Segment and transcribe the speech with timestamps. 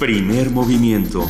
[0.00, 1.26] Primer movimiento.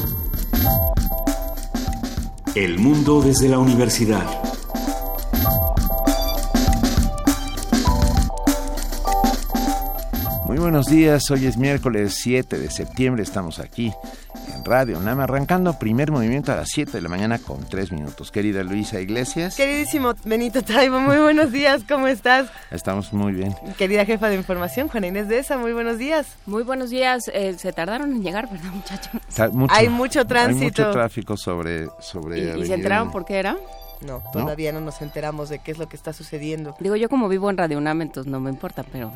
[2.54, 4.24] El mundo desde la universidad.
[10.46, 13.92] Muy buenos días, hoy es miércoles 7 de septiembre, estamos aquí
[14.64, 18.30] Radio Nama, arrancando primer movimiento a las 7 de la mañana con 3 minutos.
[18.30, 19.56] Querida Luisa Iglesias.
[19.56, 22.48] Queridísimo Benito Taibo, muy buenos días, ¿cómo estás?
[22.70, 23.54] Estamos muy bien.
[23.78, 26.36] Querida jefa de información, Juana Inés de esa, muy buenos días.
[26.46, 29.10] Muy buenos días, eh, se tardaron en llegar, ¿verdad muchachos?
[29.68, 30.82] hay mucho tránsito.
[30.82, 31.88] Hay mucho tráfico sobre...
[32.00, 33.56] sobre ¿Y, ¿y se enteraron por qué era?
[34.00, 34.80] No, todavía ¿No?
[34.80, 36.74] nos enteramos de qué es lo que está sucediendo.
[36.80, 39.12] Digo, yo como vivo en Radio UNAM, entonces no me importa, pero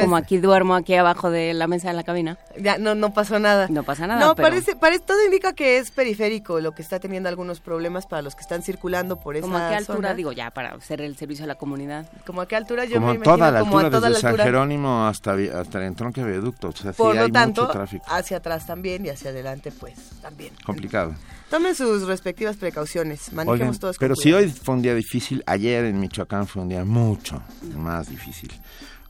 [0.00, 2.38] como aquí duermo aquí abajo de la mesa de la cabina.
[2.58, 3.68] Ya, no, no pasó nada.
[3.68, 4.20] No pasa nada.
[4.20, 8.22] No, parece, parece, todo indica que es periférico, lo que está teniendo algunos problemas para
[8.22, 11.16] los que están circulando por esa ¿Como a qué altura, digo, ya, para hacer el
[11.16, 12.06] servicio a la comunidad?
[12.26, 12.84] ¿Como a qué altura?
[12.84, 14.44] Yo como me toda la como altura, a toda desde la altura.
[14.44, 16.68] San Jerónimo hasta, hasta el entronque viaducto.
[16.68, 18.04] O sea, por sí lo hay tanto, mucho tráfico.
[18.08, 20.52] hacia atrás también y hacia adelante, pues, también.
[20.64, 21.14] Complicado.
[21.50, 25.44] Tomen sus respectivas precauciones, manejemos Oigan, todos con Pero si hoy fue un día difícil,
[25.44, 27.42] ayer en Michoacán fue un día mucho
[27.76, 28.50] más difícil.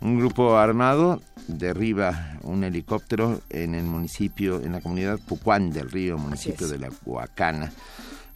[0.01, 6.19] Un grupo armado derriba un helicóptero en el municipio, en la comunidad Pucuán del Río,
[6.19, 7.73] municipio de la Huacana.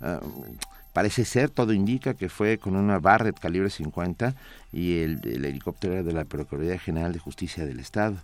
[0.01, 0.21] Ah,
[0.93, 4.37] parece ser, todo indica que fue con una Barrett calibre 50
[4.73, 8.19] y el, el helicóptero era de la Procuraduría General de Justicia del Estado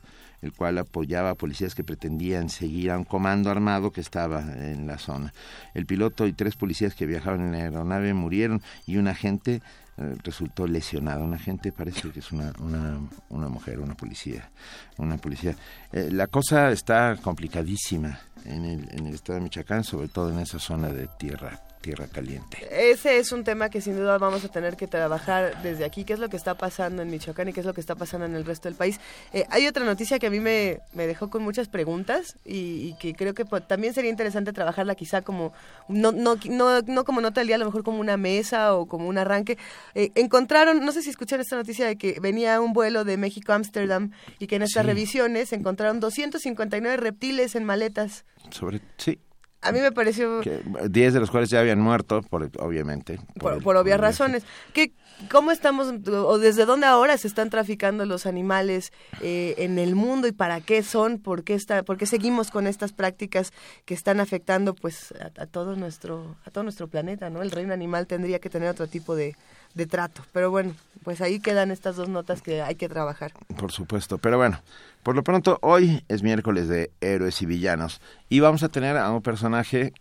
[0.44, 4.86] el cual apoyaba a policías que pretendían seguir a un comando armado que estaba en
[4.86, 5.32] la zona.
[5.72, 9.62] El piloto y tres policías que viajaban en la aeronave murieron y un agente
[9.96, 11.24] eh, resultó lesionado.
[11.24, 14.50] Un agente parece que es una, una, mujer, una policía.
[14.98, 15.56] Una policía.
[15.92, 20.40] Eh, la cosa está complicadísima en el, en el estado de Michoacán, sobre todo en
[20.40, 22.56] esa zona de tierra tierra caliente.
[22.70, 26.14] Ese es un tema que sin duda vamos a tener que trabajar desde aquí, qué
[26.14, 28.34] es lo que está pasando en Michoacán y qué es lo que está pasando en
[28.34, 28.98] el resto del país.
[29.34, 32.96] Eh, hay otra noticia que a mí me, me dejó con muchas preguntas y, y
[32.98, 35.52] que creo que pues, también sería interesante trabajarla quizá como,
[35.88, 38.86] no, no, no, no como nota del día, a lo mejor como una mesa o
[38.86, 39.58] como un arranque.
[39.94, 43.52] Eh, encontraron, no sé si escucharon esta noticia de que venía un vuelo de México
[43.52, 44.88] a Ámsterdam y que en estas Sí.
[44.88, 48.24] revisiones encontraron 259 reptiles en maletas.
[48.50, 49.18] Sobre, sí,
[49.64, 50.40] A mí me pareció...
[50.40, 53.18] que 10 de los cuales ya habían muerto, por, obviamente.
[53.38, 54.44] por, el- por obvias razones.
[54.72, 54.92] ¿Qué,
[55.30, 58.92] ¿Cómo estamos, o desde dónde ahora se están traficando los animales
[59.22, 61.18] eh, en el mundo y para qué son?
[61.18, 63.52] ¿Por qué, está, ¿Por qué seguimos con estas prácticas
[63.84, 67.30] que están afectando pues a, a todo nuestro a todo nuestro planeta?
[67.30, 67.42] ¿no?
[67.42, 69.36] El reino animal tendría que tener otro tipo de,
[69.74, 70.22] de trato.
[70.32, 73.32] Pero bueno, pues ahí quedan estas dos notas que hay que trabajar.
[73.56, 74.60] Por supuesto, pero bueno,
[75.02, 79.10] por lo pronto hoy es miércoles de héroes y villanos y vamos a tener a
[79.10, 79.92] un personaje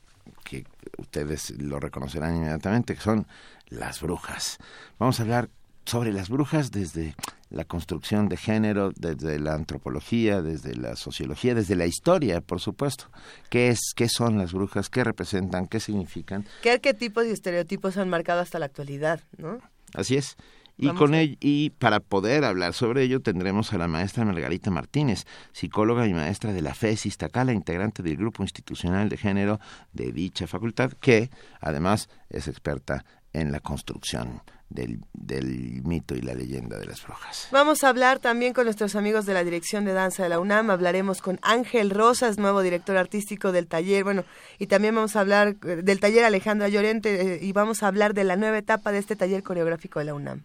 [0.44, 0.66] que
[0.97, 3.28] ustedes lo reconocerán inmediatamente, que son
[3.67, 4.57] las brujas.
[5.00, 5.50] Vamos a hablar
[5.85, 7.16] sobre las brujas desde
[7.53, 13.06] la construcción de género, desde la antropología, desde la sociología, desde la historia, por supuesto.
[13.50, 14.90] ¿Qué es qué son las brujas?
[14.90, 15.68] ¿Qué representan?
[15.68, 16.46] ¿Qué significan?
[16.62, 19.22] ¿Qué arquetipos y estereotipos han marcado hasta la actualidad?
[19.38, 19.59] ¿no?
[19.94, 20.36] Así es.
[20.75, 24.25] Y Vamos con a- ello, y para poder hablar sobre ello tendremos a la maestra
[24.25, 29.59] Margarita Martínez, psicóloga y maestra de la FES Iztacala, integrante del grupo institucional de género
[29.92, 31.30] de dicha facultad, que
[31.62, 37.47] además es experta en la construcción del, del mito y la leyenda de las brujas.
[37.51, 40.71] Vamos a hablar también con nuestros amigos de la Dirección de Danza de la UNAM.
[40.71, 44.03] Hablaremos con Ángel Rosas, nuevo director artístico del taller.
[44.03, 44.23] Bueno,
[44.57, 48.13] y también vamos a hablar eh, del taller Alejandra Llorente eh, y vamos a hablar
[48.16, 50.44] de la nueva etapa de este taller coreográfico de la UNAM.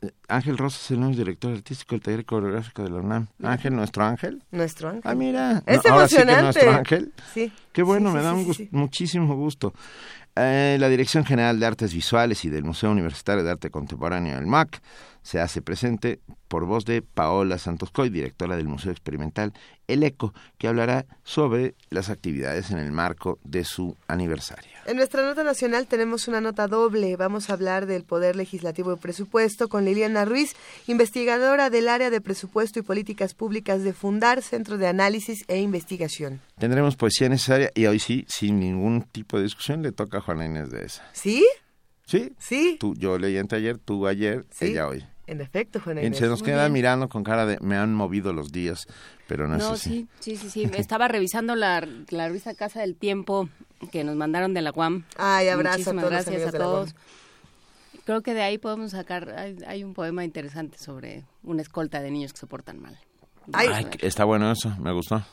[0.00, 3.26] Eh, Ángel Rosas es el nuevo director artístico del taller coreográfico de la UNAM.
[3.42, 4.42] Ángel, nuestro Ángel.
[4.52, 5.02] Nuestro Ángel.
[5.04, 5.62] Ah, mira.
[5.66, 6.42] Es No, ahora sí que emocionante.
[6.44, 7.12] nuestro Ángel.
[7.34, 7.52] Sí.
[7.72, 9.74] Qué bueno, Sí, me da un muchísimo gusto.
[10.36, 14.46] Eh, la Dirección General de Artes Visuales y del Museo Universitario de Arte Contemporáneo, el
[14.46, 14.80] MAC,
[15.24, 19.52] se hace presente por voz de Paola Santoscoy, directora del Museo Experimental
[19.88, 24.70] El ECO, que hablará sobre las actividades en el marco de su aniversario.
[24.86, 27.16] En nuestra nota nacional tenemos una nota doble.
[27.16, 30.54] Vamos a hablar del Poder Legislativo y Presupuesto con Liliana Ruiz,
[30.86, 36.40] investigadora del área de presupuesto y políticas públicas de Fundar, Centro de Análisis e Investigación.
[36.58, 40.44] Tendremos poesía necesaria y hoy sí, sin ningún tipo de discusión, le toca a Juana
[40.44, 41.02] Inés de esa.
[41.14, 41.44] ¿Sí?
[42.06, 42.34] ¿Sí?
[42.38, 42.76] Sí.
[42.78, 44.66] Tú, yo leí ayer, tú ayer, Sí.
[44.66, 45.04] ella hoy.
[45.26, 46.18] En efecto, Juana Inés.
[46.18, 46.72] se nos Muy queda bien.
[46.74, 48.86] mirando con cara de me han movido los días,
[49.26, 50.06] pero no, No, es así.
[50.20, 50.70] sí, sí, sí, sí.
[50.76, 53.48] Estaba revisando la, la revista Casa del Tiempo
[53.90, 55.04] que nos mandaron de la UAM.
[55.16, 56.88] Ay, abrazo a Muchísimas todos los gracias a de la todos.
[56.92, 58.02] UAM.
[58.04, 62.10] Creo que de ahí podemos sacar, hay, hay un poema interesante sobre una escolta de
[62.10, 62.98] niños que se portan mal.
[63.54, 65.24] Ay, Ay, está bueno eso, me gustó.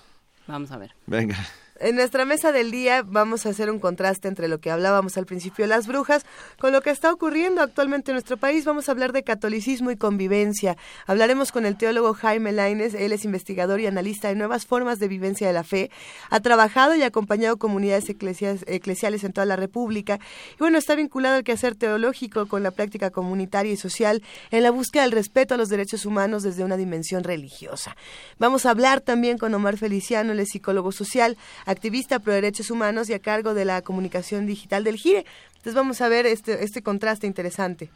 [0.48, 0.92] Vamos a ver.
[1.06, 1.36] Venga.
[1.84, 5.26] En nuestra mesa del día vamos a hacer un contraste entre lo que hablábamos al
[5.26, 6.28] principio de las brujas
[6.60, 8.66] con lo que está ocurriendo actualmente en nuestro país.
[8.66, 10.78] Vamos a hablar de catolicismo y convivencia.
[11.08, 12.94] Hablaremos con el teólogo Jaime Laines.
[12.94, 15.90] Él es investigador y analista de nuevas formas de vivencia de la fe.
[16.30, 20.20] Ha trabajado y acompañado comunidades eclesiales en toda la República.
[20.54, 24.70] Y bueno, está vinculado al quehacer teológico con la práctica comunitaria y social en la
[24.70, 27.96] búsqueda del respeto a los derechos humanos desde una dimensión religiosa.
[28.38, 31.38] Vamos a hablar también con Omar Feliciano, el psicólogo social
[31.72, 35.26] activista pro derechos humanos y a cargo de la comunicación digital del GIRE.
[35.50, 37.90] Entonces vamos a ver este, este contraste interesante.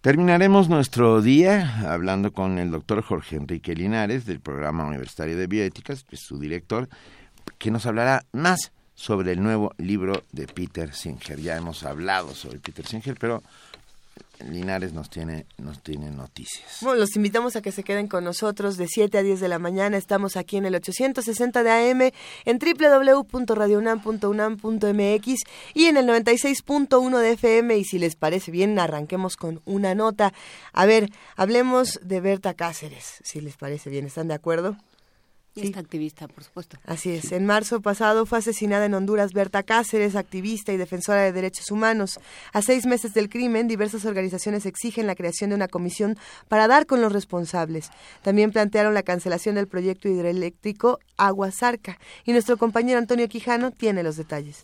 [0.00, 6.04] Terminaremos nuestro día hablando con el doctor Jorge Enrique Linares del Programa Universitario de es
[6.20, 6.88] su director,
[7.58, 11.38] que nos hablará más sobre el nuevo libro de Peter Singer.
[11.40, 13.42] Ya hemos hablado sobre Peter Singer, pero
[14.48, 16.78] Linares nos tiene, nos tiene noticias.
[16.80, 19.58] Bueno, los invitamos a que se queden con nosotros de 7 a 10 de la
[19.58, 19.96] mañana.
[19.96, 22.10] Estamos aquí en el 860 de AM,
[22.46, 25.34] en www.radiounam.unam.mx
[25.74, 27.76] y en el 96.1 de FM.
[27.76, 30.32] Y si les parece bien, arranquemos con una nota.
[30.72, 34.06] A ver, hablemos de Berta Cáceres, si les parece bien.
[34.06, 34.76] ¿Están de acuerdo?
[35.54, 36.78] Esta activista, por supuesto.
[36.84, 37.32] Así es.
[37.32, 42.20] En marzo pasado fue asesinada en Honduras Berta Cáceres, activista y defensora de derechos humanos.
[42.52, 46.16] A seis meses del crimen, diversas organizaciones exigen la creación de una comisión
[46.48, 47.90] para dar con los responsables.
[48.22, 51.98] También plantearon la cancelación del proyecto hidroeléctrico Agua Zarca.
[52.24, 54.62] Y nuestro compañero Antonio Quijano tiene los detalles.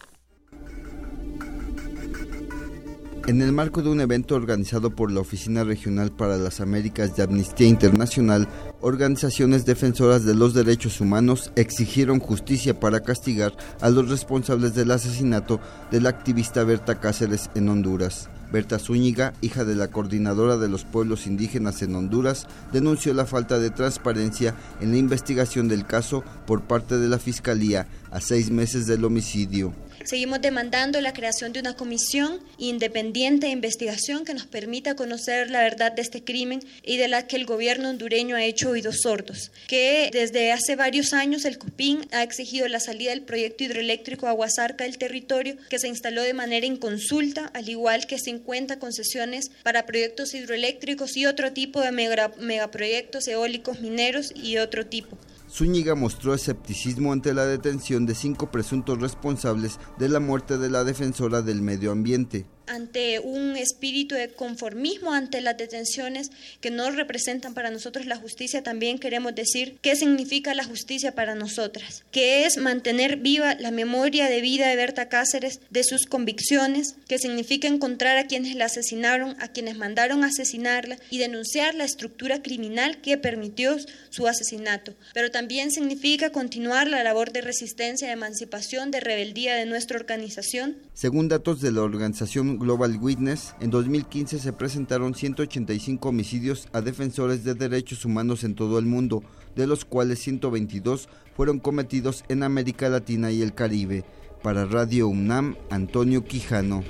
[3.26, 7.25] En el marco de un evento organizado por la Oficina Regional para las Américas de
[7.25, 8.46] Amnistía Internacional,
[8.81, 15.58] organizaciones defensoras de los derechos humanos exigieron justicia para castigar a los responsables del asesinato
[15.90, 18.31] de la activista Berta Cáceres en Honduras.
[18.52, 23.58] Berta Zúñiga, hija de la coordinadora de los pueblos indígenas en Honduras, denunció la falta
[23.58, 28.87] de transparencia en la investigación del caso por parte de la Fiscalía a seis meses
[28.87, 29.75] del homicidio.
[30.06, 35.62] Seguimos demandando la creación de una comisión independiente de investigación que nos permita conocer la
[35.62, 39.50] verdad de este crimen y de la que el gobierno hondureño ha hecho oídos sordos.
[39.67, 44.85] Que desde hace varios años el COPIN ha exigido la salida del proyecto hidroeléctrico Aguasarca
[44.85, 50.35] del territorio que se instaló de manera inconsulta, al igual que 50 concesiones para proyectos
[50.35, 55.19] hidroeléctricos y otro tipo de megaproyectos eólicos mineros y otro tipo.
[55.51, 60.85] Zúñiga mostró escepticismo ante la detención de cinco presuntos responsables de la muerte de la
[60.85, 66.31] defensora del medio ambiente ante un espíritu de conformismo ante las detenciones
[66.61, 71.35] que no representan para nosotros la justicia, también queremos decir qué significa la justicia para
[71.35, 76.97] nosotras, que es mantener viva la memoria de vida de Berta Cáceres, de sus convicciones,
[77.09, 82.43] que significa encontrar a quienes la asesinaron, a quienes mandaron asesinarla y denunciar la estructura
[82.43, 83.77] criminal que permitió
[84.11, 89.67] su asesinato, pero también significa continuar la labor de resistencia, de emancipación, de rebeldía de
[89.67, 90.77] nuestra organización.
[90.95, 97.44] Según datos de la organización Global Witness, en 2015 se presentaron 185 homicidios a defensores
[97.44, 99.23] de derechos humanos en todo el mundo,
[99.55, 104.05] de los cuales 122 fueron cometidos en América Latina y el Caribe.
[104.43, 106.85] Para Radio UNAM, Antonio Quijano.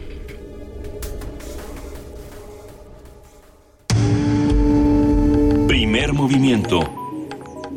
[5.66, 6.80] Primer movimiento.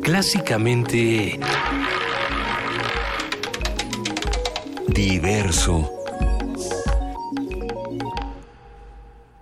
[0.02, 1.38] Clásicamente...
[4.88, 5.99] Diverso.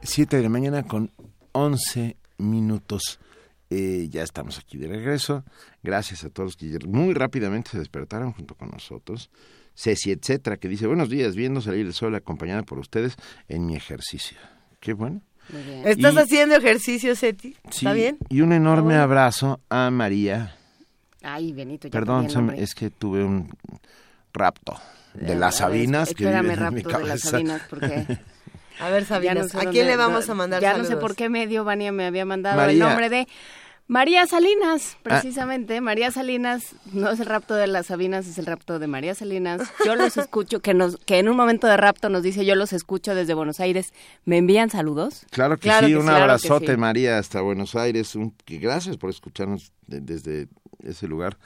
[0.09, 1.11] 7 de la mañana con
[1.53, 3.21] 11 minutos.
[3.69, 5.45] Eh, ya estamos aquí de regreso.
[5.83, 9.31] Gracias a todos que muy rápidamente se despertaron junto con nosotros.
[9.75, 13.17] Ceci, etcétera, que dice, buenos días, viendo salir el sol acompañada por ustedes
[13.49, 14.39] en mi ejercicio.
[14.81, 15.21] Qué bueno.
[15.85, 17.57] ¿Estás haciendo ejercicio, Ceci?
[17.71, 18.17] ¿Está bien?
[18.31, 20.57] Y un enorme abrazo a María.
[21.23, 23.55] Ay, Benito, Perdón, es que tuve un
[24.33, 24.81] rapto
[25.13, 26.09] de las Sabinas.
[26.09, 28.07] Espérame, que rapto de las Sabinas, porque...
[28.81, 31.65] A ver, Sabina, ¿a quién le vamos a mandar Ya no sé por qué medio
[31.65, 33.29] Vania me había mandado el nombre de
[33.89, 35.01] María Salinas, ah.
[35.03, 35.81] precisamente.
[35.81, 39.63] María Salinas, no es el rapto de las Sabinas, es el rapto de María Salinas.
[39.85, 42.75] Yo los escucho, que nos que en un momento de rapto nos dice, yo los
[42.75, 43.95] escucho desde Buenos Aires.
[44.27, 45.25] ¿Me envían saludos?
[45.31, 48.15] Claro que sí, un abrazote, María, hasta Buenos Aires.
[48.15, 50.49] Un, gracias por escucharnos desde
[50.85, 51.39] ese lugar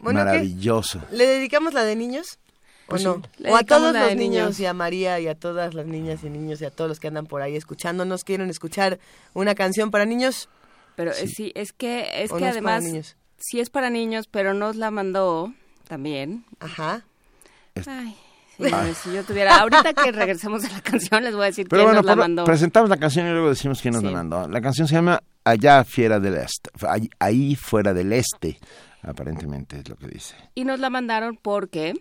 [0.00, 1.02] maravilloso.
[1.10, 2.38] ¿Le dedicamos la de niños?
[2.86, 6.24] Pues ¿O O a todos los niños y a María y a todas las niñas
[6.24, 8.98] y niños y a todos los que andan por ahí escuchándonos, quieren escuchar
[9.34, 10.48] una canción para niños.
[10.96, 12.84] Pero eh, sí, es que, es que además,
[13.38, 15.52] sí es para niños, pero nos la mandó
[15.88, 16.44] también.
[16.60, 17.04] Ajá.
[17.86, 18.16] Ay,
[19.02, 22.04] si yo tuviera, ahorita que regresemos a la canción les voy a decir quién nos
[22.04, 22.44] la mandó.
[22.44, 24.48] Presentamos la canción y luego decimos quién nos la mandó.
[24.48, 26.70] La canción se llama Allá Fiera del Este,
[27.18, 28.58] ahí fuera del Este,
[29.02, 30.36] aparentemente es lo que dice.
[30.54, 31.94] Y nos la mandaron porque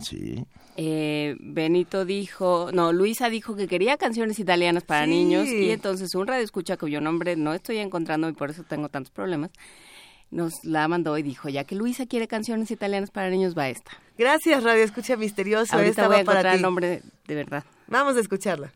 [0.00, 0.44] Sí.
[0.76, 6.26] Eh, Benito dijo, no, Luisa dijo que quería canciones italianas para niños y entonces un
[6.26, 9.50] radio escucha cuyo nombre no estoy encontrando y por eso tengo tantos problemas,
[10.30, 13.92] nos la mandó y dijo, ya que Luisa quiere canciones italianas para niños, va esta.
[14.18, 15.74] Gracias, Radio Escucha Misterioso.
[15.74, 16.56] Ahorita esta voy va a para encontrar ti.
[16.56, 17.64] el nombre de verdad.
[17.86, 18.72] Vamos a escucharla.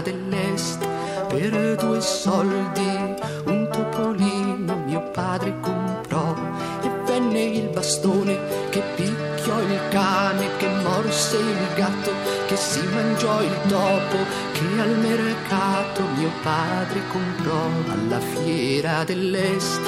[0.00, 0.86] Dell'est
[1.28, 3.14] per due soldi.
[3.44, 6.34] Un topolino mio padre comprò
[6.82, 8.38] e venne il bastone
[8.70, 12.12] che picchiò il cane che morse il gatto
[12.46, 14.16] che si mangiò il topo
[14.52, 17.64] che al mercato mio padre comprò.
[17.88, 19.80] Alla fiera dell'est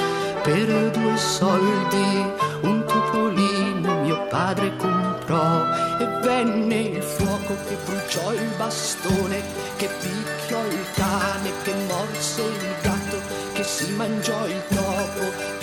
[0.43, 2.47] per due soldi.
[2.61, 4.98] Un topolino mio padre comprò
[5.31, 9.43] e venne il fuoco che bruciò il bastone
[9.77, 13.17] che picchiò il cane che morse il gatto
[13.53, 15.58] che si mangiò il topo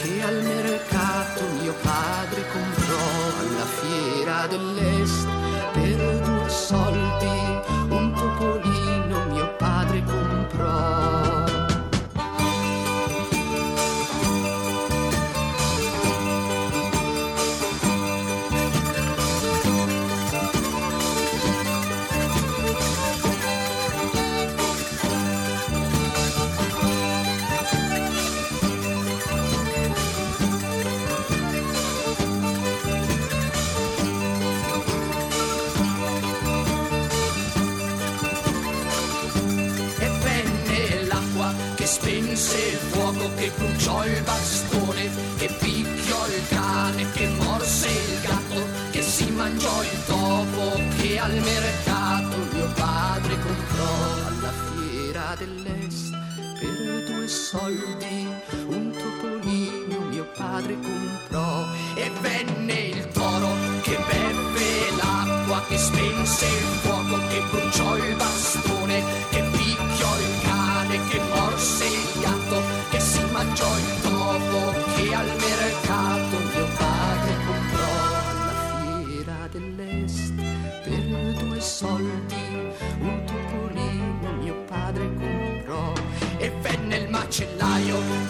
[45.37, 51.32] che picchiò il cane che morse il gatto che si mangiò il topo che al
[51.32, 53.94] mercato mio padre comprò.
[54.26, 56.11] Alla fiera dell'est
[56.58, 58.26] per due soldi
[58.68, 61.64] un topolino mio padre comprò.
[61.94, 63.49] E venne il toro
[63.82, 69.55] che beve l'acqua che spense il fuoco che bruciò il bastone che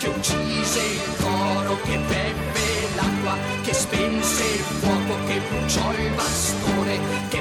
[0.07, 6.99] che uccise il toro che beve l'acqua che spense il fuoco che bruciò il bastone
[7.29, 7.41] che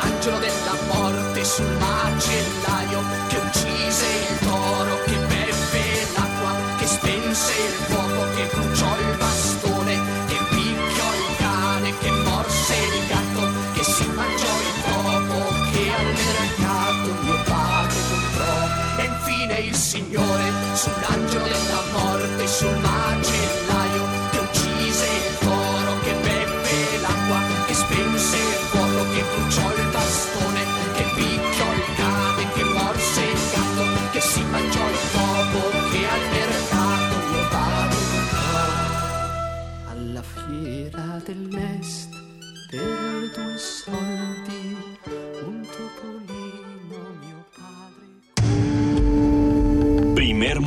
[0.00, 2.59] sull'angelo della morte sul macellaio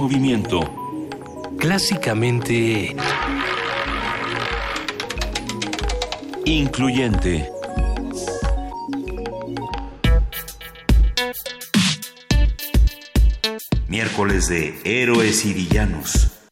[0.04, 0.60] movimiento.
[1.58, 2.94] Clásicamente...
[6.44, 7.50] Incluyente.
[13.88, 16.43] Miércoles de Héroes y Villanos.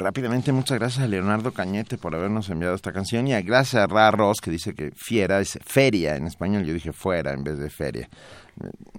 [0.00, 3.86] Rápidamente, muchas gracias a Leonardo Cañete por habernos enviado esta canción y a gracias a
[3.86, 6.64] Ra Ross que dice que fiera es feria en español.
[6.64, 8.08] Yo dije fuera en vez de feria.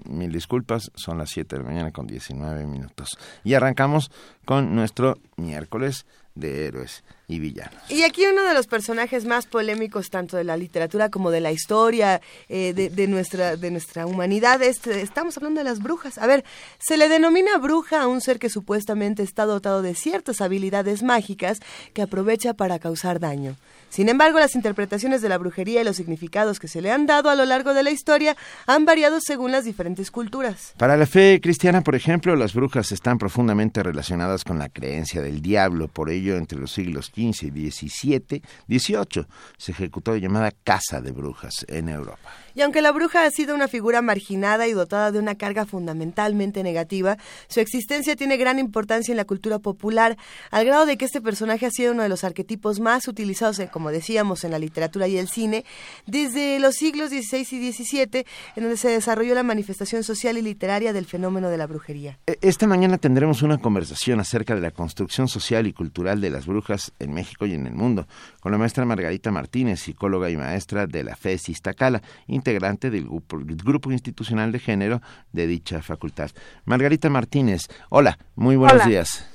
[0.05, 3.17] Mil disculpas, son las 7 de la mañana con 19 minutos.
[3.43, 4.11] Y arrancamos
[4.45, 6.05] con nuestro miércoles
[6.35, 7.73] de héroes y villanos.
[7.89, 11.51] Y aquí uno de los personajes más polémicos tanto de la literatura como de la
[11.51, 16.17] historia eh, de, de nuestra de nuestra humanidad es, estamos hablando de las brujas.
[16.17, 16.43] A ver,
[16.79, 21.59] se le denomina bruja a un ser que supuestamente está dotado de ciertas habilidades mágicas
[21.93, 23.55] que aprovecha para causar daño.
[23.91, 27.29] Sin embargo, las interpretaciones de la brujería y los significados que se le han dado
[27.29, 30.73] a lo largo de la historia han variado según las diferentes culturas.
[30.77, 35.41] Para la fe cristiana, por ejemplo, las brujas están profundamente relacionadas con la creencia del
[35.41, 35.89] diablo.
[35.89, 39.25] Por ello, entre los siglos XV y XVII, XVIII,
[39.57, 42.29] se ejecutó la llamada caza de brujas en Europa.
[42.55, 46.63] Y aunque la bruja ha sido una figura marginada y dotada de una carga fundamentalmente
[46.63, 47.17] negativa,
[47.47, 50.17] su existencia tiene gran importancia en la cultura popular,
[50.49, 53.69] al grado de que este personaje ha sido uno de los arquetipos más utilizados, eh,
[53.71, 55.65] como decíamos, en la literatura y el cine,
[56.05, 60.93] desde los siglos XVI y XVII, en donde se desarrolló la manifestación social y literaria
[60.93, 62.19] del fenómeno de la brujería.
[62.27, 66.45] E, Esta mañana tendremos una conversación acerca de la construcción social y cultural de las
[66.45, 68.07] brujas en México y en el mundo,
[68.39, 72.01] con la maestra Margarita Martínez, psicóloga y maestra de la FES Iztacala,
[72.41, 74.99] integrante del grupo, grupo institucional de género
[75.31, 76.31] de dicha facultad.
[76.65, 78.85] Margarita Martínez, hola, muy buenos Hola.
[78.87, 79.27] días.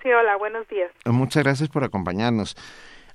[0.00, 0.90] Sí, hola, buenos días.
[1.04, 2.56] Muchas gracias por acompañarnos.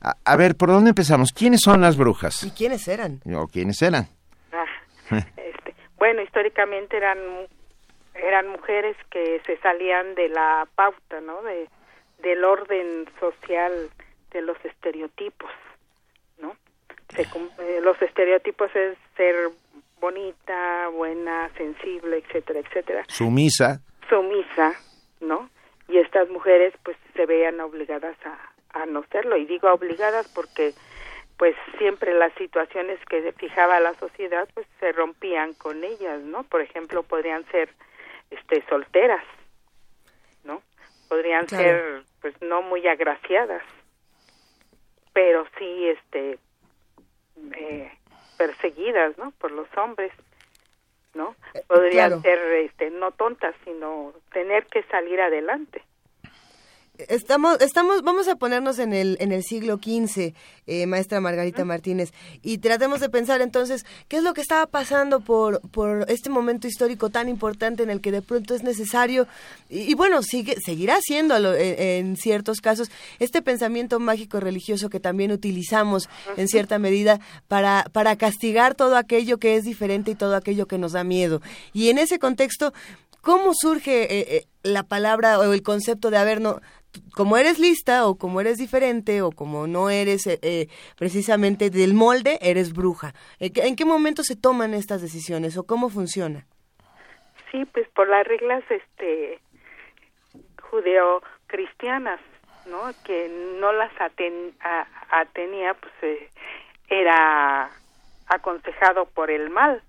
[0.01, 1.31] A, a ver, ¿por dónde empezamos?
[1.31, 2.43] ¿Quiénes son las brujas?
[2.43, 3.21] ¿Y quiénes eran?
[3.33, 4.07] ¿O quiénes eran?
[4.51, 4.65] Ah,
[5.15, 7.17] este, bueno, históricamente eran
[8.15, 11.41] eran mujeres que se salían de la pauta, ¿no?
[11.43, 11.69] De
[12.19, 13.71] del orden social
[14.31, 15.51] de los estereotipos.
[17.09, 19.35] Se eh, los estereotipos es ser
[19.99, 23.03] bonita, buena, sensible, etcétera, etcétera.
[23.07, 23.79] Sumisa.
[24.09, 24.73] Sumisa,
[25.21, 25.49] ¿no?
[25.87, 30.73] Y estas mujeres pues se veían obligadas a, a no serlo y digo obligadas porque
[31.37, 36.43] pues siempre las situaciones que fijaba la sociedad pues se rompían con ellas, ¿no?
[36.43, 37.69] Por ejemplo, podrían ser
[38.31, 39.23] este solteras,
[40.43, 40.61] ¿no?
[41.07, 41.63] Podrían Claro.
[41.63, 43.63] ser pues no muy agraciadas,
[45.13, 46.37] pero sí este
[47.55, 47.91] eh,
[48.37, 49.31] perseguidas, ¿no?
[49.31, 50.11] Por los hombres,
[51.13, 51.35] ¿no?
[51.67, 52.21] Podrían claro.
[52.21, 55.83] ser este no tontas, sino tener que salir adelante.
[57.09, 60.33] Estamos, estamos, vamos a ponernos en el, en el siglo XV,
[60.65, 65.19] eh, maestra Margarita Martínez, y tratemos de pensar entonces qué es lo que estaba pasando
[65.19, 69.27] por, por este momento histórico tan importante en el que de pronto es necesario,
[69.69, 74.39] y, y bueno, sigue, seguirá siendo a lo- en, en ciertos casos, este pensamiento mágico
[74.39, 80.11] religioso que también utilizamos en cierta medida para, para castigar todo aquello que es diferente
[80.11, 81.41] y todo aquello que nos da miedo.
[81.73, 82.73] Y en ese contexto,
[83.21, 86.61] ¿Cómo surge eh, eh, la palabra o el concepto de, a ver, no,
[87.15, 91.93] como eres lista o como eres diferente o como no eres eh, eh, precisamente del
[91.93, 93.13] molde, eres bruja?
[93.39, 96.45] ¿En qué, en qué momento se toman estas decisiones o cómo funciona?
[97.51, 99.39] Sí, pues por las reglas este
[100.69, 102.19] judeo-cristianas,
[102.65, 102.91] ¿no?
[103.05, 103.29] Que
[103.59, 106.29] no las atenía, pues eh,
[106.89, 107.69] era
[108.27, 109.81] aconsejado por el mal,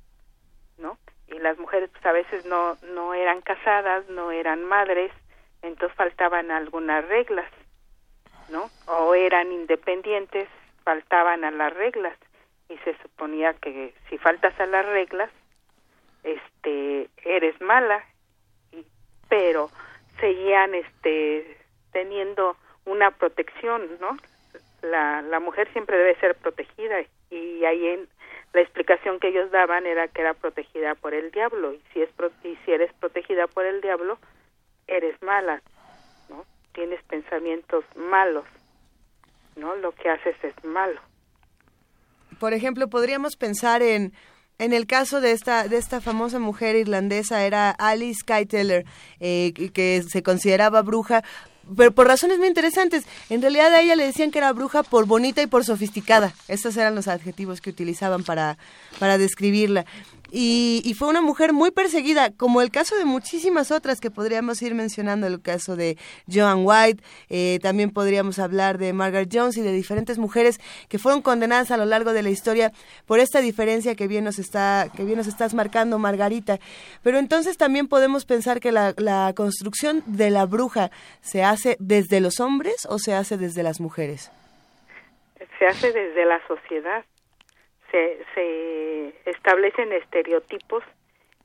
[0.79, 0.99] ¿no?
[1.27, 5.13] Y las mujeres pues a veces no no eran casadas, no eran madres,
[5.63, 7.51] entonces faltaban algunas reglas,
[8.49, 8.71] ¿no?
[8.87, 10.49] O eran independientes,
[10.85, 12.17] faltaban a las reglas.
[12.69, 15.31] Y se suponía que si faltas a las reglas
[16.23, 18.05] este eres mala.
[18.73, 18.85] Y-
[19.29, 19.71] pero
[20.21, 21.57] seguían este
[21.93, 24.17] teniendo una protección no
[24.83, 27.01] la la mujer siempre debe ser protegida.
[27.31, 28.09] Y ahí en
[28.53, 31.73] la explicación que ellos daban era que era protegida por el diablo.
[31.73, 32.11] Y si es
[32.45, 34.19] y si eres protegida por el diablo
[34.89, 35.63] eres mala
[36.29, 38.45] no tienes pensamientos malos
[39.57, 41.01] no lo que haces es malo
[42.41, 44.13] Por ejemplo, podríamos pensar en
[44.61, 48.85] En el caso de esta, de esta famosa mujer irlandesa era Alice Skyteller,
[49.21, 51.23] eh, que se consideraba bruja,
[51.77, 53.05] pero por razones muy interesantes.
[53.31, 56.33] En realidad a ella le decían que era bruja por bonita y por sofisticada.
[56.49, 58.59] Estos eran los adjetivos que utilizaban para,
[58.99, 59.85] para describirla.
[60.31, 64.75] Y, fue una mujer muy perseguida, como el caso de muchísimas otras que podríamos ir
[64.75, 65.97] mencionando, el caso de
[66.31, 71.23] Joan White, eh, también podríamos hablar de Margaret Jones y de diferentes mujeres que fueron
[71.23, 72.73] condenadas a lo largo de la historia
[73.07, 76.59] por esta diferencia que bien nos está que bien nos estás marcando, Margarita.
[77.03, 82.21] Pero entonces también podemos pensar que la, la construcción de la bruja se hace desde
[82.21, 84.31] los hombres o se hace desde las mujeres.
[85.59, 87.05] Se hace desde la sociedad
[87.91, 90.85] se, se establecen estereotipos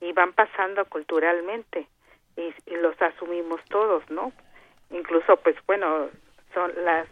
[0.01, 1.87] y van pasando culturalmente
[2.35, 4.31] y, los asumimos todos, ¿no?
[4.89, 6.09] Incluso, pues bueno,
[6.53, 7.07] son las,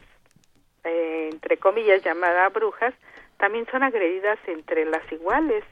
[0.84, 2.94] eh, entre comillas, llamadas brujas,
[3.38, 5.63] también son agredidas entre las iguales,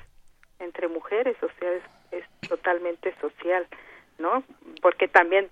[0.60, 3.68] entre mujeres, o sea, es, es totalmente social,
[4.18, 4.44] ¿no?
[4.82, 5.50] Porque también,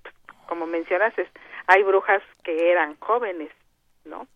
[0.48, 1.28] como mencionas, es,
[1.68, 3.52] hay brujas que eran jóvenes,
[4.06, 4.28] ¿no?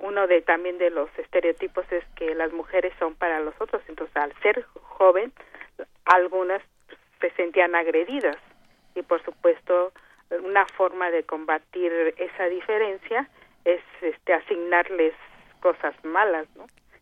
[0.00, 4.16] Uno de también de los estereotipos es que las mujeres son para los otros, entonces
[4.16, 5.32] al ser joven
[6.04, 6.62] algunas
[7.20, 8.36] se sentían agredidas.
[8.94, 9.92] Y por supuesto
[10.42, 13.28] una forma de combatir esa diferencia
[13.64, 15.14] es este asignarles
[15.60, 16.46] cosas malas,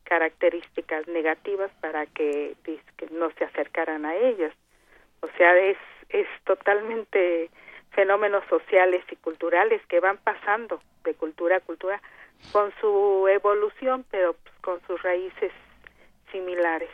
[0.05, 4.53] características negativas para que, que no se acercaran a ellas.
[5.21, 5.77] O sea, es
[6.09, 7.51] es totalmente
[7.91, 12.01] fenómenos sociales y culturales que van pasando de cultura a cultura
[12.53, 15.53] con su evolución, pero pues, con sus raíces
[16.33, 16.91] similares.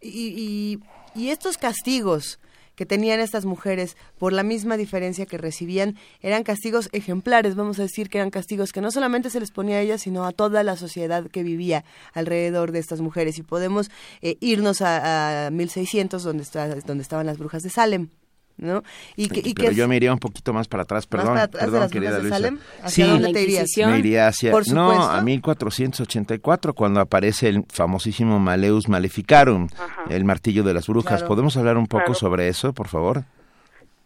[0.00, 0.80] Y,
[1.14, 2.38] y, estos castigos
[2.76, 7.82] que tenían estas mujeres por la misma diferencia que recibían eran castigos ejemplares, vamos a
[7.82, 10.62] decir que eran castigos que no solamente se les ponía a ellas, sino a toda
[10.62, 13.38] la sociedad que vivía alrededor de estas mujeres.
[13.38, 18.08] Y podemos eh, irnos a, a 1600, donde, está, donde estaban las brujas de Salem.
[18.56, 18.82] ¿No?
[19.16, 22.18] Y que, y Pero yo me iría un poquito más para atrás, perdón, perdón, querida
[22.18, 22.36] Luisa.
[22.36, 22.58] Salem?
[22.86, 23.70] sí, dónde te irías?
[23.76, 29.68] Me iría hacia, no, a 1484, cuando aparece el famosísimo Maleus Maleficarum,
[30.08, 31.22] el martillo de las brujas.
[31.24, 33.22] ¿Podemos hablar un poco sobre eso, por favor?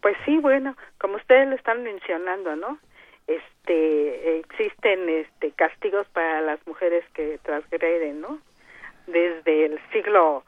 [0.01, 2.79] Pues sí, bueno, como ustedes lo están mencionando, ¿no?
[3.27, 8.39] Este, existen este castigos para las mujeres que transgreden, ¿no?
[9.05, 10.43] Desde el siglo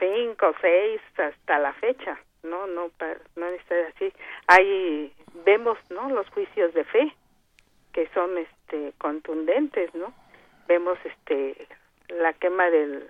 [0.00, 2.90] V, VI hasta la fecha no no
[3.36, 4.12] no estar así.
[4.46, 5.12] Hay
[5.44, 7.14] vemos no los juicios de fe
[7.92, 10.12] que son este contundentes no
[10.66, 11.66] vemos este
[12.08, 13.08] la quema del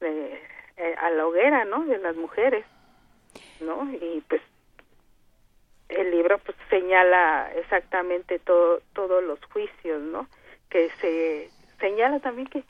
[0.00, 0.40] de,
[0.76, 2.64] eh, a la hoguera no de las mujeres
[3.60, 4.42] no y pues
[5.88, 10.28] el libro pues señala exactamente todo todos los juicios no
[10.70, 12.62] que se señala también que,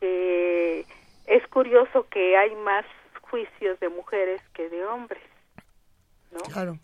[0.00, 0.86] que
[1.26, 2.84] es curioso que hay más
[3.34, 5.20] juicios de mujeres que de hombres,
[6.30, 6.38] ¿no?
[6.52, 6.78] Claro.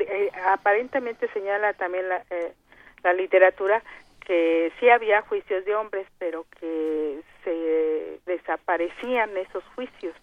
[0.00, 2.52] Eh, aparentemente señala también la, eh,
[3.04, 3.80] la literatura
[4.26, 10.16] que sí había juicios de hombres, pero que se desaparecían esos juicios,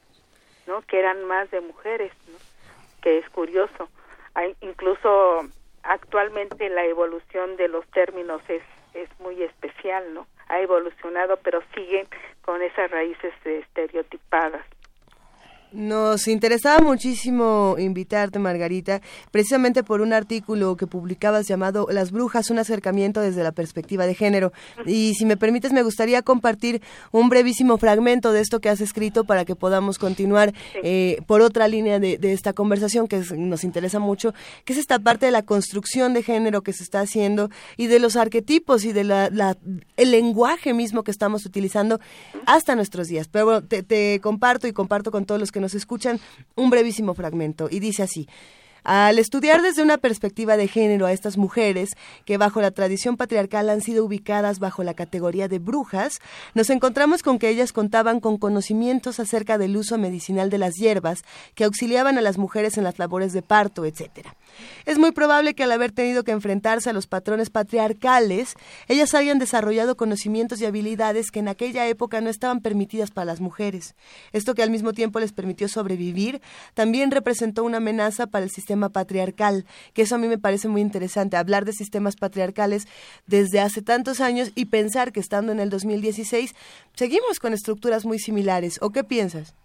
[0.67, 0.81] ¿no?
[0.81, 2.37] Que eran más de mujeres, ¿no?
[3.01, 3.87] Que es curioso.
[4.33, 5.39] Hay, incluso
[5.83, 10.27] actualmente la evolución de los términos es es muy especial, ¿no?
[10.49, 12.09] Ha evolucionado, pero siguen
[12.41, 14.65] con esas raíces estereotipadas.
[15.73, 22.59] Nos interesaba muchísimo invitarte, Margarita, precisamente por un artículo que publicabas llamado Las brujas, un
[22.59, 24.51] acercamiento desde la perspectiva de género.
[24.85, 26.81] Y si me permites, me gustaría compartir
[27.13, 30.53] un brevísimo fragmento de esto que has escrito para que podamos continuar
[30.83, 34.33] eh, por otra línea de, esta conversación que nos interesa mucho,
[34.65, 37.99] que es esta parte de la construcción de género que se está haciendo y de
[37.99, 39.57] los arquetipos y de la,
[39.95, 42.01] el lenguaje mismo que estamos utilizando
[42.45, 43.29] hasta nuestros días.
[43.29, 46.19] Pero bueno, te, te comparto y comparto con todos los que nos escuchan
[46.55, 48.27] un brevísimo fragmento y dice así.
[48.83, 51.91] Al estudiar desde una perspectiva de género a estas mujeres,
[52.25, 56.19] que bajo la tradición patriarcal han sido ubicadas bajo la categoría de brujas,
[56.55, 61.23] nos encontramos con que ellas contaban con conocimientos acerca del uso medicinal de las hierbas
[61.53, 64.29] que auxiliaban a las mujeres en las labores de parto, etc.
[64.85, 68.55] Es muy probable que al haber tenido que enfrentarse a los patrones patriarcales,
[68.87, 73.41] ellas hayan desarrollado conocimientos y habilidades que en aquella época no estaban permitidas para las
[73.41, 73.95] mujeres.
[74.31, 76.41] Esto que al mismo tiempo les permitió sobrevivir,
[76.73, 80.81] también representó una amenaza para el sistema patriarcal, que eso a mí me parece muy
[80.81, 82.87] interesante, hablar de sistemas patriarcales
[83.27, 86.55] desde hace tantos años y pensar que estando en el 2016
[86.93, 88.79] seguimos con estructuras muy similares.
[88.81, 89.55] ¿O qué piensas?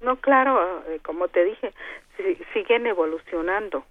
[0.00, 1.72] No, claro, eh, como te dije,
[2.52, 3.84] siguen evolucionando,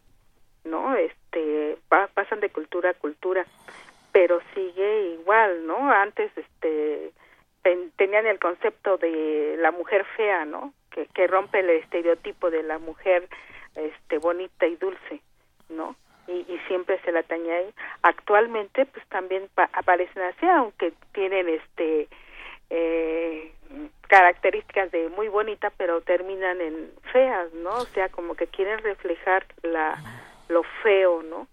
[0.63, 0.95] ¿no?
[0.95, 3.45] Este, pasan de cultura a cultura,
[4.12, 5.91] pero sigue igual, ¿no?
[5.91, 7.12] Antes, este,
[7.95, 10.73] tenían el concepto de la mujer fea, ¿no?
[10.91, 13.28] Que, que rompe el estereotipo de la mujer
[13.76, 15.21] este bonita y dulce,
[15.69, 15.95] ¿no?
[16.28, 17.73] Y, siempre se la ahí.
[18.02, 22.08] Actualmente, pues también aparecen así, aunque tienen este
[22.69, 23.52] eh,
[24.08, 27.71] características de muy bonita, pero terminan en feas, ¿no?
[27.71, 30.02] O sea, como que quieren reflejar la
[30.49, 31.47] lo feo, ¿no?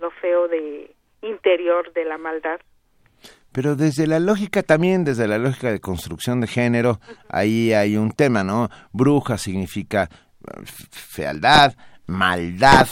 [0.00, 2.60] Lo feo de interior de la maldad.
[3.52, 8.12] Pero desde la lógica también, desde la lógica de construcción de género, ahí hay un
[8.12, 8.68] tema, ¿no?
[8.92, 10.08] Bruja significa
[10.46, 11.74] eh, fealdad,
[12.06, 12.88] maldad,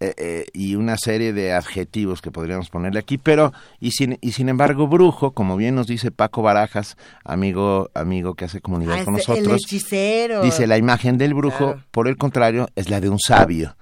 [0.00, 4.30] eh, eh, y una serie de adjetivos que podríamos ponerle aquí, pero y sin, y
[4.30, 9.04] sin embargo brujo, como bien nos dice Paco Barajas, amigo amigo que hace comunidad ah,
[9.04, 10.42] con nosotros, el hechicero.
[10.42, 13.76] dice la imagen del brujo, por el contrario, es la de un sabio,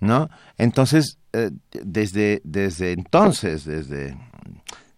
[0.00, 0.28] ¿no?
[0.58, 4.16] Entonces eh, desde desde entonces, desde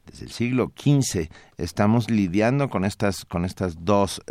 [0.06, 1.28] desde el siglo XV
[1.58, 4.22] estamos lidiando con estas con estas dos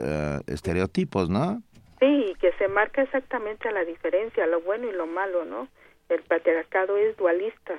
[0.48, 1.62] estereotipos, ¿no?
[2.00, 5.68] Sí, que se marca exactamente la diferencia, lo bueno y lo malo, ¿no?
[6.10, 7.74] el patriarcado es dualista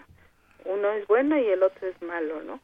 [0.64, 2.60] uno es bueno y el otro es malo no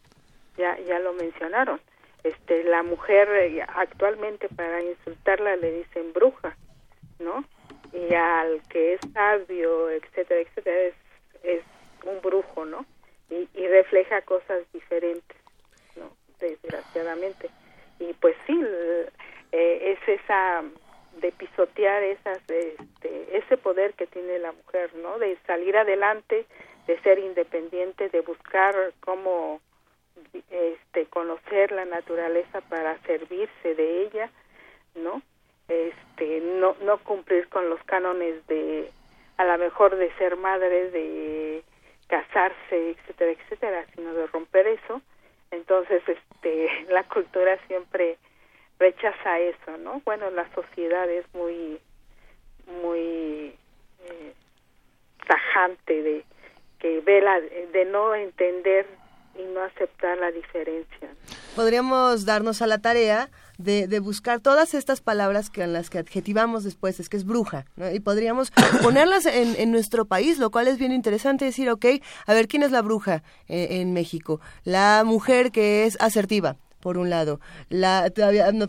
[0.57, 1.81] ya ya lo mencionaron
[2.25, 6.57] este la mujer eh, actualmente para insultarla le dicen bruja
[7.19, 7.45] no
[7.93, 10.95] y al que es sabio etcétera etcétera
[11.43, 11.63] es
[12.05, 12.85] un brujo no
[13.31, 15.37] y, y refleja cosas diferentes
[15.97, 17.51] no desgraciadamente.
[17.99, 18.59] Y pues sí
[19.53, 20.65] eh, es esa
[21.21, 26.47] de pisotear esas este, ese poder que tiene la mujer no de salir adelante
[26.87, 29.61] de ser independiente de buscar cómo
[30.51, 34.31] este conocer la naturaleza para servirse de ella
[34.95, 35.23] no
[35.73, 38.91] este no no cumplir con los cánones de
[39.37, 41.63] a lo mejor de ser madre de
[42.09, 45.01] casarse etcétera etcétera sino de romper eso
[45.51, 48.19] entonces este la cultura siempre
[48.83, 50.03] rechaza eso, ¿no?
[50.05, 51.79] Bueno, la sociedad es muy,
[52.83, 53.55] muy
[54.05, 54.33] eh,
[55.27, 56.25] tajante de
[56.81, 58.87] que ve la, de no entender
[59.35, 61.09] y no aceptar la diferencia.
[61.57, 65.99] Podríamos darnos a la tarea de, de, buscar todas estas palabras que en las que
[65.99, 67.91] adjetivamos después, es que es bruja, ¿no?
[67.91, 68.51] y podríamos
[68.83, 71.87] ponerlas en, en, nuestro país, lo cual es bien interesante decir, ok,
[72.27, 74.41] a ver, ¿quién es la bruja eh, en México?
[74.65, 77.41] La mujer que es asertiva, por un lado.
[77.71, 78.13] La,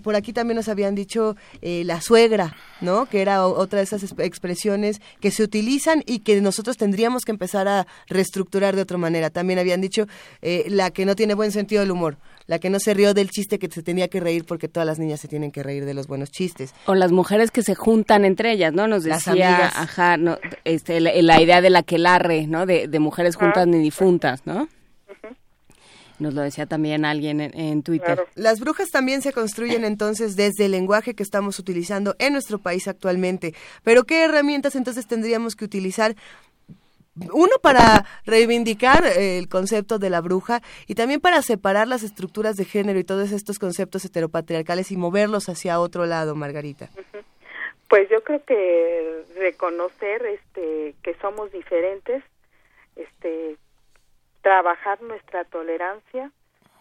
[0.02, 3.08] por aquí también nos habían dicho eh, la suegra, ¿no?
[3.08, 7.67] Que era otra de esas expresiones que se utilizan y que nosotros tendríamos que empezar
[7.67, 9.30] a reestructurar de otra manera.
[9.30, 10.08] También habían dicho
[10.41, 13.30] eh, la que no tiene buen sentido del humor, la que no se rió del
[13.30, 15.93] chiste que se tenía que reír porque todas las niñas se tienen que reír de
[15.93, 16.73] los buenos chistes.
[16.86, 18.88] O las mujeres que se juntan entre ellas, ¿no?
[18.88, 22.67] Nos decía, ajá, no, este, la, idea de la que larre, ¿no?
[22.67, 24.69] De, de mujeres juntas ni difuntas, ¿no?
[26.24, 28.26] Nos lo decía también alguien en, Twitter.
[28.36, 32.88] Las brujas también se construyen entonces desde el lenguaje que estamos utilizando en nuestro país
[32.88, 33.54] actualmente.
[33.84, 36.16] Pero ¿qué herramientas entonces tendríamos que utilizar
[37.34, 42.64] uno para reivindicar el concepto de la bruja y también para separar las estructuras de
[42.64, 46.90] género y todos estos conceptos heteropatriarcales y moverlos hacia otro lado, Margarita.
[47.90, 52.24] Pues yo creo que reconocer este que somos diferentes,
[52.96, 53.58] este
[54.44, 56.30] trabajar nuestra tolerancia,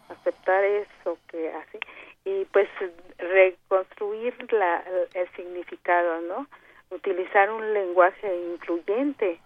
[0.09, 1.79] aceptar eso que hace
[2.25, 2.69] y pues
[3.17, 6.47] reconstruir la, el significado, ¿no?
[6.91, 9.39] Utilizar un lenguaje incluyente,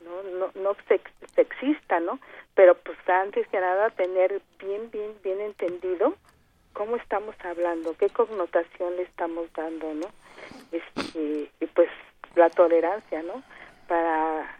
[0.00, 0.76] no no, no
[1.34, 2.18] sexista, ¿no?
[2.54, 6.14] Pero pues antes que nada tener bien bien bien entendido
[6.72, 10.06] cómo estamos hablando, qué connotación le estamos dando, ¿no?
[10.72, 11.88] Este, y pues
[12.36, 13.42] la tolerancia, ¿no?
[13.88, 14.58] Para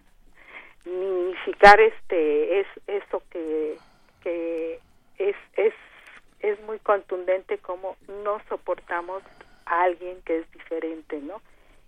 [0.84, 3.76] minimificar este es eso que
[4.22, 4.80] que
[5.18, 5.74] es es
[6.40, 9.22] es muy contundente como no soportamos
[9.66, 11.40] a alguien que es diferente no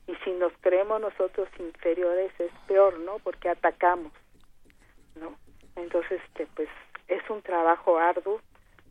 [0.07, 4.13] y si nos creemos nosotros inferiores es peor no porque atacamos
[5.15, 5.37] no
[5.77, 6.69] entonces este pues
[7.09, 8.41] es un trabajo arduo.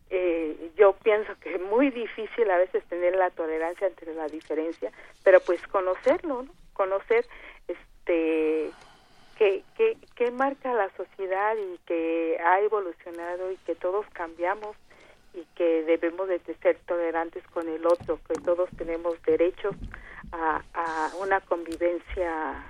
[0.09, 4.91] Eh, yo pienso que es muy difícil a veces tener la tolerancia entre la diferencia
[5.23, 6.53] pero pues conocerlo ¿no?
[6.73, 7.25] conocer
[7.67, 8.69] este
[9.38, 14.76] que, que, que marca la sociedad y que ha evolucionado y que todos cambiamos
[15.34, 19.76] y que debemos de ser tolerantes con el otro, que todos tenemos derechos
[20.32, 22.63] a, a una convivencia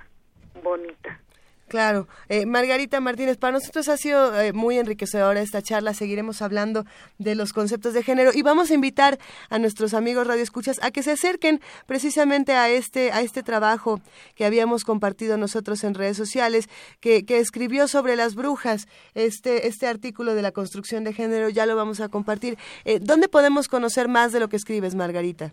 [0.62, 1.20] bonita.
[1.68, 2.06] Claro.
[2.28, 5.94] Eh, Margarita Martínez, para nosotros ha sido eh, muy enriquecedora esta charla.
[5.94, 6.84] Seguiremos hablando
[7.18, 9.18] de los conceptos de género y vamos a invitar
[9.50, 14.00] a nuestros amigos radioescuchas a que se acerquen precisamente a este, a este trabajo
[14.36, 16.68] que habíamos compartido nosotros en redes sociales,
[17.00, 18.86] que, escribió sobre las brujas.
[19.14, 22.56] Este, este artículo de la construcción de género ya lo vamos a compartir.
[22.84, 25.52] Eh, ¿Dónde podemos conocer más de lo que escribes, Margarita?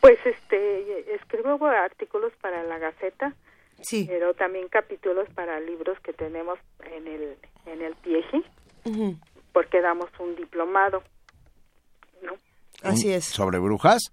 [0.00, 3.34] Pues este, escribo artículos para la Gaceta
[3.82, 4.06] Sí.
[4.08, 8.44] Pero también capítulos para libros que tenemos en el en el PIEGI,
[9.52, 11.02] porque damos un diplomado,
[12.22, 12.32] ¿no?
[12.82, 13.24] Así es.
[13.26, 14.12] ¿Sobre brujas?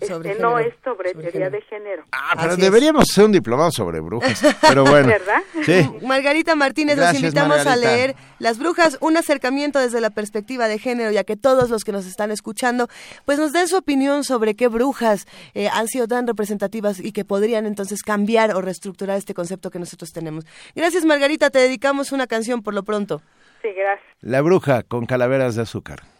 [0.00, 2.04] Este, no es sobre, teoría de género.
[2.12, 4.42] Ah, pero deberíamos hacer un diplomado sobre brujas.
[4.60, 5.08] Pero bueno.
[5.08, 5.42] ¿Verdad?
[5.64, 5.88] Sí.
[6.06, 10.78] Margarita Martínez, Gracias, los invitamos a leer Las Brujas, un acercamiento desde la perspectiva de
[10.78, 12.88] género, ya que todos los que nos están escuchando,
[13.24, 17.24] pues nos den su opinión sobre qué brujas eh, han sido tan representativas y que
[17.24, 20.44] podrían entonces cambiar o reestructurar este concepto que nosotros tenemos.
[20.74, 21.50] Gracias, Margarita.
[21.50, 23.22] Te dedicamos una canción por lo pronto.
[23.62, 24.06] Sí, gracias.
[24.20, 26.13] La bruja con calaveras de azúcar.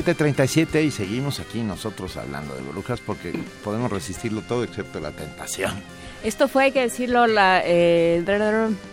[0.00, 3.32] ...7.37 y seguimos aquí nosotros hablando de brujas porque
[3.62, 5.72] podemos resistirlo todo excepto la tentación
[6.24, 7.60] Esto fue, hay que decirlo, la...
[7.62, 8.24] Eh,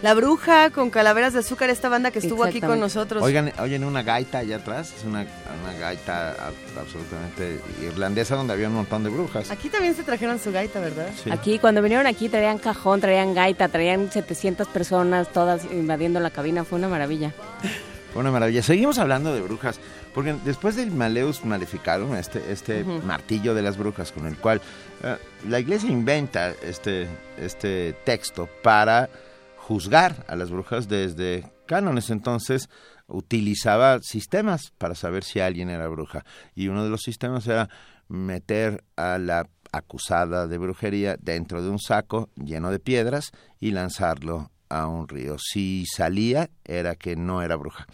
[0.01, 3.24] la Bruja con Calaveras de Azúcar, esta banda que estuvo aquí con nosotros.
[3.24, 5.26] Oigan, oyen una gaita allá atrás, es una,
[5.64, 6.36] una gaita
[6.78, 9.49] absolutamente irlandesa donde había un montón de brujas.
[9.49, 11.10] Aquí también se trajeron su gaita, ¿verdad?
[11.32, 16.66] Aquí, cuando vinieron aquí, traían cajón, traían gaita, traían 700 personas, todas invadiendo la cabina,
[16.66, 17.34] fue una maravilla.
[18.18, 18.63] Una maravilla.
[18.63, 19.80] Seguimos hablando de brujas.
[20.13, 24.61] Porque después del Maleus Maleficarum, este, este martillo de las brujas con el cual
[25.03, 27.07] eh, la iglesia inventa este,
[27.38, 29.09] este texto para
[29.57, 32.70] juzgar a las brujas desde cánones, entonces
[33.07, 36.26] utilizaba sistemas para saber si alguien era bruja.
[36.55, 37.70] Y uno de los sistemas era
[38.07, 44.49] meter a la acusada de brujería dentro de un saco lleno de piedras y lanzarlo
[44.70, 45.38] a un río.
[45.38, 47.88] Si salía, era que no era bruja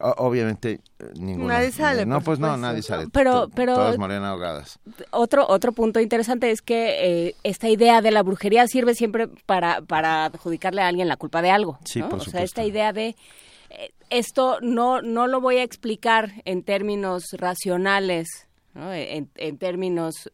[0.00, 1.54] obviamente eh, ninguna.
[1.54, 2.06] Nadie sale.
[2.06, 3.08] No, pues no, nadie sale.
[3.12, 4.78] Pero, pero todas morían ahogadas.
[5.10, 9.82] Otro otro punto interesante es que eh, esta idea de la brujería sirve siempre para
[9.82, 11.78] para adjudicarle a alguien la culpa de algo.
[11.84, 13.16] Sí, por o sea, esta idea de
[13.70, 18.92] eh, esto no no lo voy a explicar en términos racionales, ¿no?
[18.92, 20.30] en, en términos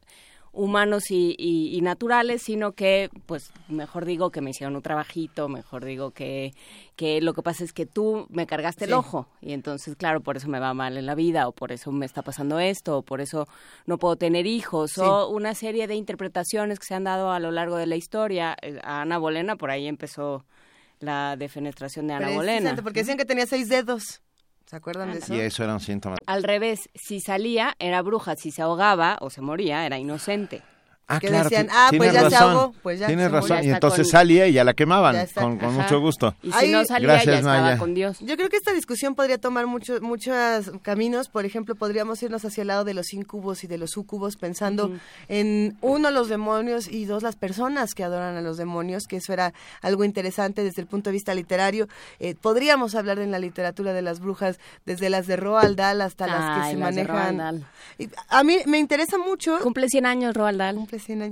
[0.53, 6.11] humanos y, naturales, sino que, pues, mejor digo que me hicieron un trabajito, mejor digo
[6.11, 6.53] que,
[6.95, 10.37] que lo que pasa es que tú me cargaste el ojo y entonces, claro, por
[10.37, 13.03] eso me va mal en la vida o por eso me está pasando esto o
[13.03, 13.49] por eso
[13.87, 17.51] no puedo tener hijos o una serie de interpretaciones que se han dado a lo
[17.51, 18.57] largo de la historia.
[18.61, 20.45] Eh, a Ana Bolena, por ahí empezó
[21.01, 22.77] la defenestración de Ana Bolena.
[22.83, 24.23] Porque decían que tenía seis dedos.
[24.73, 25.35] ¿Se acuerdan de eso?
[25.35, 26.16] Y eso era un síntoma.
[26.25, 30.62] Al revés, si salía era bruja, si se ahogaba o se moría era inocente.
[31.09, 33.07] Ah, que decían, ah, pues ya se ahogó, pues ya.
[33.07, 36.35] Tienes razón, y entonces salía y ya la quemaban, con, mucho gusto.
[36.43, 38.19] Y si no salía, ya estaba con Dios.
[38.21, 41.29] Yo creo que esta discusión podría tomar muchos muchos caminos.
[41.29, 44.93] Por ejemplo, podríamos irnos hacia el lado de los incubos y de los sucubos, pensando
[45.29, 49.33] en, uno, los demonios, y dos, las personas que adoran a los demonios, que eso
[49.33, 51.89] era algo interesante desde el punto de vista literario.
[52.21, 56.27] Eh, podríamos hablar en la literatura de las brujas, desde las de Roald Dahl hasta
[56.27, 57.65] las que se manejan.
[58.29, 59.59] a mí me interesa mucho.
[59.61, 60.79] Cumple 100 años Roald Dahl.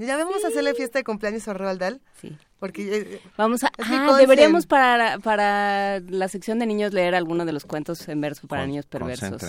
[0.06, 2.00] Ya vamos a hacerle fiesta de cumpleaños a Roald Dahl.
[2.20, 2.36] Sí.
[2.60, 7.52] Porque eh, vamos a ah, deberíamos para para la sección de niños leer alguno de
[7.52, 9.42] los cuentos en verso para niños perversos.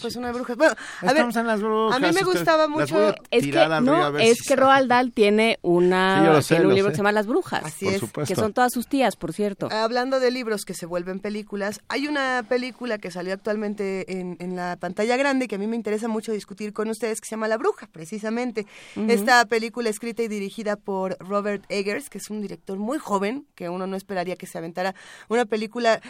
[0.00, 0.54] Pues una bruja.
[0.54, 4.42] Bueno, a ver, en las brujas, a mí me gustaba mucho es que no, es
[4.42, 8.02] que Roald Dahl tiene una tiene un libro que se llama Las brujas, Así es,
[8.26, 9.68] que son todas sus tías, por cierto.
[9.72, 14.56] Hablando de libros que se vuelven películas, hay una película que salió actualmente en, en
[14.56, 17.48] la pantalla grande que a mí me interesa mucho discutir con ustedes que se llama
[17.48, 18.66] La bruja, precisamente.
[19.08, 23.68] Esta película escrita y dirigida por Robert Eggers, que es un director muy joven, que
[23.68, 24.94] uno no esperaría que se aventara
[25.28, 26.00] una película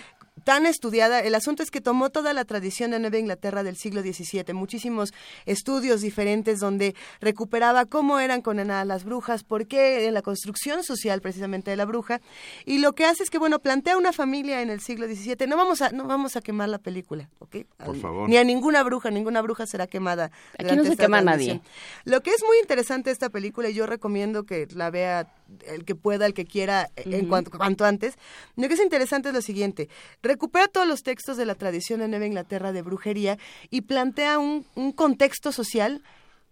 [0.45, 1.21] tan estudiada.
[1.21, 5.13] El asunto es que tomó toda la tradición de Nueva Inglaterra del siglo XVII, muchísimos
[5.47, 11.21] estudios diferentes donde recuperaba cómo eran condenadas las brujas, por qué en la construcción social
[11.21, 12.21] precisamente de la bruja.
[12.65, 15.47] Y lo que hace es que, bueno, plantea una familia en el siglo XVII.
[15.47, 17.57] No vamos a, no vamos a quemar la película, ¿ok?
[17.85, 18.29] Por favor.
[18.29, 20.31] Ni a ninguna bruja, ninguna bruja será quemada.
[20.59, 21.61] Aquí no se quema nadie.
[22.05, 25.27] Lo que es muy interesante esta película, y yo recomiendo que la vea
[25.67, 28.15] el que pueda, el que quiera, en cuanto, cuanto antes,
[28.57, 29.89] lo que es interesante es lo siguiente.
[30.23, 33.39] Recupera todos los textos de la tradición de Nueva Inglaterra de brujería
[33.71, 36.03] y plantea un, un contexto social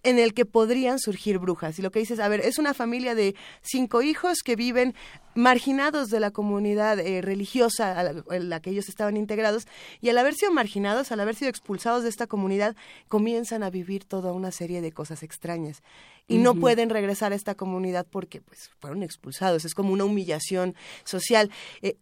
[0.07, 1.81] en el que podrían surgir brujas.
[1.81, 4.95] Y lo que dices, a ver, es una familia de cinco hijos que viven
[5.35, 9.67] marginados de la comunidad eh, religiosa en la que ellos estaban integrados
[10.01, 12.77] y al haber sido marginados, al haber sido expulsados de esta comunidad,
[13.09, 15.83] comienzan a vivir toda una serie de cosas extrañas
[16.29, 19.65] y no pueden regresar a esta comunidad porque pues fueron expulsados.
[19.65, 21.51] Es como una humillación social.
[21.83, 21.97] Eh,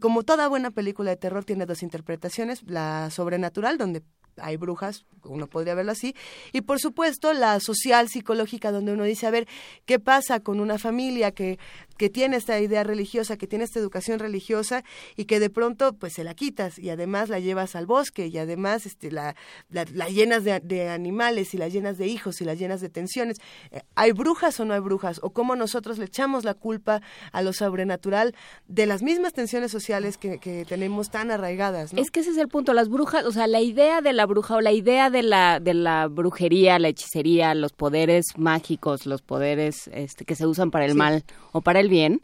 [0.00, 4.02] como toda buena película de terror tiene dos interpretaciones, la sobrenatural, donde
[4.36, 6.14] hay brujas, uno podría verlo así,
[6.52, 9.46] y por supuesto la social psicológica donde uno dice, a ver,
[9.86, 11.58] ¿qué pasa con una familia que,
[11.96, 14.84] que tiene esta idea religiosa, que tiene esta educación religiosa
[15.16, 18.38] y que de pronto pues se la quitas y además la llevas al bosque y
[18.38, 19.34] además este, la,
[19.70, 23.38] la, llenas de, animales y la llenas de hijos y la llenas de tensiones?
[23.70, 25.20] Eh, ¿Hay brujas o no hay brujas?
[25.22, 27.00] ¿O cómo nosotros le echamos la culpa
[27.32, 28.34] a lo sobrenatural
[28.68, 31.92] de las mismas tensiones sociales que, que tenemos tan arraigadas?
[31.94, 34.56] Es que ese es el punto, las brujas, o sea, la idea de la bruja
[34.56, 39.88] o la idea de la, de la brujería, la hechicería, los poderes mágicos, los poderes
[39.92, 42.22] este, que se usan para el mal o para el bien,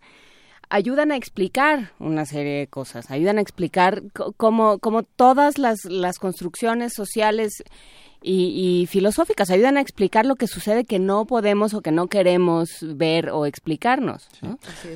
[0.68, 4.02] ayudan a explicar una serie de cosas, ayudan a explicar
[4.36, 7.62] cómo, cómo todas las, las construcciones sociales
[8.22, 12.68] y, filosóficas, ayudan a explicar lo que sucede que no podemos o que no queremos
[12.82, 14.28] ver o explicarnos.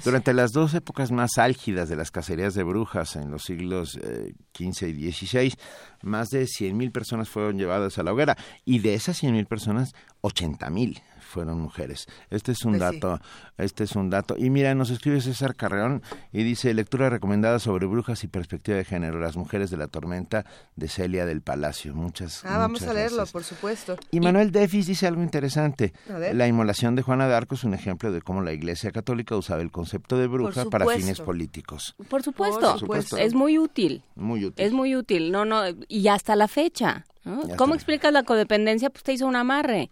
[0.05, 4.83] Durante las dos épocas más álgidas de las cacerías de brujas en los siglos XV
[4.85, 5.55] eh, y XVI,
[6.03, 11.03] más de 100.000 personas fueron llevadas a la hoguera y de esas 100.000 personas, 80.000
[11.35, 12.07] fueron mujeres.
[12.30, 13.01] Este es un Pues sí.
[13.01, 13.20] dato,
[13.59, 14.37] este es un dato.
[14.39, 18.85] Y mira, nos escribe César Carreón y dice lectura recomendada sobre brujas y perspectiva de
[18.85, 21.95] género, las mujeres de la tormenta de Celia del Palacio.
[21.95, 23.32] Muchas Ah, vamos muchas a leerlo, gracias.
[23.32, 23.97] por supuesto.
[24.11, 25.93] Y Manuel Defis dice algo interesante.
[26.32, 29.61] La inmolación de Juana de Arco es un ejemplo de cómo la Iglesia Católica usaba
[29.61, 31.95] el concepto de bruja para fines políticos.
[32.09, 33.16] Por supuesto, Por supuesto.
[33.18, 34.03] es muy útil.
[34.14, 34.64] Muy útil.
[34.64, 37.05] Es muy útil, no, no, y hasta la fecha.
[37.24, 37.43] ¿no?
[37.57, 38.91] ¿Cómo explicas la codependencia?
[38.91, 39.91] Pues te hizo un amarre.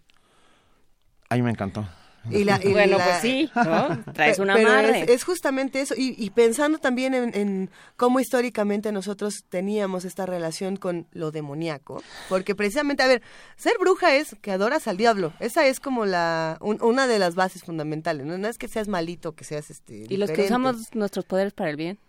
[1.33, 1.87] A mí me encantó.
[2.31, 4.01] Y la- y bueno, la- pues sí, ¿no?
[4.13, 4.79] Traes Pe- un pero.
[4.79, 10.25] Es, es justamente eso, y, y pensando también en, en cómo históricamente nosotros teníamos esta
[10.25, 13.21] relación con lo demoníaco, porque precisamente, a ver,
[13.57, 17.35] ser bruja es que adoras al diablo, esa es como la un- una de las
[17.35, 18.37] bases fundamentales, ¿no?
[18.37, 21.71] No es que seas malito, que seas este Y los que usamos nuestros poderes para
[21.71, 21.99] el bien.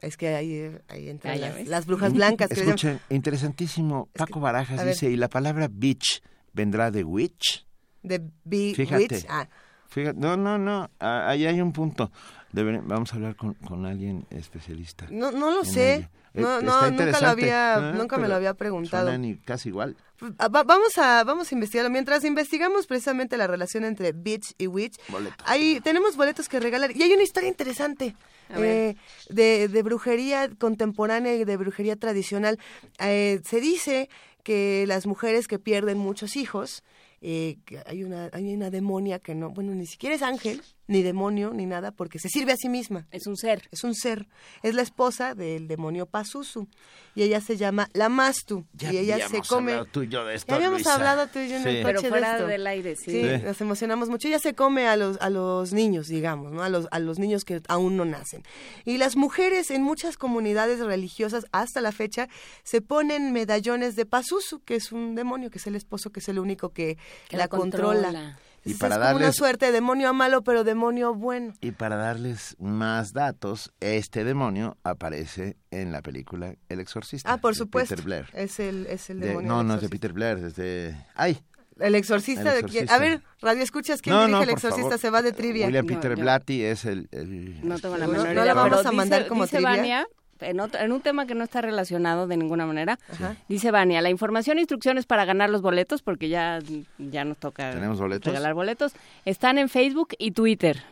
[0.00, 2.48] Es que ahí, ahí entran Ah, ya las, las brujas blancas.
[2.48, 2.54] que.
[2.60, 4.08] Escuchen, interesantísimo.
[4.14, 6.22] Paco Barajas dice, ¿y la palabra bitch
[6.52, 7.64] vendrá de witch?
[8.08, 9.14] De Be Fíjate.
[9.14, 9.26] Witch.
[9.28, 9.46] Ah,
[9.88, 12.10] Fíjate, no, no, no, ah, ahí hay un punto.
[12.52, 15.06] Vamos a hablar con, con alguien especialista.
[15.10, 16.08] no, no lo sé.
[16.34, 19.12] No, Eh, no, está nunca lo había, ah, nunca me lo había preguntado.
[19.14, 19.96] y casi igual.
[20.38, 21.90] Ah, va- vamos a vamos a investigarlo.
[21.90, 25.38] Mientras investigamos precisamente la relación entre bitch y witch, Boletos.
[25.46, 26.94] ahí tenemos boletos que regalar.
[26.94, 28.14] Y hay una historia interesante
[28.50, 28.94] eh,
[29.30, 32.58] de, de brujería contemporánea y de brujería tradicional.
[33.00, 34.08] Eh, se dice
[34.44, 36.82] que las mujeres que pierden muchos hijos,
[37.20, 41.52] eh, hay una hay una demonia que no, bueno, ni siquiera es ángel, ni demonio,
[41.54, 43.06] ni nada, porque se sirve a sí misma.
[43.12, 43.68] Es un ser.
[43.70, 44.26] Es un ser.
[44.62, 46.66] Es la esposa del demonio Pazuzu.
[47.14, 48.64] Y ella se llama Lamastu.
[48.72, 49.72] Ya y ella se habíamos come.
[49.72, 50.94] hablado tú y yo de esto, ya habíamos Luisa.
[50.94, 51.68] hablado tú y yo en Sí.
[51.68, 52.46] el Pero coche de fuera esto.
[52.46, 53.10] del aire, sí.
[53.10, 53.42] Sí, Sí.
[53.44, 54.28] nos emocionamos mucho.
[54.28, 56.62] Ella se come a los, a los niños, digamos, ¿no?
[56.62, 58.42] A los, a los niños que aún no nacen.
[58.84, 62.28] Y las mujeres en muchas comunidades religiosas hasta la fecha
[62.62, 66.28] se ponen medallones de Pazuzu, que es un demonio, que es el esposo, que es
[66.28, 66.96] el único que,
[67.28, 68.02] Que la, la controla.
[68.08, 68.38] controla.
[68.68, 71.54] Y Entonces, para es como una darles- suerte de demonio malo, pero demonio bueno.
[71.60, 77.32] Y para darles más datos, este demonio aparece en la película El Exorcista.
[77.32, 77.94] Ah, por de supuesto.
[77.94, 78.26] Peter Blair.
[78.34, 79.48] Es el, es el De- demonio.
[79.48, 79.88] no, no es de.
[79.88, 80.94] Peter Blair, es de...
[81.14, 81.40] ¡Ay!
[81.80, 82.84] El exorcista, El de quién.
[82.84, 82.94] exorcista.
[82.96, 84.98] A ver, radio escuchas quién no, dirige no, el exorcista, favor.
[84.98, 85.66] se va de trivia.
[85.66, 87.08] William No, Peter yo- Blatty es el...
[87.12, 88.44] el- No tengo la menor ¿No idea.
[88.46, 89.76] la vamos pero a mandar dice, como dice trivia?
[89.76, 90.06] Vania,
[90.40, 93.36] en, otro- en un tema que no está relacionado de ninguna manera, Ajá.
[93.48, 96.58] dice Vania, la información e instrucciones para ganar los boletos, porque ya,
[96.98, 98.26] ya nos toca ¿Tenemos boletos?
[98.32, 98.92] regalar boletos,
[99.24, 100.82] están en Facebook y Twitter.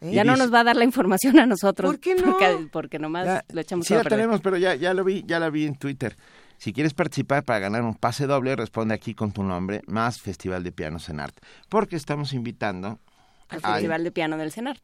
[0.00, 0.10] ¿Eh?
[0.12, 1.90] Ya no nos va a dar la información a nosotros.
[1.92, 2.24] ¿Por qué no?
[2.32, 5.38] Porque, porque nomás Ya, lo echamos sí la tenemos, pero ya, ya lo vi, ya
[5.38, 6.16] la vi en Twitter.
[6.58, 10.62] Si quieres participar para ganar un pase doble, responde aquí con tu nombre, más Festival
[10.62, 11.40] de Pianos en Arte.
[11.68, 12.98] Porque estamos invitando...
[13.48, 14.80] Al al- Festival de Piano del CENART.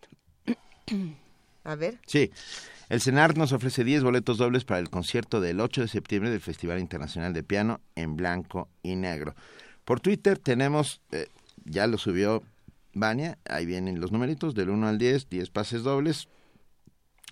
[1.64, 1.99] A ver.
[2.07, 2.30] Sí.
[2.91, 6.41] El CENART nos ofrece 10 boletos dobles para el concierto del 8 de septiembre del
[6.41, 9.36] Festival Internacional de Piano en blanco y negro.
[9.84, 11.28] Por Twitter tenemos, eh,
[11.64, 12.43] ya lo subió
[12.93, 16.26] Vania, ahí vienen los numeritos del 1 al 10, 10 pases dobles.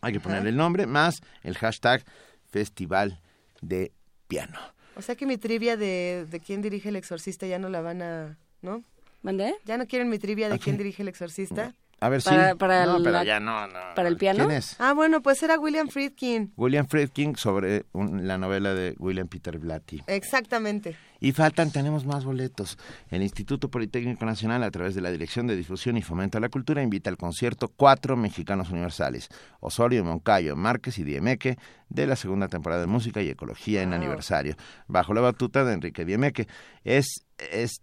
[0.01, 2.05] Hay que poner el nombre más el hashtag
[2.49, 3.21] Festival
[3.61, 3.91] de
[4.29, 4.61] Piano.
[4.95, 8.01] O sea que mi trivia de, de quién dirige el exorcista ya no la van
[8.03, 8.39] a...
[8.63, 8.85] ¿No?
[9.23, 9.57] ¿Mandé?
[9.65, 11.75] ¿Ya no quieren mi trivia de quién dirige el exorcista?
[12.01, 12.57] A ver Para- si...
[12.57, 13.79] para no, pero la- ya no, no.
[13.97, 14.47] para el piano.
[14.47, 14.77] ¿Quién es?
[14.79, 16.53] Ah, bueno, pues era William Friedkin.
[16.57, 20.03] William Friedkin sobre un- la novela de William Peter Blatty.
[20.07, 20.97] Exactamente.
[21.21, 22.79] Y faltan, tenemos más boletos.
[23.11, 26.49] El Instituto Politécnico Nacional, a través de la Dirección de Difusión y Fomento a la
[26.49, 29.29] Cultura, invita al concierto Cuatro Mexicanos Universales,
[29.59, 34.55] Osorio, Moncayo, Márquez y Diemeque, de la segunda temporada de Música y Ecología en aniversario,
[34.87, 36.47] bajo la batuta de Enrique Diemeque.
[36.85, 37.83] Es, es,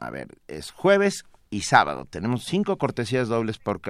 [0.00, 1.22] a ver, es jueves
[1.54, 2.06] y sábado.
[2.06, 3.80] Tenemos cinco cortesías dobles por...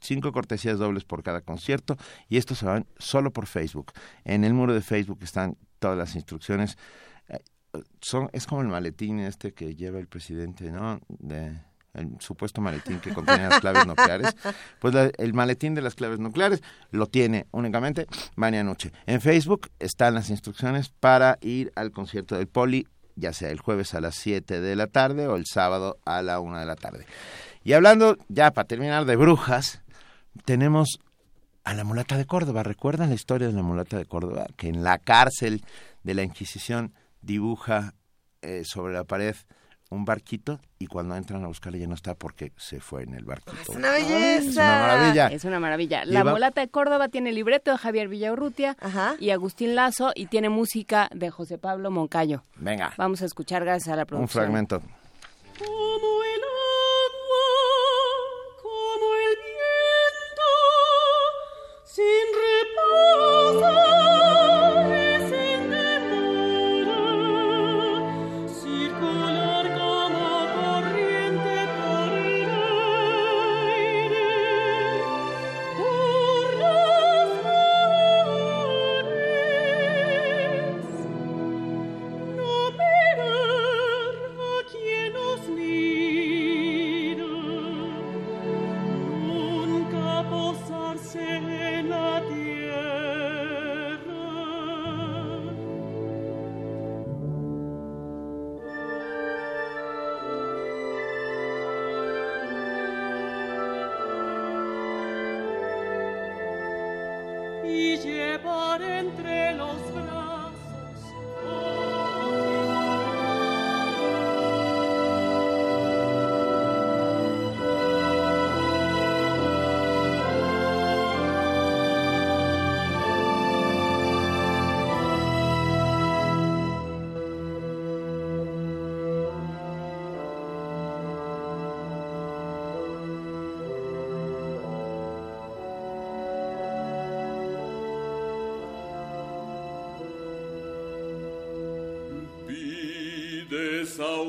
[0.00, 1.96] cinco cortesías dobles por cada concierto
[2.28, 3.92] y estos se van solo por Facebook.
[4.24, 6.76] En el muro de Facebook están todas las instrucciones.
[7.28, 7.38] Eh,
[8.00, 11.00] Son, es como el maletín este que lleva el presidente, ¿no?
[11.08, 11.58] De,
[11.94, 14.34] el supuesto maletín que contiene las claves nucleares.
[14.80, 16.60] Pues la- el maletín de las claves nucleares
[16.90, 18.06] lo tiene únicamente
[18.36, 18.92] Vania Noche.
[19.06, 23.94] En Facebook están las instrucciones para ir al concierto del Poli, ya sea el jueves
[23.94, 27.06] a las 7 de la tarde o el sábado a la 1 de la tarde.
[27.62, 29.82] Y hablando, ya para terminar, de brujas,
[30.44, 30.98] tenemos
[31.64, 32.62] a la mulata de Córdoba.
[32.62, 34.46] ¿Recuerdan la historia de la mulata de Córdoba?
[34.56, 35.64] Que en la cárcel
[36.02, 36.92] de la Inquisición
[37.22, 37.94] dibuja
[38.42, 39.34] eh, sobre la pared
[39.94, 43.24] un barquito y cuando entran a buscarle ya no está porque se fue en el
[43.24, 43.56] barquito.
[43.62, 44.38] Es una belleza.
[44.38, 45.26] Es una maravilla.
[45.28, 46.04] Es una maravilla.
[46.04, 49.14] La mulata de Córdoba tiene libreto de Javier Villaurrutia Ajá.
[49.18, 52.42] y Agustín Lazo y tiene música de José Pablo Moncayo.
[52.56, 54.42] Venga, Vamos a escuchar gracias a la un producción.
[54.44, 54.80] fragmento.
[55.58, 57.46] Como el agua,
[58.62, 60.50] como el viento,
[61.84, 62.26] sin
[63.62, 64.13] reposo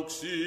[0.05, 0.44] Doxy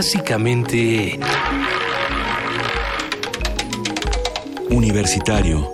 [0.00, 1.20] Clásicamente
[4.70, 5.70] Universitario.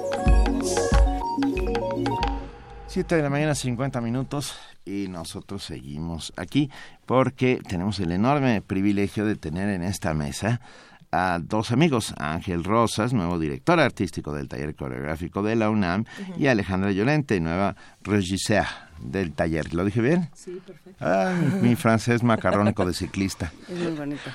[2.88, 6.72] 7 de la mañana, 50 minutos, y nosotros seguimos aquí
[7.06, 10.60] porque tenemos el enorme privilegio de tener en esta mesa
[11.12, 16.04] a dos amigos, Ángel Rosas, nuevo director artístico del taller coreográfico de la UNAM,
[16.36, 18.66] y Alejandra Llorente, nueva regisseur
[19.00, 19.74] del taller.
[19.74, 20.30] ¿Lo dije bien?
[20.34, 21.04] Sí, perfecto.
[21.04, 23.52] Ah, mi, francés macarrónico de ciclista.
[23.68, 24.30] Es muy bonito.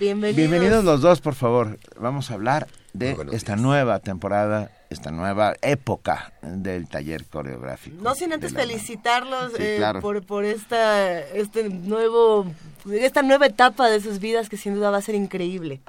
[0.00, 0.36] Bienvenidos.
[0.36, 1.78] Bienvenidos los dos, por favor.
[2.00, 7.96] Vamos a hablar de esta nueva temporada, esta nueva época del taller coreográfico.
[8.02, 10.00] No sin antes felicitarlos Sí, eh, claro.
[10.00, 12.46] por, por esta, este nuevo,
[12.90, 15.80] esta nueva etapa de sus vidas que sin duda va a ser increíble.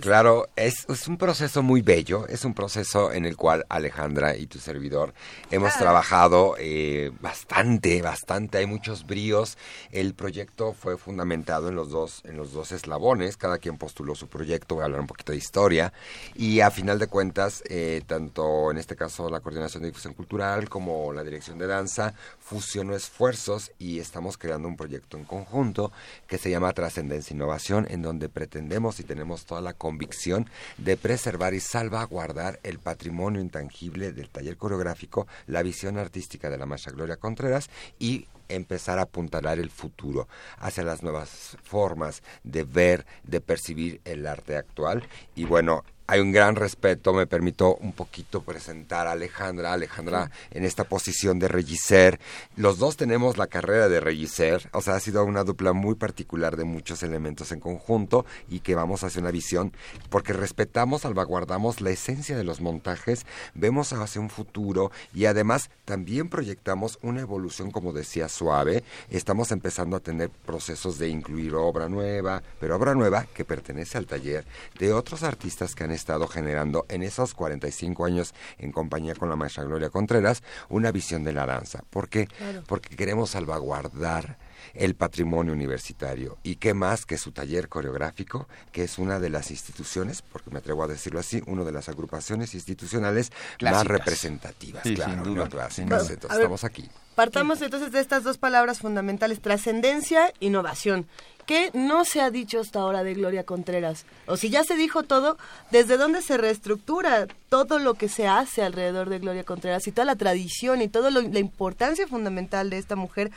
[0.00, 4.46] Claro, es, es un proceso muy bello, es un proceso en el cual Alejandra y
[4.46, 5.14] tu servidor
[5.50, 9.56] hemos trabajado eh, bastante, bastante, hay muchos bríos.
[9.90, 14.28] El proyecto fue fundamentado en los dos, en los dos eslabones, cada quien postuló su
[14.28, 15.92] proyecto, voy a hablar un poquito de historia,
[16.34, 20.68] y a final de cuentas, eh, tanto en este caso la Coordinación de Difusión Cultural
[20.68, 25.90] como la Dirección de Danza fusionó esfuerzos y estamos creando un proyecto en conjunto
[26.28, 30.98] que se llama Trascendencia e Innovación, en donde pretendemos y tenemos toda la convicción de
[30.98, 36.92] preservar y salvaguardar el patrimonio intangible del taller coreográfico, la visión artística de la maestra
[36.92, 40.28] Gloria Contreras y empezar a apuntalar el futuro
[40.58, 45.08] hacia las nuevas formas de ver, de percibir el arte actual.
[45.34, 50.64] Y bueno, hay un gran respeto, me permito un poquito presentar a Alejandra, Alejandra en
[50.64, 52.20] esta posición de regisser.
[52.56, 56.56] Los dos tenemos la carrera de regisser, o sea, ha sido una dupla muy particular
[56.56, 59.72] de muchos elementos en conjunto y que vamos hacia una visión,
[60.10, 63.24] porque respetamos, salvaguardamos la esencia de los montajes,
[63.54, 69.96] vemos hacia un futuro y además también proyectamos una evolución, como decía Suave, estamos empezando
[69.96, 74.44] a tener procesos de incluir obra nueva, pero obra nueva que pertenece al taller
[74.78, 79.36] de otros artistas que han estado generando en esos 45 años en compañía con la
[79.36, 81.84] maestra Gloria Contreras una visión de la danza.
[81.90, 82.26] ¿Por qué?
[82.26, 82.62] Claro.
[82.66, 84.38] Porque queremos salvaguardar
[84.72, 86.38] el patrimonio universitario.
[86.42, 90.58] ¿Y qué más que su taller coreográfico, que es una de las instituciones, porque me
[90.58, 96.10] atrevo a decirlo así, una de las agrupaciones institucionales más representativas, claro, no clásicas.
[96.10, 96.88] Entonces, estamos aquí.
[97.14, 101.06] Partamos entonces de estas dos palabras fundamentales, trascendencia, innovación.
[101.46, 104.06] ¿Qué no se ha dicho hasta ahora de Gloria Contreras?
[104.26, 105.36] O si ya se dijo todo,
[105.70, 110.06] ¿desde dónde se reestructura todo lo que se hace alrededor de Gloria Contreras y toda
[110.06, 113.30] la tradición y toda la importancia fundamental de esta mujer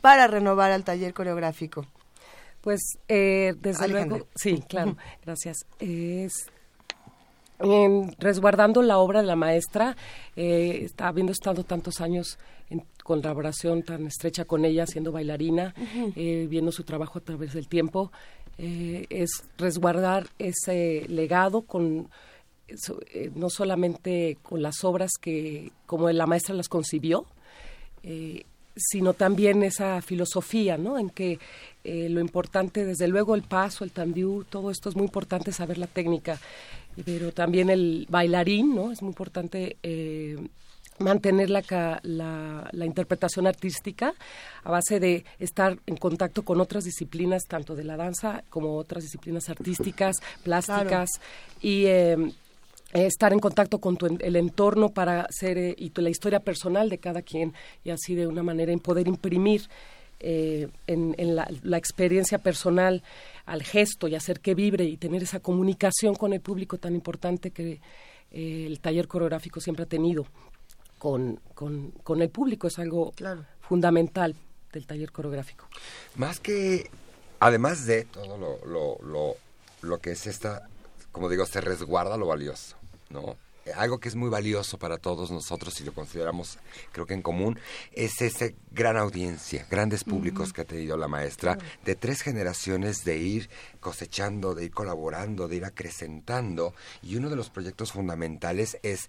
[0.00, 1.86] para renovar al taller coreográfico?
[2.60, 5.58] Pues eh, desde luego, sí, claro, gracias.
[5.78, 6.50] Es
[7.60, 9.96] em, resguardando la obra de la maestra,
[10.36, 12.38] eh, está, habiendo estado tantos años
[12.70, 15.74] en colaboración tan estrecha con ella, siendo bailarina,
[16.16, 18.12] eh, viendo su trabajo a través del tiempo,
[18.58, 22.08] eh, es resguardar ese legado con
[23.34, 27.24] no solamente con las obras que como la maestra las concibió,
[28.78, 30.98] sino también esa filosofía, ¿no?
[30.98, 31.38] En que
[31.84, 35.86] lo importante, desde luego, el paso, el tandiú, todo esto es muy importante saber la
[35.86, 36.38] técnica,
[37.04, 38.92] pero también el bailarín, ¿no?
[38.92, 39.78] Es muy importante
[40.98, 41.62] mantener la,
[42.02, 44.12] la, interpretación artística
[44.64, 49.04] a base de estar en contacto con otras disciplinas, tanto de la danza como otras
[49.04, 51.10] disciplinas artísticas, plásticas,
[51.60, 52.32] y em,
[52.92, 57.22] estar en contacto con el entorno para ser eh, y la historia personal de cada
[57.22, 57.52] quien
[57.84, 59.68] y así de una manera en poder imprimir
[60.20, 63.04] eh, en, la, experiencia personal
[63.46, 67.52] al gesto y hacer que vibre y tener esa comunicación con el público tan importante
[67.52, 67.80] que
[68.32, 70.26] eh, el taller coreográfico siempre ha tenido
[70.98, 73.12] con, con, el público, es algo
[73.60, 74.34] fundamental
[74.72, 75.68] del taller coreográfico.
[76.16, 76.90] Más que,
[77.38, 79.36] además de todo lo, lo, lo,
[79.82, 80.68] lo que es esta,
[81.12, 82.76] como digo, se resguarda lo valioso,
[83.10, 83.36] ¿no?
[83.76, 86.58] algo que es muy valioso para todos nosotros y lo consideramos
[86.92, 87.58] creo que en común
[87.92, 93.18] es esa gran audiencia, grandes públicos que ha tenido la maestra de tres generaciones de
[93.18, 93.50] ir
[93.80, 99.08] cosechando, de ir colaborando, de ir acrecentando y uno de los proyectos fundamentales es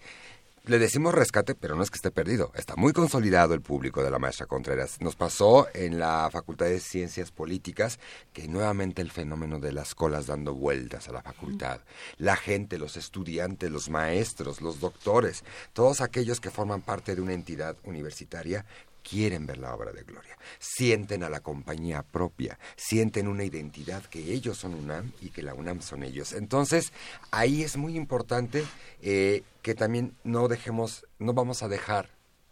[0.64, 2.52] le decimos rescate, pero no es que esté perdido.
[2.54, 5.00] Está muy consolidado el público de la maestra Contreras.
[5.00, 7.98] Nos pasó en la Facultad de Ciencias Políticas
[8.32, 11.80] que nuevamente el fenómeno de las colas dando vueltas a la facultad.
[12.18, 17.32] La gente, los estudiantes, los maestros, los doctores, todos aquellos que forman parte de una
[17.32, 18.66] entidad universitaria
[19.02, 24.32] quieren ver la obra de Gloria, sienten a la compañía propia, sienten una identidad que
[24.32, 26.32] ellos son UNAM y que la UNAM son ellos.
[26.32, 26.92] Entonces,
[27.30, 28.64] ahí es muy importante
[29.02, 32.10] eh, que también no dejemos, no vamos a dejar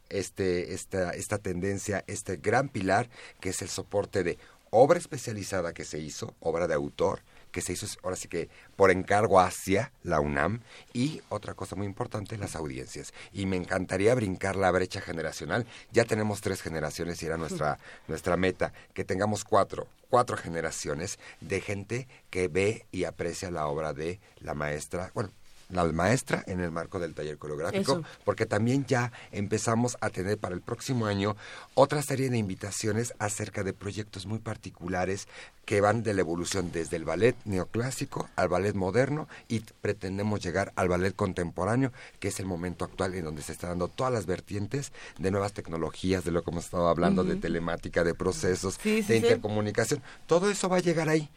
[0.09, 3.09] este, esta, esta tendencia, este gran pilar
[3.41, 4.39] que es el soporte de
[4.71, 7.21] obra especializada que se hizo, obra de autor,
[7.51, 10.61] que se hizo ahora sí que por encargo hacia la UNAM
[10.93, 13.13] y otra cosa muy importante, las audiencias.
[13.33, 15.67] Y me encantaría brincar la brecha generacional.
[15.93, 21.61] Ya tenemos tres generaciones y era nuestra, nuestra meta, que tengamos cuatro, cuatro generaciones de
[21.61, 25.31] gente que ve y aprecia la obra de la maestra, bueno,
[25.71, 30.55] la maestra en el marco del taller coreográfico, porque también ya empezamos a tener para
[30.55, 31.37] el próximo año
[31.75, 35.29] otra serie de invitaciones acerca de proyectos muy particulares
[35.65, 40.73] que van de la evolución desde el ballet neoclásico al ballet moderno y pretendemos llegar
[40.77, 44.25] al ballet contemporáneo, que es el momento actual en donde se están dando todas las
[44.25, 49.17] vertientes de nuevas tecnologías, de lo que hemos estado hablando, de telemática, de procesos, de
[49.17, 50.03] intercomunicación.
[50.27, 51.29] Todo eso va a llegar ahí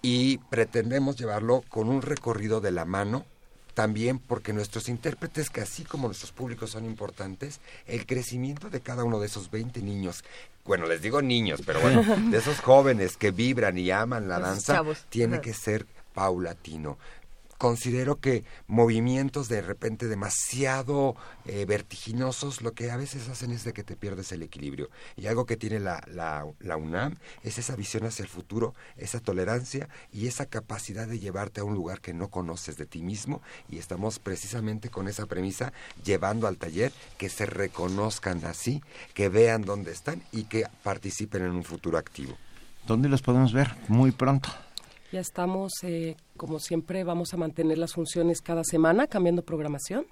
[0.00, 3.26] y pretendemos llevarlo con un recorrido de la mano
[3.76, 9.04] también porque nuestros intérpretes, que así como nuestros públicos son importantes, el crecimiento de cada
[9.04, 10.24] uno de esos 20 niños,
[10.64, 14.82] bueno, les digo niños, pero bueno, de esos jóvenes que vibran y aman la danza,
[15.10, 16.96] tiene que ser paulatino
[17.58, 23.72] considero que movimientos de repente demasiado eh, vertiginosos lo que a veces hacen es de
[23.72, 24.90] que te pierdes el equilibrio.
[25.16, 29.20] Y algo que tiene la, la, la, UNAM es esa visión hacia el futuro, esa
[29.20, 33.42] tolerancia y esa capacidad de llevarte a un lugar que no conoces de ti mismo.
[33.68, 35.72] Y estamos precisamente con esa premisa
[36.04, 38.82] llevando al taller que se reconozcan así,
[39.14, 42.36] que vean dónde están y que participen en un futuro activo.
[42.86, 43.74] ¿Dónde los podemos ver?
[43.88, 44.50] Muy pronto.
[45.12, 50.06] Ya estamos, eh, como siempre, vamos a mantener las funciones cada semana, cambiando programación.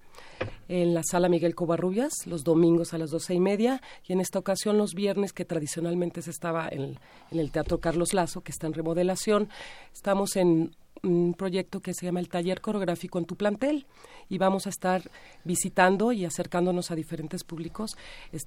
[0.68, 4.38] En la sala Miguel Covarrubias, los domingos a las doce y media, y en esta
[4.38, 6.98] ocasión los viernes, que tradicionalmente se estaba en,
[7.32, 9.48] el Teatro Carlos Lazo, que está en remodelación.
[9.92, 13.86] Estamos en un proyecto que se llama el Taller Coreográfico en tu plantel
[14.28, 15.10] y vamos a estar
[15.44, 17.96] visitando y acercándonos a diferentes públicos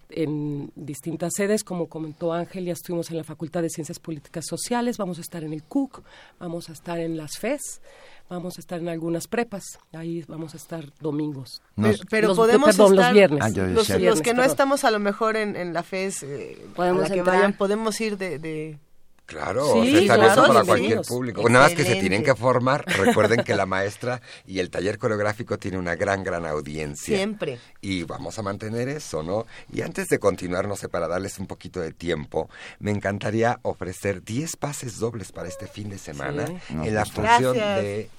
[0.09, 4.97] en distintas sedes, como comentó Ángel, ya estuvimos en la Facultad de Ciencias Políticas Sociales,
[4.97, 6.01] vamos a estar en el CUC,
[6.39, 7.81] vamos a estar en las FES,
[8.29, 11.61] vamos a estar en algunas prepas, ahí vamos a estar domingos.
[12.09, 13.41] pero, podemos estar, los viernes.
[13.41, 17.53] Ah, los, que no estamos a lo mejor en, la FES, eh, podemos que vayan,
[17.53, 18.79] podemos ir de
[19.27, 21.49] Claro, está abierto para cualquier público.
[21.49, 22.85] Nada más que se tienen que formar.
[22.97, 27.17] Recuerden que la maestra y el taller coreográfico tiene una gran, gran audiencia.
[27.17, 27.59] Siempre.
[27.81, 29.45] Y vamos a mantener eso, ¿no?
[29.69, 32.49] Y antes de continuar, no sé, para darles un poquito de tiempo,
[32.79, 38.09] me encantaría ofrecer 10 pases dobles para este fin de semana en la función de,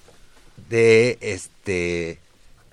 [0.69, 2.19] de este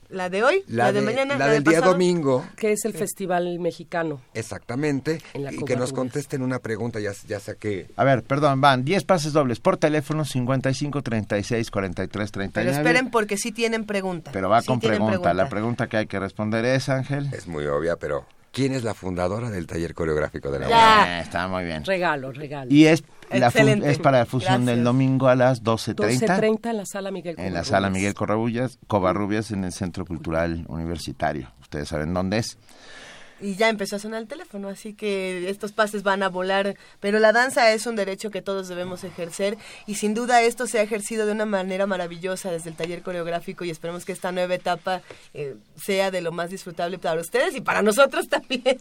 [0.08, 2.44] la de hoy, la, de, mañana, la, del día domingo.
[2.56, 4.20] Que es el Festival Mexicano.
[4.34, 5.20] Exactamente.
[5.34, 7.88] y que nos contesten una pregunta, ya, ya saqué.
[7.96, 12.70] A ver, perdón, van 10 pases dobles por teléfono 55 36 43 39.
[12.70, 14.30] Pero esperen porque sí tienen pregunta.
[14.32, 15.34] Pero va con pregunta.
[15.34, 17.28] La pregunta que hay que responder es, Ángel.
[17.32, 21.18] Es muy obvia, pero ¿quién es la fundadora del taller coreográfico de la ya.
[21.18, 21.84] Eh, está muy bien.
[21.84, 22.72] Regalo, regalo.
[22.72, 26.26] Y es es para la fusión del domingo a las 12.30.
[26.26, 31.52] 12.30 en la sala Miguel En la sala Miguel Covarrubias, en el Centro Cultural Universitario.
[31.60, 32.58] Ustedes saben dónde es
[33.40, 37.18] y ya empezó a sonar el teléfono, así que estos pases van a volar, pero
[37.18, 39.56] la danza es un derecho que todos debemos ejercer
[39.86, 43.64] y sin duda esto se ha ejercido de una manera maravillosa desde el taller coreográfico
[43.64, 45.02] y esperemos que esta nueva etapa
[45.34, 48.78] eh, sea de lo más disfrutable para ustedes y para nosotros también.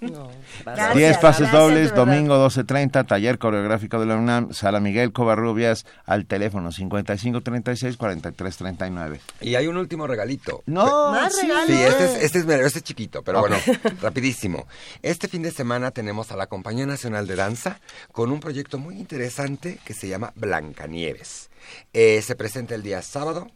[0.93, 6.72] 10 pases dobles, domingo 12.30, taller coreográfico de la UNAM, Sala Miguel Covarrubias, al teléfono
[6.72, 9.20] 5536-4339.
[9.41, 10.64] Y hay un último regalito.
[10.66, 13.58] No, más Sí, este es, este, es, este es chiquito, pero bueno,
[14.01, 14.45] rapidísimo.
[15.02, 17.80] Este fin de semana tenemos a la Compañía Nacional de Danza
[18.12, 21.50] con un proyecto muy interesante que se llama Blancanieves.
[21.93, 23.50] Eh, se presenta el día sábado,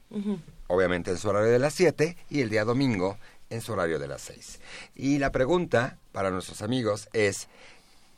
[0.68, 3.18] obviamente en su horario de las 7, y el día domingo
[3.50, 4.60] en su horario de las 6.
[4.96, 7.48] Y la pregunta para nuestros amigos es,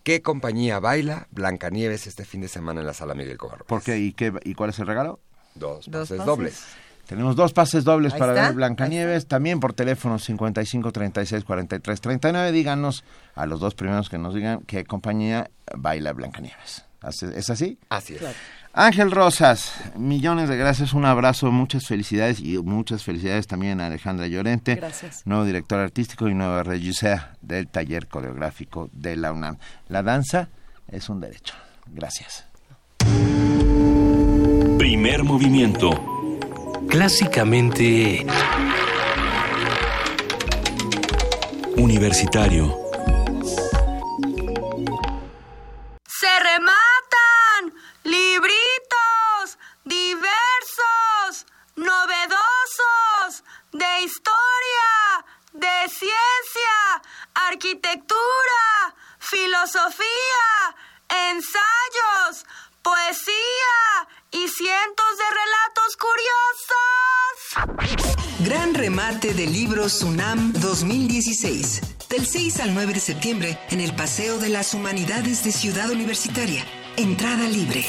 [0.03, 3.65] ¿qué compañía baila Blancanieves este fin de semana en la Sala Miguel Cobarro?
[3.65, 3.97] ¿Por qué?
[3.97, 5.19] ¿Y, qué, ¿Y cuál es el regalo?
[5.55, 6.63] Dos, Dos pases dobles.
[7.07, 12.51] Tenemos dos pases dobles para ver Blancanieves, también por teléfono 55 36 43 39.
[12.51, 13.03] Díganos
[13.35, 16.85] a los dos primeros que nos digan qué compañía baila Blancanieves.
[17.35, 17.79] ¿Es así?
[17.89, 18.21] Así es.
[18.73, 24.27] Ángel Rosas, millones de gracias, un abrazo, muchas felicidades y muchas felicidades también a Alejandra
[24.27, 25.23] Llorente, gracias.
[25.25, 29.57] nuevo director artístico y nueva regisseur del taller coreográfico de la UNAM.
[29.89, 30.47] La danza
[30.87, 31.53] es un derecho.
[31.87, 32.45] Gracias.
[34.77, 36.20] Primer movimiento
[36.91, 38.25] clásicamente
[41.77, 42.77] universitario.
[46.05, 47.73] Se rematan
[48.03, 51.45] libritos diversos,
[51.77, 54.91] novedosos, de historia,
[55.53, 57.01] de ciencia,
[57.35, 60.75] arquitectura, filosofía,
[61.07, 62.45] ensayos,
[62.81, 63.71] poesía
[64.31, 65.97] y cientos de relatos
[67.57, 68.21] curiosos.
[68.39, 71.81] Gran remate de libros UNAM 2016.
[72.09, 76.65] Del 6 al 9 de septiembre en el Paseo de las Humanidades de Ciudad Universitaria.
[76.97, 77.85] Entrada libre.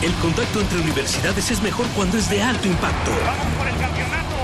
[0.00, 3.10] El contacto entre universidades es mejor cuando es de alto impacto.
[3.10, 4.36] ¡Vamos por el campeonato!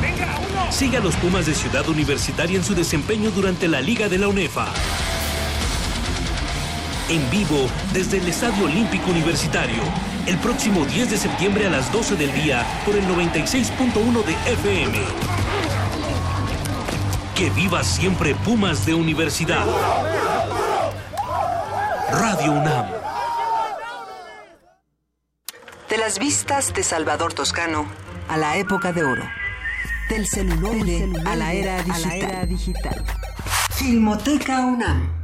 [0.00, 0.72] ¡Venga, uno!
[0.72, 4.28] Siga a los Pumas de Ciudad Universitaria en su desempeño durante la Liga de la
[4.28, 4.72] UNEFA
[7.08, 9.82] en vivo desde el Estadio Olímpico Universitario,
[10.26, 14.98] el próximo 10 de septiembre a las 12 del día por el 96.1 de FM.
[17.34, 19.66] Que viva siempre Pumas de Universidad.
[22.12, 22.86] Radio UNAM.
[25.90, 27.86] De las vistas de Salvador Toscano
[28.28, 29.24] a la época de oro.
[30.08, 30.74] Del celular
[31.26, 31.82] a la era
[32.46, 33.04] digital.
[33.74, 35.23] Filmoteca UNAM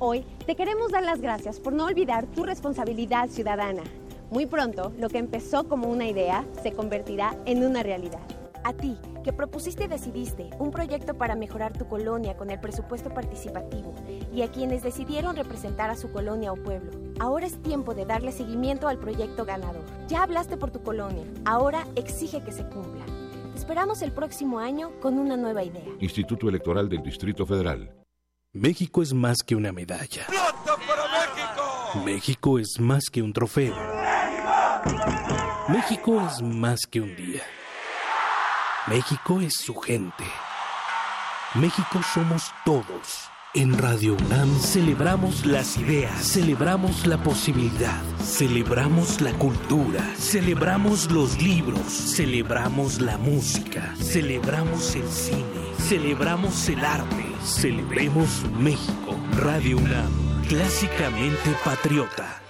[0.00, 3.82] Hoy te queremos dar las gracias por no olvidar tu responsabilidad ciudadana.
[4.30, 8.20] Muy pronto, lo que empezó como una idea se convertirá en una realidad.
[8.62, 13.10] A ti, que propusiste y decidiste un proyecto para mejorar tu colonia con el presupuesto
[13.10, 13.92] participativo
[14.32, 16.92] y a quienes decidieron representar a su colonia o pueblo.
[17.18, 19.82] Ahora es tiempo de darle seguimiento al proyecto ganador.
[20.06, 23.04] Ya hablaste por tu colonia, ahora exige que se cumpla.
[23.52, 25.88] Te esperamos el próximo año con una nueva idea.
[25.98, 27.97] Instituto Electoral del Distrito Federal.
[28.58, 30.26] México es más que una medalla.
[32.04, 33.76] México es más que un trofeo.
[35.68, 37.42] México es más que un día.
[38.88, 40.24] México es su gente.
[41.54, 43.30] México somos todos.
[43.54, 51.86] En Radio UNAM celebramos las ideas, celebramos la posibilidad, celebramos la cultura, celebramos los libros,
[51.86, 59.16] celebramos la música, celebramos el cine, celebramos el arte, celebremos México.
[59.38, 62.42] Radio UNAM, clásicamente patriota.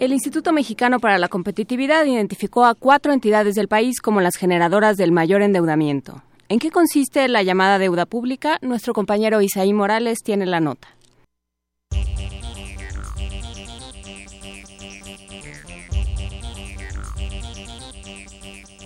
[0.00, 4.96] El Instituto Mexicano para la Competitividad identificó a cuatro entidades del país como las generadoras
[4.96, 6.22] del mayor endeudamiento.
[6.48, 8.58] ¿En qué consiste la llamada deuda pública?
[8.62, 10.86] Nuestro compañero Isaí Morales tiene la nota.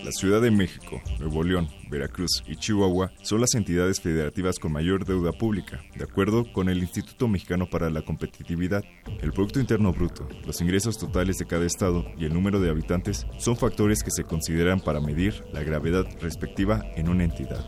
[0.02, 5.04] La Ciudad de México, Nuevo León, Veracruz y Chihuahua son las entidades federativas con mayor
[5.04, 8.82] deuda pública, de acuerdo con el Instituto Mexicano para la Competitividad.
[9.20, 13.26] El Producto Interno Bruto, los ingresos totales de cada estado y el número de habitantes
[13.38, 17.64] son factores que se consideran para medir la gravedad respectiva en una entidad.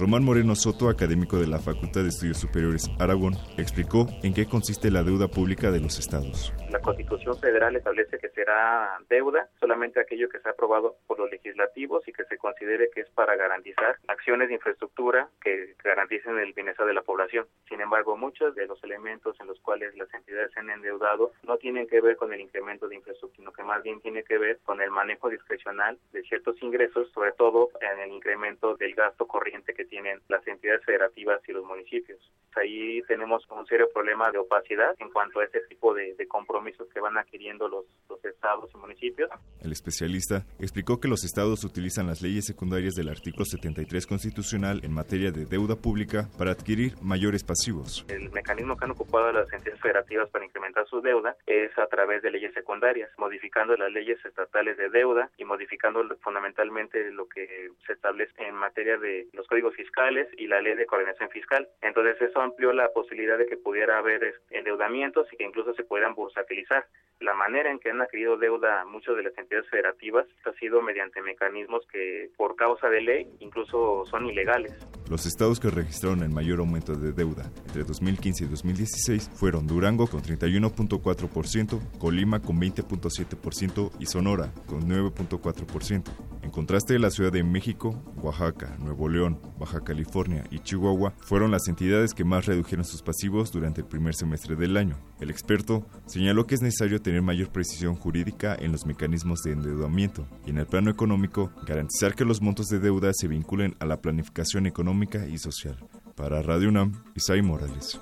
[0.00, 4.90] Román Moreno Soto, académico de la Facultad de Estudios Superiores Aragón, explicó en qué consiste
[4.90, 6.54] la deuda pública de los estados.
[6.70, 11.30] La Constitución Federal establece que será deuda solamente aquello que se ha aprobado por los
[11.30, 16.54] legislativos y que se considere que es para garantizar acciones de infraestructura que garanticen el
[16.54, 17.46] bienestar de la población.
[17.68, 21.58] Sin embargo, muchos de los elementos en los cuales las entidades se han endeudado no
[21.58, 24.60] tienen que ver con el incremento de infraestructura, sino que más bien tiene que ver
[24.64, 29.74] con el manejo discrecional de ciertos ingresos, sobre todo en el incremento del gasto corriente
[29.74, 32.18] que tienen las entidades federativas y los municipios.
[32.56, 36.88] Ahí tenemos un serio problema de opacidad en cuanto a este tipo de, de compromisos
[36.92, 39.30] que van adquiriendo los, los estados y municipios.
[39.62, 44.92] El especialista explicó que los estados utilizan las leyes secundarias del artículo 73 constitucional en
[44.92, 48.04] materia de deuda pública para adquirir mayores pasivos.
[48.08, 52.22] El mecanismo que han ocupado las entidades federativas para incrementar su deuda es a través
[52.22, 57.92] de leyes secundarias, modificando las leyes estatales de deuda y modificando fundamentalmente lo que se
[57.92, 61.66] establece en materia de los códigos fiscales y la ley de coordinación fiscal.
[61.80, 66.14] Entonces eso amplió la posibilidad de que pudiera haber endeudamientos y que incluso se puedan
[66.14, 66.84] bursatilizar.
[67.20, 71.22] La manera en que han adquirido deuda muchas de las entidades federativas ha sido mediante
[71.22, 74.72] mecanismos que por causa de ley incluso son ilegales.
[75.10, 80.06] Los estados que registraron el mayor aumento de deuda entre 2015 y 2016 fueron Durango
[80.06, 86.04] con 31.4%, Colima con 20.7% y Sonora con 9.4%.
[86.42, 91.68] En contraste, la Ciudad de México, Oaxaca, Nuevo León, Baja California y Chihuahua fueron las
[91.68, 94.96] entidades que más redujeron sus pasivos durante el primer semestre del año.
[95.20, 100.26] El experto señaló que es necesario tener mayor precisión jurídica en los mecanismos de endeudamiento
[100.46, 104.00] y en el plano económico garantizar que los montos de deuda se vinculen a la
[104.00, 105.76] planificación económica y social.
[106.16, 108.00] Para Radio UNAM, Isai Morales.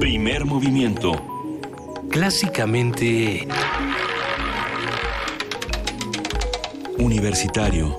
[0.00, 1.12] Primer movimiento.
[2.10, 3.46] Clásicamente
[6.98, 7.98] universitario.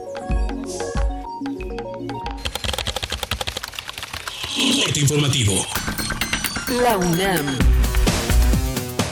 [4.83, 5.53] Corte informativo.
[6.83, 7.45] La UNAM.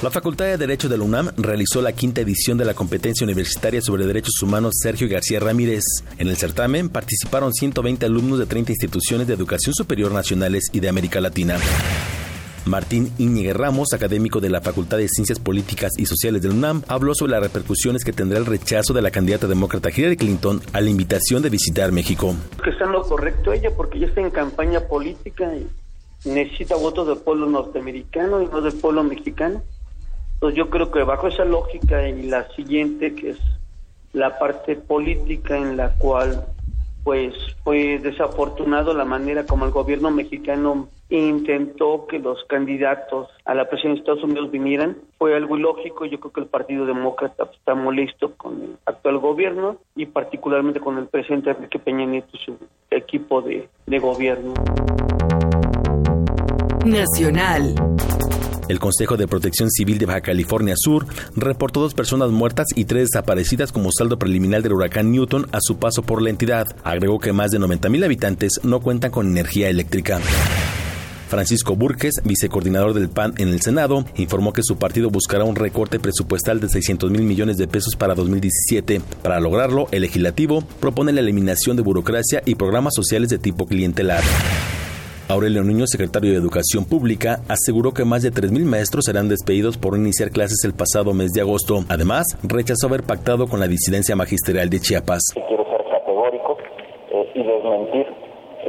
[0.02, 3.82] La Facultad de Derecho de la UNAM realizó la quinta edición de la competencia universitaria
[3.82, 5.84] sobre derechos humanos Sergio García Ramírez.
[6.18, 10.90] En el certamen participaron 120 alumnos de 30 instituciones de educación superior nacionales y de
[10.90, 11.58] América Latina.
[12.66, 17.14] Martín Íñiguez Ramos, académico de la Facultad de Ciencias Políticas y Sociales del UNAM, habló
[17.14, 20.90] sobre las repercusiones que tendrá el rechazo de la candidata demócrata Hillary Clinton a la
[20.90, 22.34] invitación de visitar México.
[22.64, 25.68] Que está en lo correcto ella porque ya está en campaña política y
[26.28, 29.62] necesita votos del pueblo norteamericano y no del pueblo mexicano.
[30.34, 33.38] Entonces yo creo que bajo esa lógica y la siguiente, que es
[34.14, 36.46] la parte política en la cual
[37.06, 43.70] pues fue desafortunado la manera como el gobierno mexicano intentó que los candidatos a la
[43.70, 44.98] presidencia de Estados Unidos vinieran.
[45.20, 46.06] Fue algo ilógico.
[46.06, 50.98] Yo creo que el Partido Demócrata está molesto con el actual gobierno y particularmente con
[50.98, 52.58] el presidente Enrique Peña Nieto y su
[52.90, 54.56] equipo de, de gobierno.
[56.84, 57.76] Nacional.
[58.68, 61.06] El Consejo de Protección Civil de Baja California Sur
[61.36, 65.78] reportó dos personas muertas y tres desaparecidas como saldo preliminar del huracán Newton a su
[65.78, 66.66] paso por la entidad.
[66.84, 70.20] Agregó que más de 90.000 habitantes no cuentan con energía eléctrica.
[71.28, 76.00] Francisco Burques, vicecoordinador del PAN en el Senado, informó que su partido buscará un recorte
[76.00, 79.02] presupuestal de 600 mil millones de pesos para 2017.
[79.22, 84.24] Para lograrlo, el legislativo propone la eliminación de burocracia y programas sociales de tipo clientelar.
[85.28, 89.98] Aurelio Niño, secretario de Educación Pública, aseguró que más de 3.000 maestros serán despedidos por
[89.98, 91.82] iniciar clases el pasado mes de agosto.
[91.90, 95.34] Además, rechazó haber pactado con la disidencia magisterial de Chiapas.
[95.34, 96.58] Quiero ser categórico
[97.10, 98.06] eh, y desmentir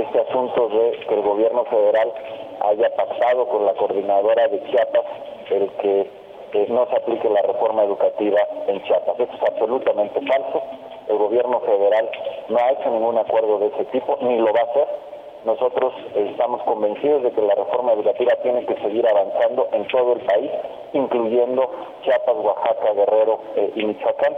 [0.01, 2.09] este asunto de que el gobierno federal
[2.73, 5.05] haya pactado con la coordinadora de Chiapas
[5.51, 6.11] el que
[6.73, 9.21] no se aplique la reforma educativa en Chiapas.
[9.21, 10.63] Esto es absolutamente falso.
[11.09, 12.09] El gobierno federal
[12.49, 15.16] no ha hecho ningún acuerdo de ese tipo, ni lo va a hacer.
[15.47, 20.27] Nosotros estamos convencidos de que la reforma educativa tiene que seguir avanzando en todo el
[20.27, 20.51] país,
[20.93, 21.71] incluyendo
[22.03, 24.35] Chiapas, Oaxaca, Guerrero eh, y Michoacán.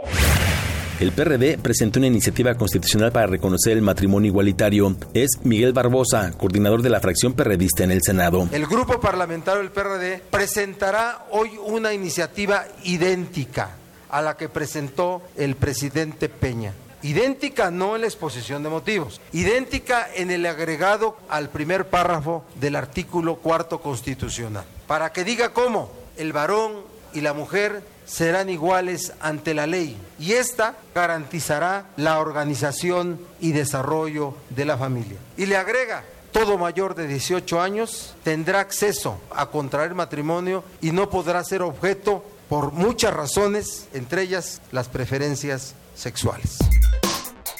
[0.99, 4.95] El PRD presentó una iniciativa constitucional para reconocer el matrimonio igualitario.
[5.15, 8.47] Es Miguel Barbosa, coordinador de la fracción perredista en el Senado.
[8.51, 13.77] El grupo parlamentario del PRD presentará hoy una iniciativa idéntica
[14.09, 16.71] a la que presentó el presidente Peña.
[17.01, 22.75] Idéntica no en la exposición de motivos, idéntica en el agregado al primer párrafo del
[22.75, 26.73] artículo cuarto constitucional, para que diga cómo el varón
[27.13, 34.35] y la mujer serán iguales ante la ley y esta garantizará la organización y desarrollo
[34.49, 35.17] de la familia.
[35.37, 41.09] Y le agrega, todo mayor de 18 años tendrá acceso a contraer matrimonio y no
[41.09, 46.57] podrá ser objeto por muchas razones, entre ellas las preferencias sexuales.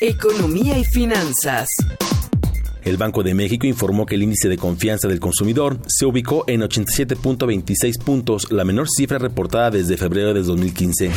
[0.02, 1.68] Economía y finanzas.
[2.84, 6.62] El Banco de México informó que el índice de confianza del consumidor se ubicó en
[6.62, 11.12] 87.26 puntos, la menor cifra reportada desde febrero de 2015.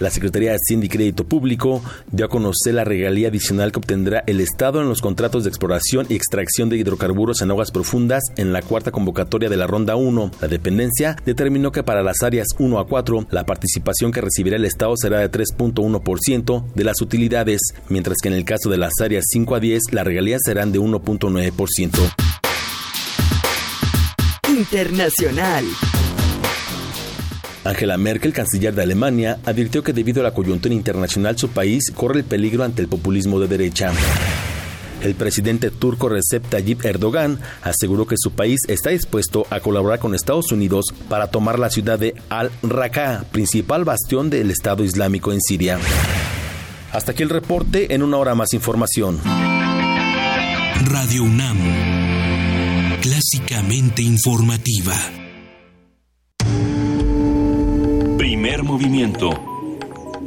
[0.00, 4.24] La Secretaría de Hacienda y Crédito Público dio a conocer la regalía adicional que obtendrá
[4.26, 8.52] el Estado en los contratos de exploración y extracción de hidrocarburos en aguas profundas en
[8.52, 10.30] la cuarta convocatoria de la Ronda 1.
[10.40, 14.64] La dependencia determinó que para las áreas 1 a 4 la participación que recibirá el
[14.64, 19.24] Estado será de 3.1% de las utilidades, mientras que en el caso de las áreas
[19.28, 22.14] 5 a 10 las regalías serán de 1.9%.
[24.48, 25.64] Internacional.
[27.64, 32.20] Angela Merkel, canciller de Alemania, advirtió que debido a la coyuntura internacional su país corre
[32.20, 33.90] el peligro ante el populismo de derecha.
[35.02, 40.14] El presidente turco Recep Tayyip Erdogan aseguró que su país está dispuesto a colaborar con
[40.14, 45.78] Estados Unidos para tomar la ciudad de Al-Raqqa, principal bastión del Estado Islámico en Siria.
[46.92, 49.20] Hasta aquí el reporte, en una hora más información.
[50.86, 51.58] Radio UNAM,
[53.02, 54.94] clásicamente informativa.
[58.54, 59.30] Primer movimiento.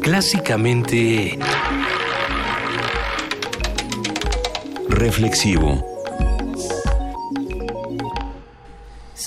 [0.01, 1.39] Clásicamente...
[4.89, 5.87] Reflexivo.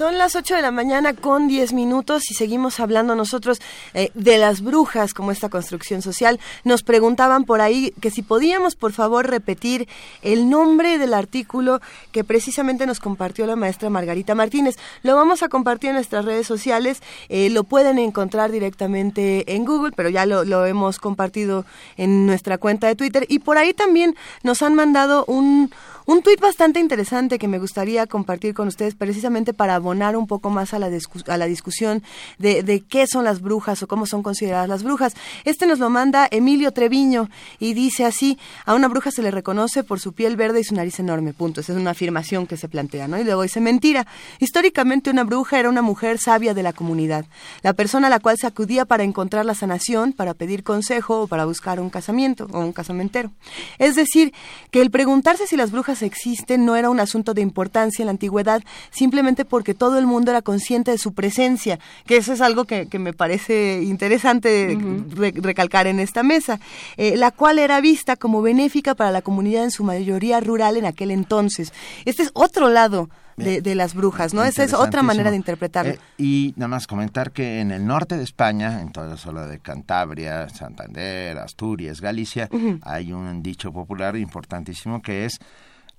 [0.01, 3.61] Son las 8 de la mañana con 10 minutos y seguimos hablando nosotros
[3.93, 6.41] eh, de las brujas como esta construcción social.
[6.65, 9.89] Nos preguntaban por ahí que si podíamos por favor repetir
[10.23, 11.83] el nombre del artículo
[12.13, 14.79] que precisamente nos compartió la maestra Margarita Martínez.
[15.03, 19.93] Lo vamos a compartir en nuestras redes sociales, eh, lo pueden encontrar directamente en Google,
[19.95, 21.67] pero ya lo, lo hemos compartido
[21.99, 25.71] en nuestra cuenta de Twitter y por ahí también nos han mandado un
[26.11, 30.51] un tuit bastante interesante que me gustaría compartir con ustedes precisamente para abonar un poco
[30.51, 30.91] más a la,
[31.29, 32.03] a la discusión
[32.37, 35.15] de, de, qué son las brujas o cómo son consideradas las brujas.
[35.45, 37.31] Este nos lo manda Emilio Treviño
[37.61, 40.75] y dice así, a una bruja se le reconoce por su piel verde y su
[40.75, 41.61] nariz enorme, punto.
[41.61, 43.17] Esa es una afirmación que se plantea, ¿no?
[43.17, 44.05] Y luego dice, mentira.
[44.41, 47.25] Históricamente una bruja era una mujer sabia de la comunidad,
[47.63, 51.27] la persona a la cual se acudía para encontrar la sanación, para pedir consejo o
[51.29, 53.31] para buscar un casamiento o un casamentero.
[53.79, 54.33] Es decir,
[54.73, 58.13] que el preguntarse si las brujas existen no era un asunto de importancia en la
[58.13, 62.65] antigüedad, simplemente porque todo el mundo era consciente de su presencia, que eso es algo
[62.65, 65.15] que, que me parece interesante uh -huh.
[65.15, 66.61] re recalcar en esta mesa,
[66.97, 70.87] eh, la cual era vista como benéfica para la comunidad en su mayoría rural en
[70.87, 71.73] aquel entonces.
[72.05, 74.45] Este es otro lado de, de, las brujas, ¿no?
[74.45, 75.93] Esa es otra manera de interpretarlo.
[75.93, 79.47] Eh, y nada más comentar que en el norte de España, en toda la zona
[79.47, 82.79] de Cantabria, Santander, Asturias, Galicia, uh -huh.
[82.83, 85.39] hay un dicho popular importantísimo que es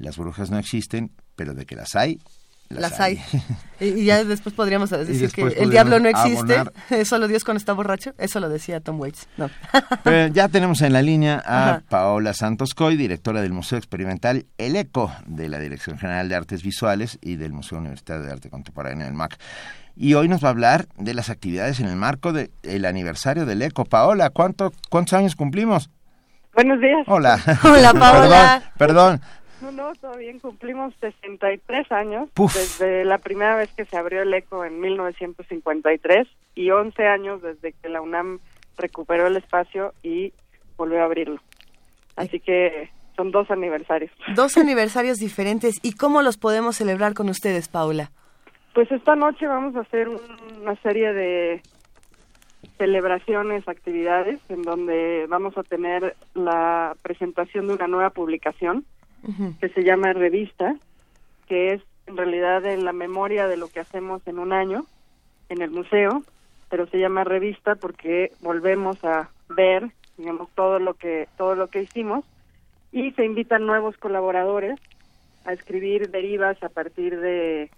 [0.01, 2.19] las brujas no existen, pero de que las hay,
[2.69, 3.21] Las, hay.
[3.79, 6.73] y, ya después podríamos decir que el diablo no existe, abonar.
[7.05, 8.13] solo Dios cuando está borracho.
[8.17, 9.27] Eso lo decía Tom Waits.
[9.37, 9.49] No.
[10.03, 11.83] Pero ya tenemos en la línea a Ajá.
[11.89, 16.63] Paola Santos Coy, directora del Museo Experimental El Eco de la Dirección General de Artes
[16.63, 19.37] Visuales y del Museo Universitario de Arte Contemporáneo del MAC.
[19.95, 23.61] Y hoy nos va a hablar de las actividades en el marco del aniversario del
[23.61, 23.83] ECO.
[23.83, 25.89] Paola, ¿cuánto, ¿cuántos años cumplimos?
[26.53, 27.03] Buenos días.
[27.07, 27.39] Hola.
[27.63, 28.63] Hola, Paola.
[28.77, 29.21] Perdón, perdón.
[29.61, 30.39] No, no, todo bien.
[30.39, 32.55] Cumplimos 63 años Puf.
[32.55, 37.73] desde la primera vez que se abrió el ECO en 1953 y 11 años desde
[37.73, 38.39] que la UNAM
[38.77, 40.33] recuperó el espacio y
[40.77, 41.39] volvió a abrirlo.
[42.15, 44.11] Así que son dos aniversarios.
[44.35, 45.79] Dos aniversarios diferentes.
[45.83, 48.11] ¿Y cómo los podemos celebrar con ustedes, Paula?
[48.73, 50.19] Pues esta noche vamos a hacer un-
[50.61, 51.61] una serie de
[52.77, 58.85] celebraciones, actividades, en donde vamos a tener la presentación de una nueva publicación
[59.59, 60.75] que se llama Revista,
[61.47, 64.85] que es en realidad en la memoria de lo que hacemos en un año
[65.49, 66.23] en el museo,
[66.69, 71.83] pero se llama Revista porque volvemos a ver, digamos, todo lo que todo lo que
[71.83, 72.25] hicimos
[72.91, 74.79] y se invitan nuevos colaboradores
[75.45, 77.69] a escribir derivas a partir de,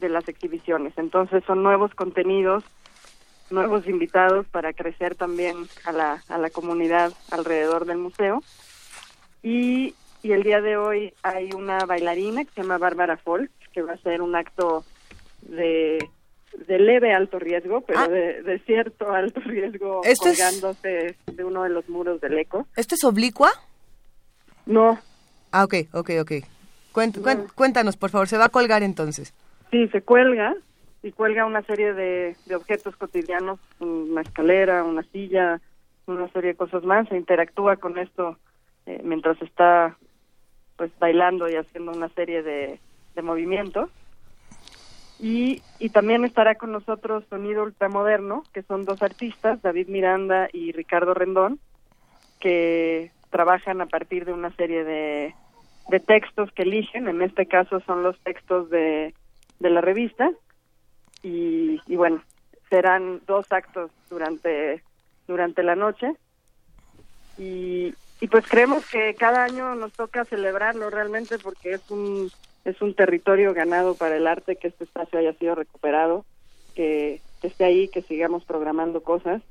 [0.00, 0.92] de las exhibiciones.
[0.96, 2.64] Entonces son nuevos contenidos,
[3.50, 8.42] nuevos invitados para crecer también a la, a la comunidad alrededor del museo.
[9.42, 13.82] Y, y el día de hoy hay una bailarina que se llama Bárbara Folk, que
[13.82, 14.84] va a hacer un acto
[15.42, 15.98] de,
[16.66, 21.62] de leve alto riesgo, pero de, de cierto alto riesgo ¿Esto es- colgándose de uno
[21.64, 22.66] de los muros del eco.
[22.76, 23.50] ¿Esto es oblicua?
[24.66, 24.98] No.
[25.50, 26.32] Ah, ok, ok, ok.
[26.92, 28.28] Cuent- cuen- cuéntanos, por favor.
[28.28, 29.34] Se va a colgar entonces.
[29.70, 30.54] Sí, se cuelga
[31.02, 35.60] y cuelga una serie de, de objetos cotidianos, una escalera, una silla,
[36.06, 37.08] una serie de cosas más.
[37.08, 38.38] Se interactúa con esto
[38.86, 39.96] eh, mientras está
[40.76, 42.80] pues bailando y haciendo una serie de,
[43.14, 43.90] de movimientos.
[45.18, 50.72] Y, y también estará con nosotros Sonido Ultramoderno, que son dos artistas, David Miranda y
[50.72, 51.60] Ricardo Rendón,
[52.40, 55.34] que trabajan a partir de una serie de,
[55.88, 57.06] de textos que eligen.
[57.06, 59.14] En este caso son los textos de,
[59.60, 60.32] de la revista.
[61.22, 62.20] Y, y bueno,
[62.68, 64.82] serán dos actos durante,
[65.28, 66.12] durante la noche.
[67.38, 72.30] Y, y pues creemos que cada año nos toca celebrarlo realmente porque es un,
[72.64, 76.24] es un territorio ganado para el arte, que este espacio haya sido recuperado,
[76.76, 79.42] que, que esté ahí, que sigamos programando cosas.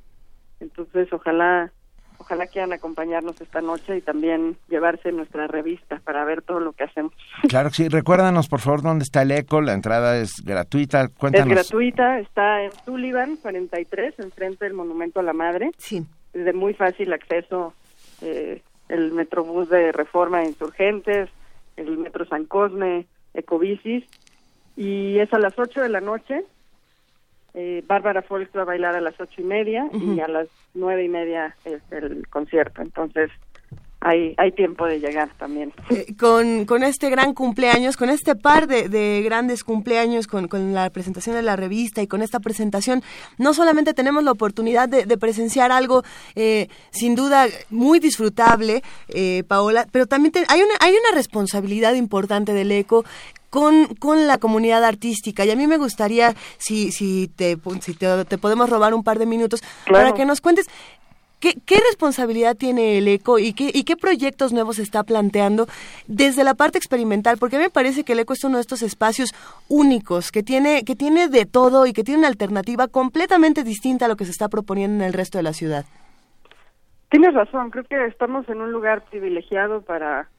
[0.62, 1.70] Entonces, ojalá
[2.18, 6.86] ojalá quieran acompañarnos esta noche y también llevarse nuestra revista para ver todo lo que
[6.86, 7.12] hacemos.
[7.50, 7.90] Claro que sí.
[7.90, 9.60] Recuérdanos, por favor, dónde está el ECO.
[9.60, 11.10] La entrada es gratuita.
[11.10, 11.50] Cuéntanos.
[11.50, 15.72] Es gratuita, está en Sullivan 43, enfrente del Monumento a la Madre.
[15.78, 16.06] Sí.
[16.32, 17.74] Es de muy fácil acceso
[18.22, 21.30] eh, el Metrobús de Reforma de Insurgentes,
[21.78, 24.04] el Metro San Cosme, Ecobicis.
[24.76, 26.44] Y es a las 8 de la noche.
[27.54, 31.04] Eh, Bárbara Folks va a bailar a las ocho y media y a las nueve
[31.04, 32.82] y media es el concierto.
[32.82, 33.30] Entonces
[34.02, 35.72] hay, hay tiempo de llegar también.
[35.92, 40.74] Eh, con, con este gran cumpleaños, con este par de, de grandes cumpleaños, con, con
[40.74, 43.04] la presentación de la revista y con esta presentación,
[43.38, 46.04] no solamente tenemos la oportunidad de, de presenciar algo
[46.36, 51.94] eh, sin duda muy disfrutable, eh, Paola, pero también te- hay, una, hay una responsabilidad
[51.94, 53.06] importante del ECO
[53.52, 55.46] con, con la comunidad artística.
[55.46, 59.20] Y a mí me gustaría, si, si, te, si te, te podemos robar un par
[59.20, 60.06] de minutos, Claro.
[60.06, 60.66] para que nos cuentes
[61.42, 65.66] ¿Qué, qué responsabilidad tiene el ECO y qué, y qué proyectos nuevos está planteando
[66.08, 67.38] desde la parte experimental?
[67.40, 69.32] Porque a mí me parece que el ECO es uno de estos espacios
[69.68, 74.08] únicos, que tiene, que tiene de todo y que tiene una alternativa completamente distinta a
[74.08, 75.86] lo que se está proponiendo en el resto de la ciudad.
[77.10, 80.30] Tienes razón, creo que estamos en un lugar privilegiado para,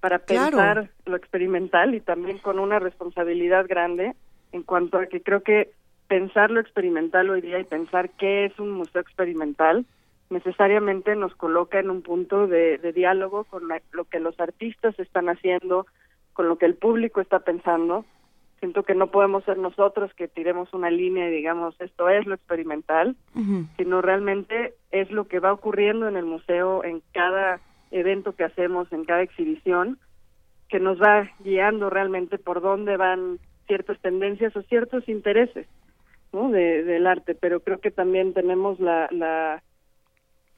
[0.00, 0.56] para Claro.
[0.56, 4.14] pensar lo experimental y también con una responsabilidad grande
[4.50, 5.70] en cuanto a que creo que
[6.08, 9.86] pensar lo experimental hoy día y pensar qué es un museo experimental
[10.30, 14.98] necesariamente nos coloca en un punto de, de diálogo con la- lo que los artistas
[14.98, 15.86] están haciendo,
[16.32, 18.04] con lo que el público está pensando.
[18.60, 22.34] Siento que no podemos ser nosotros que tiremos una línea y digamos esto es lo
[22.34, 23.14] experimental,
[23.76, 27.60] sino realmente es lo que va ocurriendo en el museo en cada
[27.90, 29.98] evento que hacemos, en cada exhibición,
[30.68, 35.66] que nos va guiando realmente por dónde van ciertas tendencias o ciertos intereses
[36.32, 36.50] ¿no?
[36.50, 37.34] de, del arte.
[37.34, 39.62] Pero creo que también tenemos la, la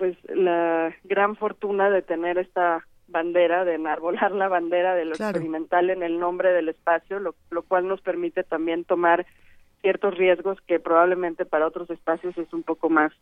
[0.00, 5.32] pues la gran fortuna de tener esta bandera, de enarbolar la bandera de lo Claro.
[5.32, 9.26] experimental en el nombre del espacio, lo, lo cual nos permite también tomar
[9.82, 13.12] ciertos riesgos que probablemente para otros espacios es un poco más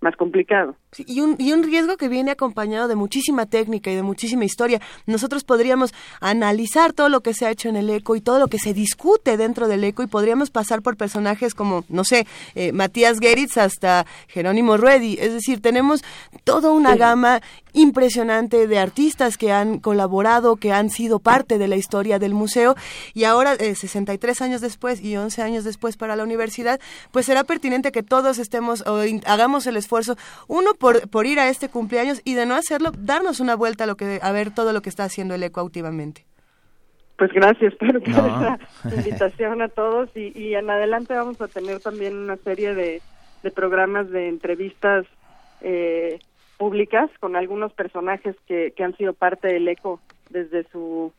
[0.00, 0.76] más complicado.
[0.98, 4.80] y, un, y un riesgo que viene acompañado de muchísima técnica y de muchísima historia.
[5.06, 8.48] Nosotros podríamos analizar todo lo que se ha hecho en el eco y todo lo
[8.48, 12.72] que se discute dentro del eco y podríamos pasar por personajes como, no sé, eh,
[12.72, 15.16] Matías Geritz hasta Jerónimo Ruedi.
[15.20, 16.02] Es decir, tenemos
[16.44, 17.40] toda una gama
[17.76, 22.74] impresionante de artistas que han colaborado, que han sido parte de la historia del museo
[23.14, 26.80] y ahora, eh, 63 años después y 11 años después para la universidad,
[27.12, 30.16] pues será pertinente que todos estemos o hagamos el esfuerzo,
[30.48, 33.86] uno por, por ir a este cumpleaños y de no hacerlo, darnos una vuelta a,
[33.86, 36.24] lo que, a ver todo lo que está haciendo el eco activamente.
[37.18, 38.58] Pues gracias por, esa
[38.94, 43.00] invitación a todos y, y, en adelante vamos a tener también una serie de,
[43.42, 45.06] de programas de entrevistas
[45.60, 46.18] eh,
[46.56, 50.00] públicas con algunos personajes que, que han sido parte del ECO
[50.30, 51.12] desde su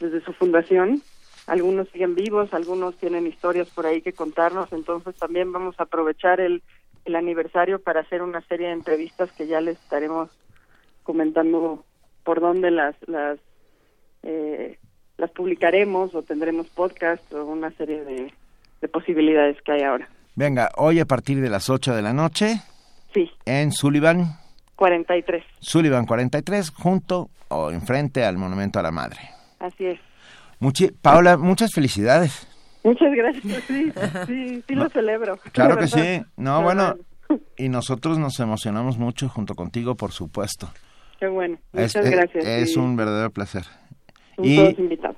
[0.00, 1.02] desde su fundación.
[1.46, 6.40] Algunos siguen vivos, algunos tienen historias por ahí que contarnos, entonces también vamos a aprovechar
[6.40, 6.62] el,
[7.04, 10.28] el aniversario para hacer una serie de entrevistas que ya les estaremos
[11.04, 11.84] comentando
[12.24, 13.38] por dónde las las
[14.22, 14.78] eh,
[15.16, 18.32] las publicaremos o tendremos podcast o una serie de,
[18.80, 20.08] de posibilidades que hay ahora.
[20.34, 22.60] Venga, hoy a partir de las 8 de la noche.
[23.14, 23.30] Sí.
[23.46, 24.45] En Sullivan.
[24.76, 25.42] 43.
[25.60, 29.18] Sullivan 43, junto o enfrente al Monumento a la Madre.
[29.58, 30.00] Así es.
[30.60, 32.46] Muchi Paula, muchas felicidades.
[32.84, 33.92] Muchas gracias, sí,
[34.26, 35.38] sí, sí lo celebro.
[35.52, 36.22] Claro que sí.
[36.36, 36.94] No, bueno,
[37.56, 40.70] y nosotros nos emocionamos mucho junto contigo, por supuesto.
[41.18, 42.44] Qué bueno, muchas es, gracias.
[42.44, 43.64] Es, un verdadero placer.
[44.38, 44.60] y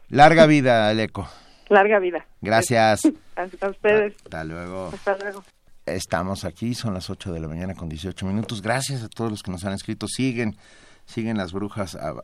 [0.09, 1.29] larga vida al eco.
[1.69, 2.27] Larga vida.
[2.41, 3.03] Gracias.
[3.37, 4.15] A, ustedes.
[4.25, 4.91] Hasta luego.
[4.93, 5.45] Hasta luego.
[5.95, 8.63] Estamos aquí, son las 8 de la mañana con 18 minutos.
[8.63, 10.07] Gracias a todos los que nos han escrito.
[10.09, 10.57] Siguen,
[11.07, 12.15] siguen las brujas a,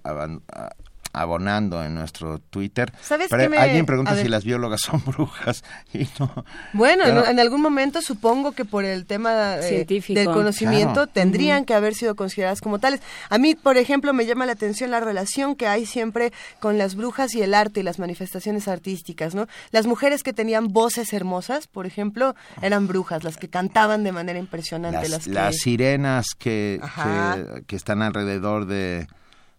[1.15, 2.93] abonando en nuestro Twitter.
[3.01, 3.57] ¿Sabes Pero me...
[3.59, 6.45] alguien pregunta si las biólogas son brujas y no.
[6.73, 7.27] Bueno, Pero...
[7.27, 11.07] en, algún momento supongo que por el tema eh, del conocimiento Claro.
[11.09, 11.67] tendrían Uh -huh.
[11.67, 13.01] que haber sido consideradas como tales.
[13.31, 16.95] A mí, por ejemplo, me llama la atención la relación que hay siempre con las
[16.97, 19.47] brujas y el arte y las manifestaciones artísticas, ¿no?
[19.71, 24.39] Las mujeres que tenían voces hermosas, por ejemplo, eran brujas, las que cantaban de manera
[24.39, 25.03] impresionante.
[25.03, 25.31] Las, las, que...
[25.33, 29.07] las sirenas que, que, que están alrededor de,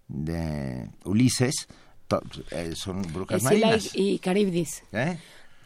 [0.07, 1.67] de Ulises
[2.51, 3.95] eh, son brujas Escila marinas.
[3.95, 4.83] Y, y Caribdis.
[4.91, 5.17] ¿Eh?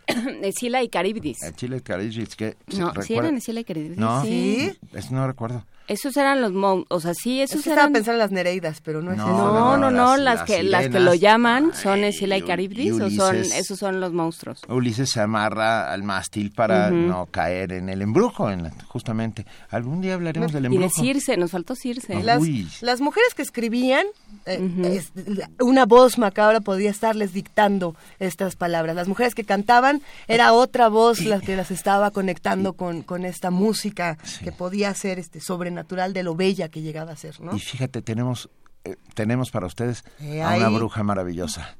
[0.42, 1.44] Escila y Caribdis.
[1.44, 2.36] Escila y Caribdis.
[2.36, 3.98] Que, no, ¿sí eran Escila y Caribdis?
[3.98, 4.72] No, sí.
[4.94, 5.66] Eso no recuerdo.
[5.90, 8.32] Esos eran los mon o sea, sí, esos es que eran estaba pensando en las
[8.32, 9.54] Nereidas, pero no es no, eso.
[9.54, 10.72] No, no, no, las, las, las que sirenas.
[10.84, 14.62] las que lo llaman son Escila y Caribdis o son esos son los monstruos.
[14.68, 17.08] Ulises se amarra al mástil para uh -huh.
[17.08, 19.48] no caer en el embrujo, en la, justamente.
[19.72, 20.86] Algún día hablaremos del embrujo.
[21.02, 22.14] Y de Circe, nos faltó Circe.
[22.14, 22.44] No, las,
[22.82, 24.06] las, mujeres que escribían,
[24.46, 24.86] eh, uh -huh.
[24.86, 25.12] es,
[25.60, 28.96] una voz macabra podía estarles dictando estas palabras.
[28.96, 33.50] Las mujeres que cantaban, era otra voz la que las estaba conectando con, con esta
[33.50, 34.44] música sí.
[34.44, 37.56] que podía ser este sobrenatural de lo bello que llegaba a ser, ¿no?
[37.56, 38.50] Y fíjate, tenemos
[38.84, 41.78] eh, tenemos para ustedes eh, a una bruja maravillosa.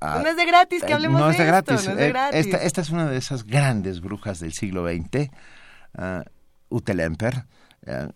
[0.00, 1.84] A, no es de gratis que hablemos no de es de gratis.
[1.84, 2.40] No es de gratis.
[2.46, 5.28] Esta, esta, es una de esas grandes brujas del siglo XX,
[5.98, 6.22] uh,
[6.68, 7.46] Utelemper,
[7.86, 8.12] uh,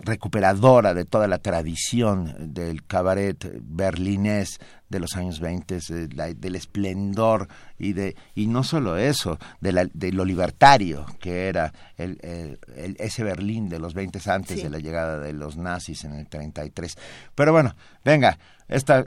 [0.00, 6.56] recuperadora de toda la tradición del cabaret berlinés de los años 20, de la, del
[6.56, 7.48] esplendor
[7.78, 12.58] y de y no solo eso, de, la, de lo libertario que era el, el,
[12.76, 14.62] el, ese Berlín de los 20 antes sí.
[14.62, 16.96] de la llegada de los nazis en el 33.
[17.34, 17.74] Pero bueno,
[18.04, 18.38] venga,
[18.68, 19.06] esta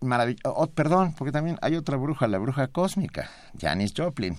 [0.00, 4.36] maravilla, oh, perdón, porque también hay otra bruja, la bruja cósmica, Janis Joplin.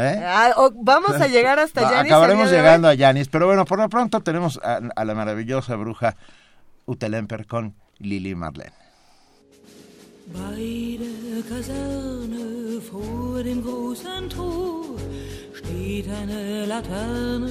[0.00, 0.22] ¿Eh?
[0.24, 2.12] Ah, oh, vamos a llegar hasta Janis.
[2.12, 6.14] Acabaremos llegando a Janis, pero bueno, por lo pronto tenemos a, a la maravillosa bruja
[6.86, 8.72] Utelemper con Lili Marlene.
[10.30, 14.84] Bei der Kaserne vor dem großen Tor
[15.54, 17.50] steht eine Laterne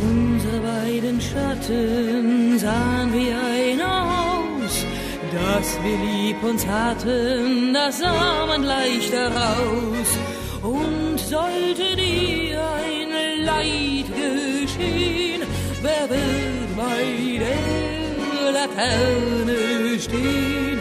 [0.01, 4.85] Unsere beiden Schatten sahen wie einer aus,
[5.31, 10.17] dass wir lieb uns hatten, das sah man leicht heraus.
[10.63, 13.11] Und sollte dir ein
[13.45, 15.41] Leid geschehen,
[15.81, 20.79] wer wird bei der Laterne stehen,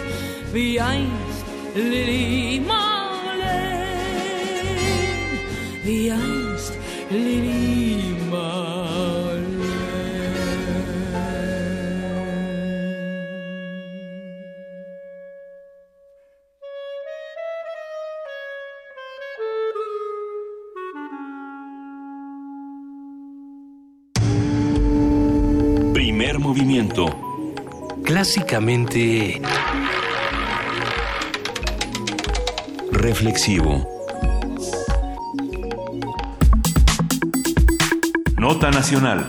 [0.53, 1.45] wie einst
[1.77, 3.47] Lili Marleen,
[5.85, 6.73] wie einst
[7.11, 8.70] Lili Marleen.「
[28.05, 29.41] Clásicamente...
[32.91, 33.87] Reflexivo.
[38.37, 39.27] Nota Nacional.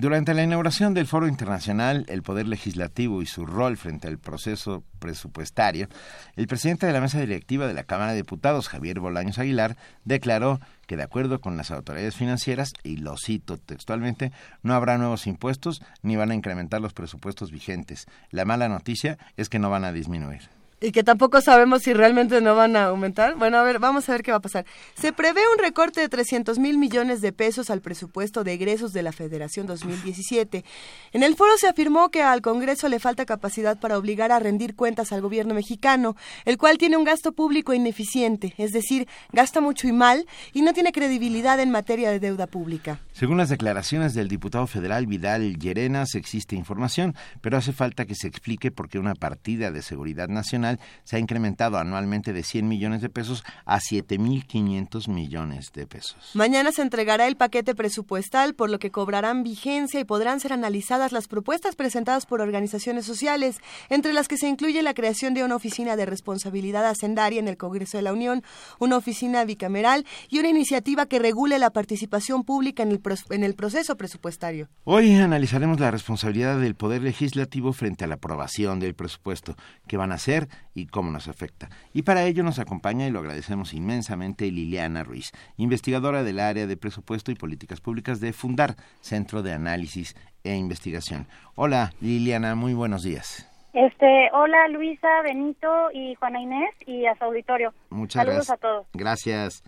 [0.00, 4.84] Durante la inauguración del Foro Internacional, el Poder Legislativo y su rol frente al proceso
[5.00, 5.88] presupuestario,
[6.36, 10.60] el presidente de la mesa directiva de la Cámara de Diputados, Javier Bolaños Aguilar, declaró
[10.86, 14.30] que de acuerdo con las autoridades financieras, y lo cito textualmente,
[14.62, 18.06] no habrá nuevos impuestos ni van a incrementar los presupuestos vigentes.
[18.30, 22.40] La mala noticia es que no van a disminuir y que tampoco sabemos si realmente
[22.40, 23.34] no van a aumentar.
[23.36, 24.64] Bueno, a ver, vamos a ver qué va a pasar.
[24.94, 29.02] Se prevé un recorte de 300 mil millones de pesos al presupuesto de egresos de
[29.02, 30.64] la Federación 2017.
[31.12, 34.76] En el foro se afirmó que al Congreso le falta capacidad para obligar a rendir
[34.76, 39.88] cuentas al gobierno mexicano, el cual tiene un gasto público ineficiente, es decir, gasta mucho
[39.88, 43.00] y mal y no tiene credibilidad en materia de deuda pública.
[43.12, 48.28] Según las declaraciones del diputado federal Vidal Llerenas, existe información, pero hace falta que se
[48.28, 50.67] explique por qué una partida de seguridad nacional
[51.04, 56.30] se ha incrementado anualmente de 100 millones de pesos a 7.500 millones de pesos.
[56.34, 61.12] Mañana se entregará el paquete presupuestal, por lo que cobrarán vigencia y podrán ser analizadas
[61.12, 63.58] las propuestas presentadas por organizaciones sociales,
[63.88, 67.56] entre las que se incluye la creación de una oficina de responsabilidad hacendaria en el
[67.56, 68.42] Congreso de la Unión,
[68.78, 73.00] una oficina bicameral y una iniciativa que regule la participación pública en el
[73.30, 74.68] en el proceso presupuestario.
[74.84, 80.12] Hoy analizaremos la responsabilidad del Poder Legislativo frente a la aprobación del presupuesto, qué van
[80.12, 81.68] a hacer y cómo nos afecta.
[81.92, 86.76] Y para ello nos acompaña, y lo agradecemos inmensamente, Liliana Ruiz, investigadora del área de
[86.76, 90.14] presupuesto y políticas públicas de Fundar, Centro de Análisis
[90.44, 91.26] e Investigación.
[91.54, 93.48] Hola Liliana, muy buenos días.
[93.72, 97.72] Este, hola Luisa, Benito y Juana Inés y a su auditorio.
[97.90, 98.86] Muchas Saludos a todos.
[98.94, 99.62] Gracias.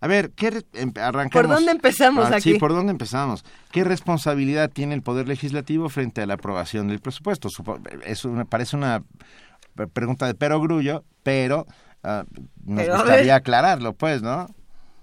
[0.00, 1.46] A ver, ¿qué em, arrancamos?
[1.46, 2.52] ¿Por dónde empezamos ah, aquí?
[2.52, 3.44] Sí, ¿por dónde empezamos?
[3.70, 7.48] ¿Qué responsabilidad tiene el Poder Legislativo frente a la aprobación del presupuesto?
[8.04, 9.02] Es parece una
[9.92, 11.66] pregunta de perogrullo, pero
[12.04, 12.24] uh,
[12.64, 14.46] nos gustaría aclararlo, pues, ¿no?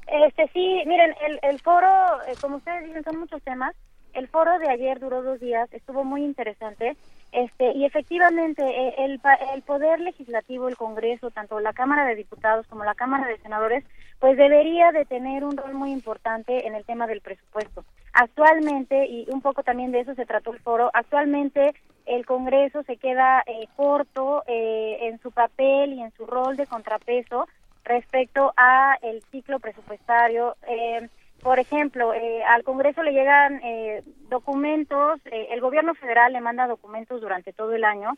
[0.07, 1.87] Este, sí, miren, el, el foro,
[2.27, 3.73] eh, como ustedes dicen, son muchos temas.
[4.13, 6.97] El foro de ayer duró dos días, estuvo muy interesante.
[7.31, 9.21] Este, y efectivamente, eh, el,
[9.53, 13.85] el Poder Legislativo, el Congreso, tanto la Cámara de Diputados como la Cámara de Senadores,
[14.19, 17.85] pues debería de tener un rol muy importante en el tema del presupuesto.
[18.11, 21.73] Actualmente, y un poco también de eso se trató el foro, actualmente
[22.15, 26.67] el Congreso se queda eh, corto eh, en su papel y en su rol de
[26.67, 27.47] contrapeso
[27.83, 30.55] respecto a el ciclo presupuestario.
[30.67, 31.07] Eh,
[31.41, 36.67] por ejemplo, eh, al Congreso le llegan eh, documentos, eh, el gobierno federal le manda
[36.67, 38.13] documentos durante todo el año,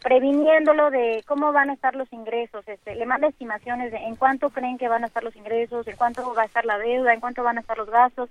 [0.00, 4.50] previniéndolo de cómo van a estar los ingresos, este, le manda estimaciones de en cuánto
[4.50, 7.20] creen que van a estar los ingresos, en cuánto va a estar la deuda, en
[7.20, 8.30] cuánto van a estar los gastos,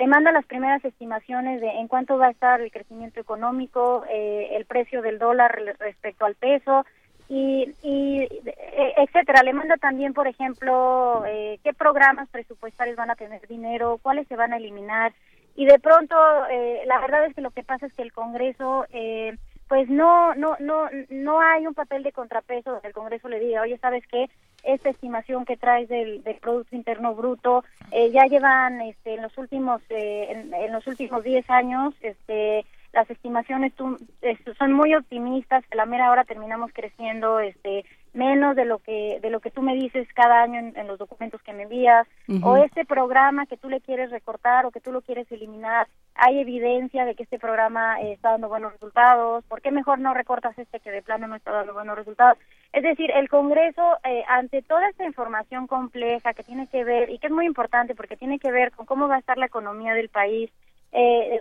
[0.00, 4.64] le manda las primeras estimaciones de en cuánto va a estar el crecimiento económico, el
[4.64, 6.86] precio del dólar respecto al peso,
[7.28, 9.42] y, y e, etcétera.
[9.42, 14.36] Le manda también, por ejemplo, eh, qué programas presupuestarios van a tener dinero, cuáles se
[14.36, 15.12] van a eliminar.
[15.54, 16.16] Y de pronto,
[16.50, 19.36] eh, la verdad es que lo que pasa es que el Congreso, eh,
[19.68, 23.62] pues no, no, no, no hay un papel de contrapeso donde el Congreso le diga,
[23.62, 24.28] oye, ¿sabes qué?
[24.62, 29.82] Esta estimación que traes del, del Producto Interno Bruto, ya llevan este, en los últimos,
[29.88, 33.72] en, en, los últimos 10 años, este, las estimaciones
[34.58, 39.30] son muy optimistas, a la mera hora terminamos creciendo este menos de lo que de
[39.30, 42.06] lo que tú me dices cada año en, los documentos que me envías
[42.42, 46.40] o este programa que tú le quieres recortar o que tú lo quieres eliminar hay
[46.40, 50.58] evidencia de que este programa eh, está dando buenos resultados ¿por qué mejor no recortas
[50.58, 52.38] este que de plano no está dando buenos resultados?
[52.72, 57.18] es decir el Congreso eh, ante toda esta información compleja que tiene que ver y
[57.18, 59.94] que es muy importante porque tiene que ver con cómo va a estar la economía
[59.94, 60.50] del país
[60.92, 61.40] eh,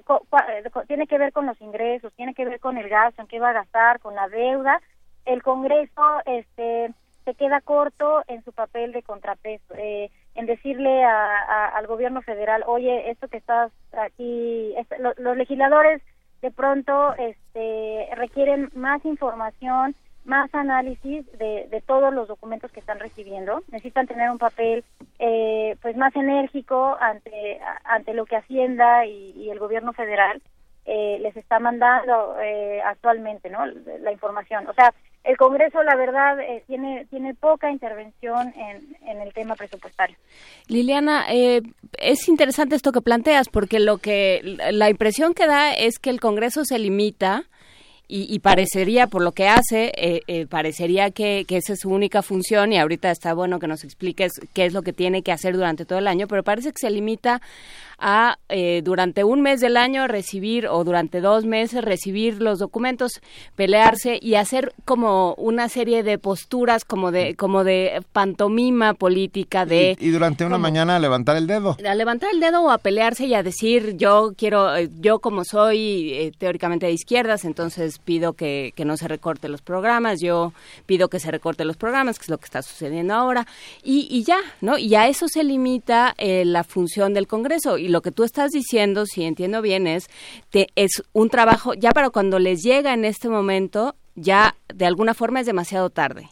[0.87, 3.49] tiene que ver con los ingresos, tiene que ver con el gasto, en qué va
[3.49, 4.79] a gastar, con la deuda.
[5.25, 6.93] El Congreso este,
[7.25, 13.09] se queda corto en su papel de contrapeso, eh, en decirle al gobierno federal, oye,
[13.11, 14.73] esto que estás aquí,
[15.17, 16.01] los legisladores
[16.41, 22.99] de pronto este, requieren más información, más análisis de, de, todos los documentos que están
[22.99, 23.61] recibiendo.
[23.71, 24.83] Necesitan tener un papel
[25.17, 30.41] eh, pues más enérgico ante, ante lo que Hacienda y, el gobierno federal
[30.85, 33.65] eh, les está mandando eh, actualmente, ¿no?
[33.65, 34.67] La información.
[34.67, 34.93] O sea,
[35.23, 36.37] el Congreso, la verdad,
[36.67, 40.17] tiene tiene poca intervención en, en el tema presupuestario.
[40.67, 46.09] Liliana, es interesante esto que planteas porque lo que la impresión que da es que
[46.09, 47.43] el Congreso se limita
[48.11, 52.23] y, parecería, por lo que hace, eh, eh, parecería que, que, esa es su única
[52.23, 55.55] función y ahorita está bueno que nos expliques qué es lo que tiene que hacer
[55.55, 57.39] durante todo el año, pero parece que se limita
[57.99, 63.21] a eh, durante un mes del año recibir o durante dos meses recibir los documentos,
[63.55, 69.97] pelearse y hacer como una serie de posturas como de como de pantomima política de
[69.99, 71.77] y, durante una mañana a levantar el dedo.
[71.85, 75.43] A levantar el dedo o a pelearse y a decir yo quiero eh, yo como
[75.43, 80.53] soy eh, teóricamente de izquierdas entonces pido que, que no se recorte los programas yo
[80.85, 83.45] pido que se recorte los programas que es lo que está sucediendo ahora
[83.84, 88.01] y, y ya no y a eso se limita la función del Congreso y lo
[88.01, 90.07] que tú estás diciendo, si entiendo bien, es,
[90.49, 95.13] que es un trabajo ya para cuando les llega en este momento, ya de alguna
[95.13, 96.29] forma es demasiado tarde.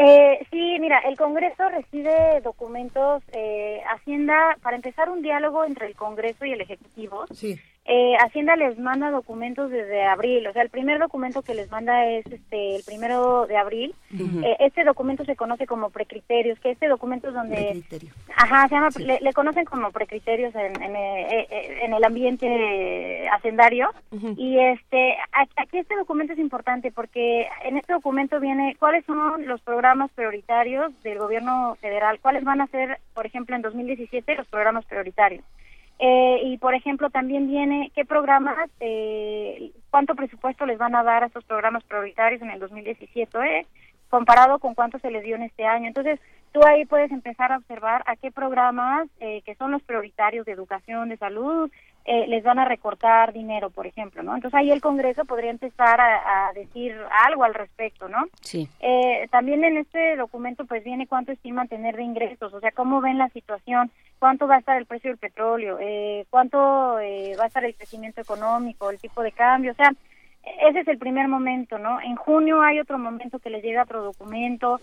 [0.00, 5.96] Eh, sí, mira, el Congreso recibe documentos, eh, Hacienda, para empezar un diálogo entre el
[5.96, 7.24] Congreso y el Ejecutivo.
[7.32, 7.58] Sí.
[7.90, 12.04] Eh, Hacienda les manda documentos desde abril, o sea, el primer documento que les manda
[12.04, 13.94] es este el primero de abril.
[14.12, 17.82] Eh, este documento se conoce como precriterios, que este documento es donde,
[18.36, 18.88] ajá, se llama,
[19.22, 23.88] le, conocen como precriterios en, en, eh, en el ambiente hacendario.
[24.36, 25.16] Y este,
[25.56, 30.92] aquí este documento es importante porque en este documento viene cuáles son los programas prioritarios
[31.02, 35.42] del gobierno federal, cuáles van a ser, por ejemplo, en 2017 los programas prioritarios.
[35.98, 41.24] Eh, y, por ejemplo, también viene qué programas, eh, cuánto presupuesto les van a dar
[41.24, 43.66] a estos programas prioritarios en el 2017, eh,
[44.08, 45.88] comparado con cuánto se les dio en este año.
[45.88, 46.20] Entonces,
[46.52, 50.52] tú ahí puedes empezar a observar a qué programas, eh, que son los prioritarios de
[50.52, 51.70] educación, de salud,
[52.10, 54.34] eh, les van a recortar dinero, por ejemplo, ¿no?
[54.34, 58.24] Entonces ahí el Congreso podría empezar a, decir algo al respecto, ¿no?
[58.40, 58.66] Sí.
[58.80, 63.02] Eh, también en este documento pues viene cuánto estiman tener de ingresos, o sea, cómo
[63.02, 67.44] ven la situación, cuánto va a estar el precio del petróleo, eh, cuánto eh, va
[67.44, 69.92] a estar el crecimiento económico, el tipo de cambio, o sea,
[70.66, 72.00] ese es el primer momento, ¿no?
[72.00, 74.80] En junio hay otro momento que les llega otro documento,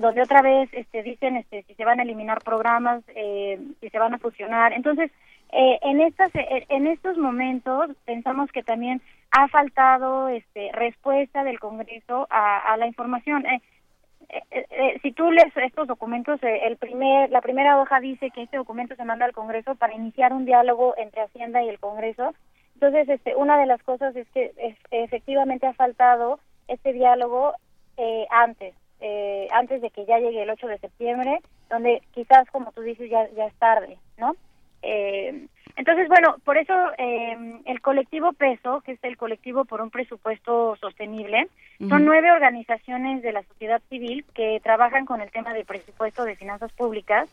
[0.00, 3.98] donde otra vez este, dicen este, si se van a eliminar programas, eh, si se
[3.98, 4.72] van a fusionar.
[4.72, 5.10] Entonces,
[5.54, 11.60] eh, en estas eh, en estos momentos pensamos que también ha faltado este respuesta del
[11.60, 13.44] Congreso a, la información.
[13.46, 13.60] Eh,
[15.02, 19.04] si tú lees estos documentos el primer la primera hoja dice que este documento se
[19.04, 22.34] manda al Congreso para iniciar un diálogo entre Hacienda y el Congreso.
[22.74, 24.52] Entonces este una de las cosas es que
[24.90, 27.52] efectivamente ha faltado este diálogo
[28.30, 28.74] antes
[29.52, 33.28] antes de que ya llegue el 8 de septiembre donde quizás como tú dices ya
[33.32, 34.34] ya es tarde no
[34.82, 35.46] eh,
[35.76, 40.76] entonces, bueno, por eso eh, el colectivo PESO, que es el colectivo por un presupuesto
[40.76, 41.48] sostenible,
[41.88, 46.36] son nueve organizaciones de la sociedad civil que trabajan con el tema del presupuesto de
[46.36, 47.28] finanzas públicas.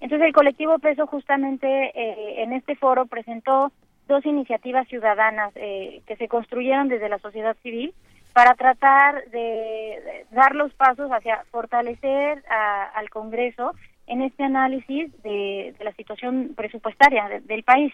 [0.00, 3.72] Entonces, el colectivo PESO justamente eh, en este foro presentó
[4.08, 7.94] dos iniciativas ciudadanas eh, que se construyeron desde la sociedad civil
[8.34, 13.72] para tratar de, dar los pasos hacia fortalecer al Congreso
[14.06, 17.92] en este análisis de, la situación presupuestaria del país.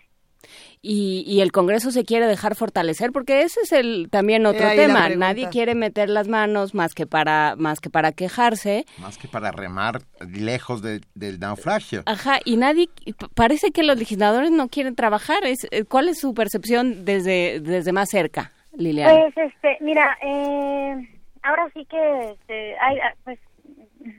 [0.81, 5.11] Y, y, el Congreso se quiere dejar fortalecer porque ese es el también otro tema.
[5.11, 8.87] nadie quiere meter las manos más que para más que para quejarse.
[8.99, 12.05] Más que para remar lejos del naufragio.
[12.07, 12.89] Ajá y nadie
[13.35, 15.45] parece que los legisladores no quieren trabajar.
[15.45, 21.21] Es eh, cuál es su percepción desde desde más cerca Liliana pues este mira eh,
[21.43, 23.39] ahora sí que este, hay pues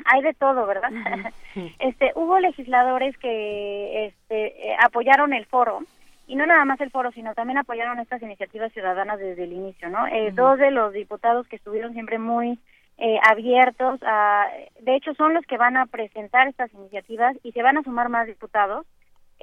[0.06, 0.92] hay de todo, ¿verdad?
[1.80, 5.82] este, hubo legisladores que este, eh, apoyaron el foro
[6.28, 9.90] y no nada más el foro, sino también apoyaron estas iniciativas ciudadanas desde el inicio,
[9.90, 10.08] ¿no?
[10.08, 12.58] Eh, Dos de los diputados que estuvieron siempre muy
[12.98, 14.48] eh, abiertos, a,
[14.80, 18.10] de hecho son los que van a presentar estas iniciativas y se van a sumar
[18.10, 18.86] más diputados.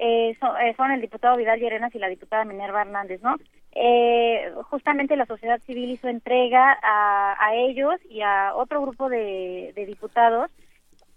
[0.01, 0.37] Eh,
[0.77, 3.35] son, el diputado Vidal Llerenas y la diputada Minerva Hernández, ¿no?
[3.73, 10.49] Eh, justamente la sociedad civil hizo entrega a, ellos y a otro grupo de, diputados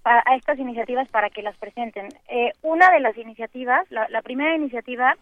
[0.03, 2.09] a, estas iniciativas para que las presenten.
[2.27, 5.15] Eh, una de las iniciativas, la, primera iniciativa,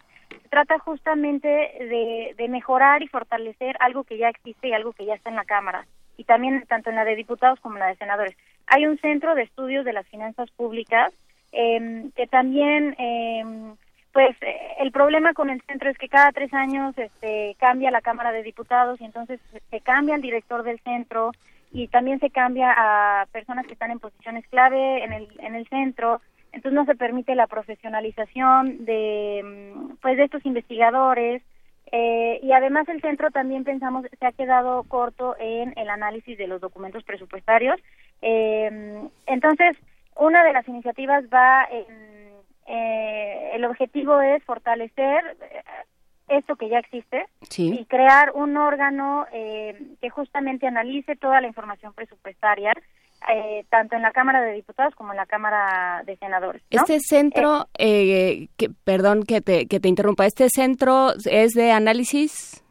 [0.49, 5.13] trata justamente de, de, mejorar y fortalecer algo que ya existe y algo que ya
[5.13, 5.85] está en la Cámara,
[6.17, 8.35] y también tanto en la de diputados como en la de senadores.
[8.65, 11.13] Hay un centro de estudios de las finanzas públicas
[11.51, 13.43] eh, que también eh,
[14.13, 18.01] pues eh, el problema con el centro es que cada tres años este, cambia la
[18.01, 21.31] Cámara de Diputados y entonces se cambia el director del centro
[21.71, 25.67] y también se cambia a personas que están en posiciones clave en el, en el
[25.69, 26.21] centro.
[26.51, 31.41] Entonces no se permite la profesionalización de, mm, pues, de estos investigadores.
[31.93, 36.47] Eh, y además el centro también pensamos se ha quedado corto en el análisis de
[36.47, 37.79] los documentos presupuestarios.
[38.21, 39.77] Eh, entonces,
[40.21, 42.11] una de las iniciativas va en
[42.67, 45.35] eh, el objetivo es fortalecer
[46.27, 47.77] esto que ya existe Sí.
[47.79, 52.71] y crear un órgano eh, que justamente analice toda la información presupuestaria,
[53.33, 56.61] eh, tanto en la Cámara de Diputados como en la Cámara de Senadores.
[56.71, 56.79] ¿no?
[56.81, 62.63] Este centro, eh, que, perdón que te, que te interrumpa, ¿este centro es de análisis?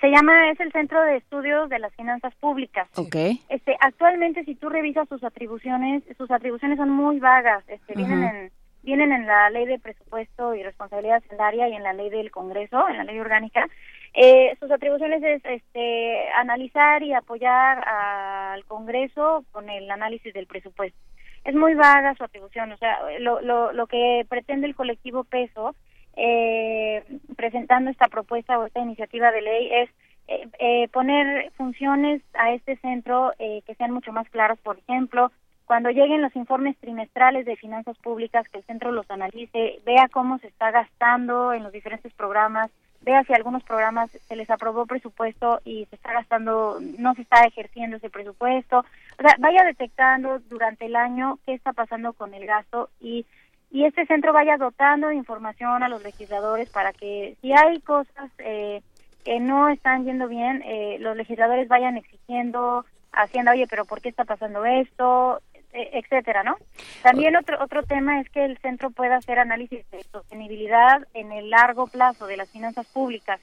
[0.00, 2.88] Se llama, es el Centro de Estudios de las Finanzas Públicas.
[2.96, 3.16] Ok.
[3.48, 7.62] Este, actualmente, si tú revisas sus atribuciones, sus atribuciones son muy vagas.
[7.68, 8.52] Este, vienen en
[8.82, 12.88] vienen en la Ley de Presupuesto y Responsabilidad Hacendaria y en la Ley del Congreso,
[12.88, 13.68] en la Ley Orgánica.
[14.14, 20.98] Eh, sus atribuciones es este, analizar y apoyar al Congreso con el análisis del presupuesto.
[21.44, 25.74] Es muy vaga su atribución, o sea, lo, lo, lo que pretende el colectivo Peso
[26.16, 27.04] eh,
[27.36, 29.90] presentando esta propuesta o esta iniciativa de ley es
[30.28, 35.32] eh, eh, poner funciones a este centro eh, que sean mucho más claras, por ejemplo,
[35.64, 40.38] cuando lleguen los informes trimestrales de finanzas públicas, que el centro los analice, vea cómo
[40.38, 42.70] se está gastando en los diferentes programas,
[43.00, 47.42] vea si algunos programas se les aprobó presupuesto y se está gastando, no se está
[47.44, 52.46] ejerciendo ese presupuesto, o sea, vaya detectando durante el año qué está pasando con el
[52.46, 53.26] gasto y
[53.72, 58.30] y este centro vaya dotando de información a los legisladores para que si hay cosas
[58.38, 58.82] eh,
[59.24, 64.10] que no están yendo bien, eh, los legisladores vayan exigiendo, haciendo, oye, pero ¿por qué
[64.10, 65.40] está pasando esto?
[65.72, 66.56] E- etcétera, ¿no?
[67.02, 71.48] También otro otro tema es que el centro pueda hacer análisis de sostenibilidad en el
[71.48, 73.40] largo plazo de las finanzas públicas.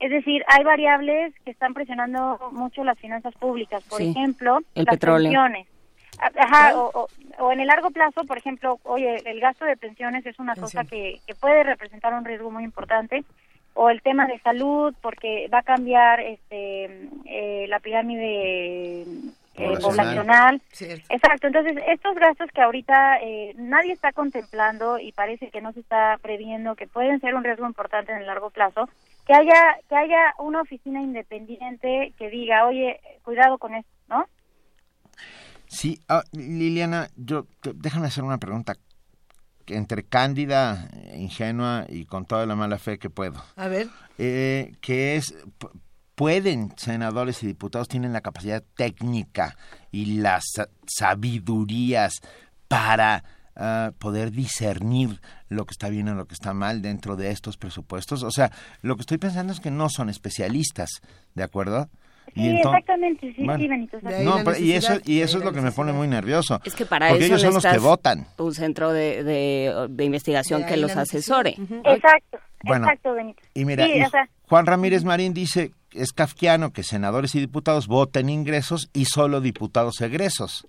[0.00, 3.84] Es decir, hay variables que están presionando mucho las finanzas públicas.
[3.88, 4.10] Por Sí.
[4.10, 5.30] ejemplo, El las petróleo.
[5.30, 5.68] pensiones.
[6.36, 7.08] Ajá, o, o-
[7.38, 10.82] o en el largo plazo, por ejemplo, oye, el gasto de pensiones es una cosa
[10.84, 13.22] que, que puede representar un riesgo muy importante,
[13.74, 19.06] o el tema de salud, porque va a cambiar este eh, la pirámide eh,
[19.56, 19.80] Poblacional.
[19.80, 20.62] poblacional.
[20.72, 21.04] Cierto.
[21.10, 25.80] Exacto, entonces estos gastos que ahorita eh, nadie está contemplando y parece que no se
[25.80, 28.88] está previendo que pueden ser un riesgo importante en el largo plazo,
[29.26, 34.26] que haya que haya una oficina independiente que diga, oye, cuidado con esto, ¿no?
[35.78, 38.76] Sí, ah, Liliana, yo te- déjame hacer una pregunta
[39.68, 43.40] entre cándida, ingenua y con toda la mala fe que puedo.
[43.54, 43.88] A ver.
[44.18, 45.36] Eh, que es
[46.16, 49.56] pueden senadores y diputados tienen la capacidad técnica
[49.92, 52.14] y las sa- sabidurías
[52.66, 53.22] para
[53.54, 57.56] ah, poder discernir lo que está bien o lo que está mal dentro de estos
[57.56, 58.24] presupuestos.
[58.24, 58.50] O sea,
[58.82, 60.90] lo que estoy pensando es que no son especialistas,
[61.36, 61.88] ¿de acuerdo?
[62.34, 63.98] Sí, enton- exactamente, sí, Bueno, sí, Benito.
[64.24, 66.60] no, pero- y eso y eso es lo que me pone muy nervioso.
[66.64, 68.26] Es que para porque eso ellos son los que votan.
[68.38, 71.56] un centro de, de, de investigación De que los asesore.
[71.84, 73.42] Exacto, Bueno, exacto, Benito.
[73.54, 77.40] Y mira, Sí, y o sea, Juan Ramírez Marín dice es kafkiano que senadores y
[77.40, 80.66] diputados voten ingresos y solo diputados egresos.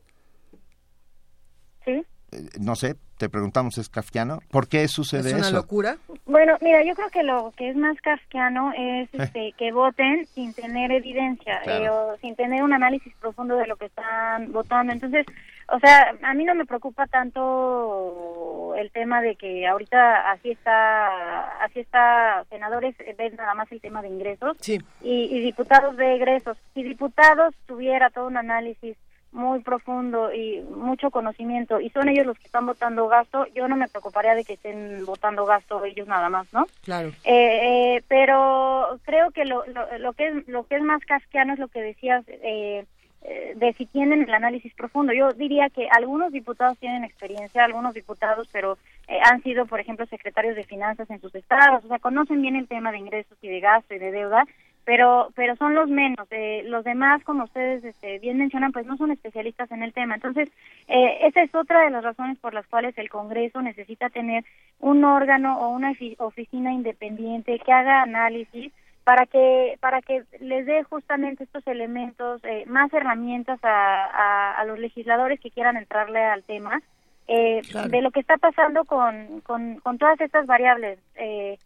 [2.31, 2.37] Sí.
[2.37, 4.39] Eh, No sé, te preguntamos, ¿es kafkiano?
[4.51, 5.53] ¿Por qué sucede eso?
[5.55, 5.97] locura?
[6.25, 9.17] Bueno, mira, yo creo que lo que es más kafkiano es Eh.
[9.23, 11.83] este, que voten sin tener evidencia Claro.
[11.83, 14.93] eh, o sin tener un análisis profundo de lo que están votando.
[14.93, 15.25] Entonces,
[15.71, 21.63] o sea, a mí no me preocupa tanto el tema de que ahorita así está,
[21.63, 26.57] así está, senadores ven nada más el tema de ingresos y, y diputados de egresos.
[26.73, 28.95] Si diputados tuviera todo un análisis
[29.31, 33.75] muy profundo y mucho conocimiento y son ellos los que están votando gasto, yo no
[33.75, 36.65] me preocuparía de que estén votando gasto ellos nada más, ¿no?
[36.83, 37.09] Claro.
[37.23, 41.53] Eh, eh, pero creo que lo, lo, lo que es lo que es más casquiano
[41.53, 42.85] es lo que decías eh,
[43.21, 45.11] eh, de si tienen el análisis profundo.
[45.11, 48.77] Yo diría que algunos diputados tienen experiencia, algunos diputados, pero
[49.09, 52.55] eh, han sido, por ejemplo, secretarios de finanzas en sus estados, o sea, conocen bien
[52.55, 54.45] el tema de ingresos y de gasto y de deuda,
[54.89, 56.27] pero pero son los menos.
[56.31, 60.15] Eh, los demás, como ustedes este, bien mencionan, pues no son especialistas en el tema.
[60.15, 60.49] Entonces,
[60.87, 64.43] eh, esa es otra de las razones por las cuales el Congreso necesita tener
[64.79, 70.65] un órgano o una ofi- oficina independiente que haga análisis para que para que les
[70.65, 76.23] dé justamente estos elementos eh, más herramientas a, a, a los legisladores que quieran entrarle
[76.23, 76.81] al tema
[77.27, 77.89] eh, Claro.
[77.89, 81.59] de lo que está pasando con, con, con todas estas variables eh,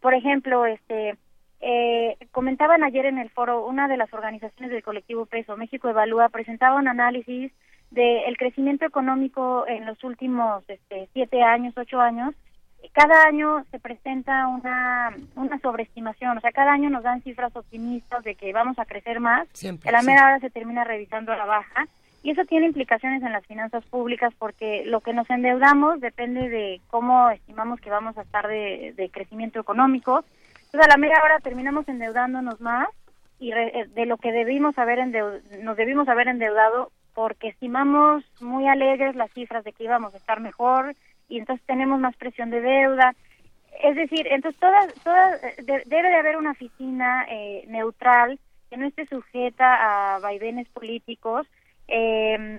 [0.00, 1.14] por ejemplo este
[1.60, 6.28] eh, comentaban ayer en el foro una de las organizaciones del colectivo Peso México Evalúa
[6.28, 7.52] presentaba un análisis
[7.90, 12.34] del crecimiento económico en los últimos este, siete años ocho años
[12.92, 18.24] cada año se presenta una, una sobreestimación, o sea, cada año nos dan cifras optimistas
[18.24, 20.06] de que vamos a crecer más, Siempre, a la sí.
[20.06, 21.86] mera hora se termina revisando a la baja,
[22.22, 26.80] y eso tiene implicaciones en las finanzas públicas porque lo que nos endeudamos depende de
[26.88, 30.24] cómo estimamos que vamos a estar de, de crecimiento económico,
[30.72, 32.88] entonces a la mera hora terminamos endeudándonos más
[33.38, 38.24] y re- eh, de lo que debimos haber endeu- nos debimos haber endeudado porque estimamos
[38.40, 40.94] muy alegres las cifras de que íbamos a estar mejor
[41.28, 43.14] y entonces tenemos más presión de deuda.
[43.82, 48.38] es decir, entonces todas, todas, debe de haber una oficina eh, neutral
[48.68, 51.46] que no esté sujeta a vaivenes políticos,
[51.88, 52.58] em,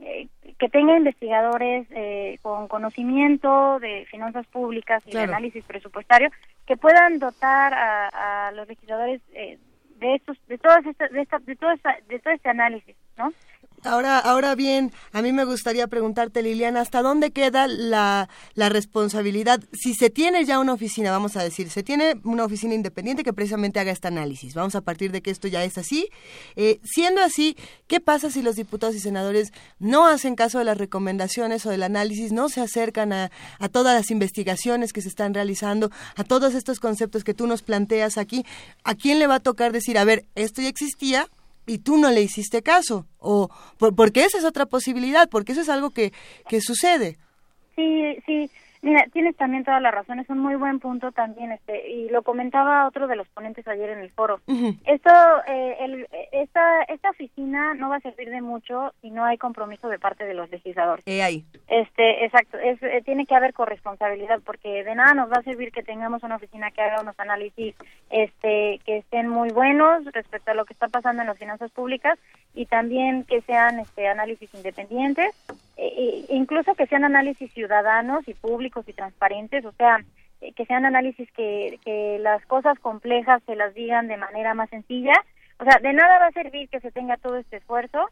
[0.00, 0.28] eh,
[0.60, 6.28] que tenga investigadores eh, con conocimiento de finanzas públicas y de análisis presupuestario,
[6.66, 9.58] que puedan dotar a, los legisladores eh,
[9.98, 13.32] de estos, de todas estas, de, esta, de, todo de todo este análisis, ¿no?
[13.82, 19.62] Ahora, ahora bien, a mí me gustaría preguntarte, Liliana, ¿hasta dónde queda la, la, responsabilidad?
[19.72, 23.32] Si se tiene ya una oficina, vamos a decir, se tiene una oficina independiente que
[23.32, 24.52] precisamente haga este análisis.
[24.52, 26.10] Vamos a partir de que esto ya es así.
[26.56, 30.76] Eh, siendo así, ¿qué pasa si los diputados y senadores no hacen caso de las
[30.76, 35.32] recomendaciones o del análisis, no se acercan a, a todas las investigaciones que se están
[35.32, 38.44] realizando, a todos estos conceptos que tú nos planteas aquí?
[38.84, 41.28] ¿A quién le va a tocar decir, a ver, esto ya existía,
[41.66, 45.68] y tú no le hiciste caso o porque esa es otra posibilidad porque eso es
[45.68, 46.12] algo que
[46.48, 47.18] que sucede.
[47.76, 48.50] Sí sí
[49.12, 52.86] tienes también toda la razón, es un muy buen punto también, este, y lo comentaba
[52.86, 54.40] otro de los ponentes ayer en el foro.
[54.86, 55.10] Esto,
[55.46, 59.88] eh, el, esta, esta oficina no va a servir de mucho si no hay compromiso
[59.88, 61.06] de parte de los legisladores.
[61.06, 61.44] Eh, ahí.
[61.68, 65.72] Este, exacto, es, eh, tiene que haber corresponsabilidad, porque de nada nos va a servir
[65.72, 67.74] que tengamos una oficina que haga unos análisis,
[68.08, 72.18] este, que estén muy buenos respecto a lo que está pasando en las finanzas públicas
[72.54, 75.34] y también que sean, este, análisis independientes
[75.82, 80.04] eh, incluso que sean análisis ciudadanos y públicos y transparentes, o sea,
[80.42, 84.68] eh, que sean análisis que, que las cosas complejas se las digan de manera más
[84.68, 85.14] sencilla.
[85.58, 88.10] O sea, de nada va a servir que se tenga todo este esfuerzo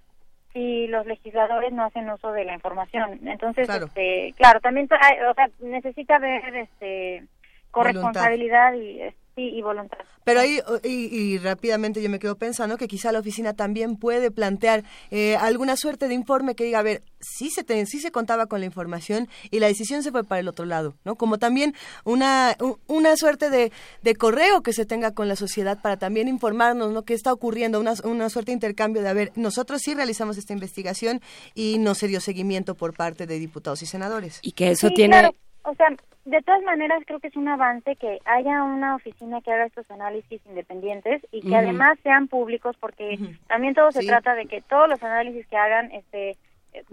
[0.55, 3.20] si los legisladores no hacen uso de la información.
[3.28, 7.24] Entonces, claro, este, claro también o sea, necesita haber este,
[7.70, 9.02] corresponsabilidad y
[9.39, 9.98] sí, y voluntad.
[10.24, 14.85] Pero ahí, y, rápidamente yo me quedo pensando que quizá la oficina también puede plantear
[15.10, 18.60] eh, alguna suerte de informe que diga, a ver, sí se, sí se contaba con
[18.60, 21.15] la información y la decisión se fue para el otro lado, ¿no?
[21.15, 21.74] Como también
[22.05, 22.56] una,
[22.89, 27.05] una suerte de, de correo que se tenga con la sociedad para también informarnos, ¿no?
[27.05, 27.81] ¿Qué está ocurriendo?
[27.81, 31.23] Una, una suerte de intercambio de, a ver, nosotros sí realizamos esta investigación
[31.55, 34.40] y no se dio seguimiento por parte de diputados y senadores.
[34.43, 35.31] Y que eso tiene...
[35.65, 35.89] O sea,
[36.28, 39.90] de todas maneras creo que es un avance que haya una oficina que haga estos
[39.90, 44.90] análisis independientes y que además sean públicos porque también todo se trata de que todos
[44.90, 46.36] los análisis que hagan este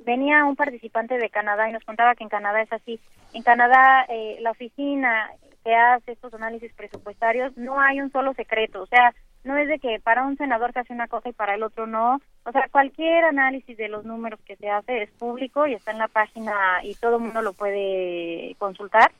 [0.06, 2.98] venía un participante de Canadá y nos contaba que en Canadá es así.
[3.34, 5.30] En Canadá eh, la oficina
[5.66, 8.84] que hace estos análisis presupuestarios no hay un solo secreto.
[8.84, 9.14] O sea
[9.44, 11.88] no es de que para un senador se hace una cosa y para el otro
[11.88, 12.22] no.
[12.46, 16.00] O sea cualquier análisis de los números que se hace es público y está en
[16.00, 16.54] la página
[16.84, 19.12] y todo el mundo lo puede consultar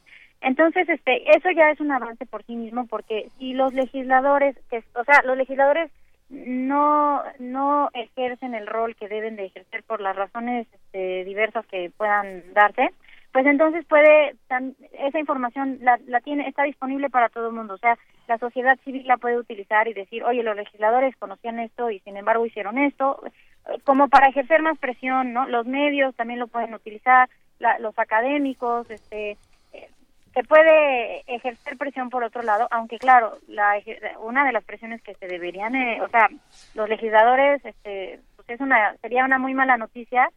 [0.46, 4.84] entonces, este, eso ya es un avance por sí mismo, porque si los legisladores, que,
[4.94, 5.92] o sea, los legisladores
[6.30, 11.92] no no ejercen el rol que deben de ejercer por las razones este, diversas que
[11.98, 12.92] puedan darse,
[13.32, 14.36] pues entonces puede
[15.00, 17.98] esa información la, la tiene está disponible para todo el mundo, o sea,
[18.28, 22.18] la sociedad civil la puede utilizar y decir, oye, los legisladores conocían esto y sin
[22.18, 23.20] embargo hicieron esto,
[23.84, 25.48] como para ejercer más presión, ¿no?
[25.48, 27.30] Los medios también lo pueden utilizar,
[27.80, 29.38] los académicos, este,
[30.36, 33.82] se puede ejercer presión por otro lado, aunque claro, la,
[34.20, 36.30] una de las presiones que se deberían, eh, o sea,
[36.74, 40.30] los legisladores, este, pues es una, sería una muy mala noticia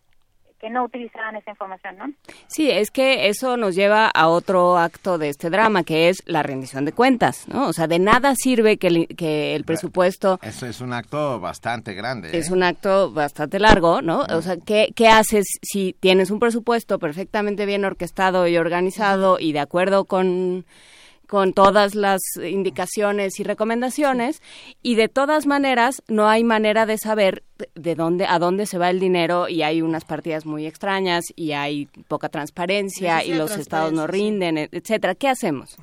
[0.59, 2.13] que no utilizaran esa información, ¿no?
[2.49, 6.43] Sí, es que eso nos lleva a otro acto de este drama, que es la
[6.43, 7.69] rendición de cuentas, ¿no?
[7.69, 10.39] O sea, de nada sirve que el, que el presupuesto...
[10.43, 12.37] Eso es un acto bastante grande.
[12.37, 12.53] Es ¿eh?
[12.53, 14.21] un acto bastante largo, ¿no?
[14.31, 19.53] O sea, ¿qué, ¿qué haces si tienes un presupuesto perfectamente bien orquestado y organizado y
[19.53, 20.65] de acuerdo con
[21.29, 24.43] con todas las indicaciones y recomendaciones
[24.83, 27.43] y de todas maneras no hay manera de saber
[27.75, 31.53] de dónde a dónde se va el dinero y hay unas partidas muy extrañas y
[31.53, 35.15] hay poca transparencia y los estados no rinden, etcétera.
[35.15, 35.77] ¿Qué hacemos?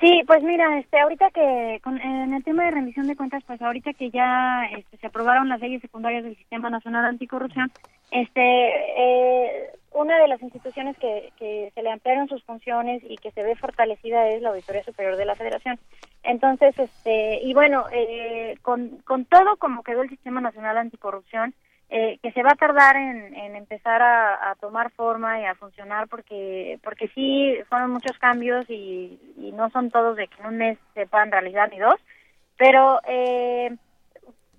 [0.00, 3.60] Sí, pues mira, este, ahorita que con, en el tema de rendición de cuentas, pues
[3.60, 7.72] ahorita que ya este, se aprobaron las leyes secundarias del Sistema Nacional Anticorrupción,
[8.12, 13.32] este, eh, una de las instituciones que, que se le ampliaron sus funciones y que
[13.32, 15.78] se ve fortalecida es la Auditoría Superior de la Federación.
[16.22, 21.52] Entonces, este, y bueno, eh, con, con todo como quedó el Sistema Nacional Anticorrupción,
[21.90, 26.06] eh, que se va a tardar en, en empezar a, tomar forma y a funcionar
[26.06, 29.18] porque porque sí fueron muchos cambios y,
[29.54, 31.98] no son todos de que en un mes se puedan realizar ni dos
[32.58, 33.74] pero eh,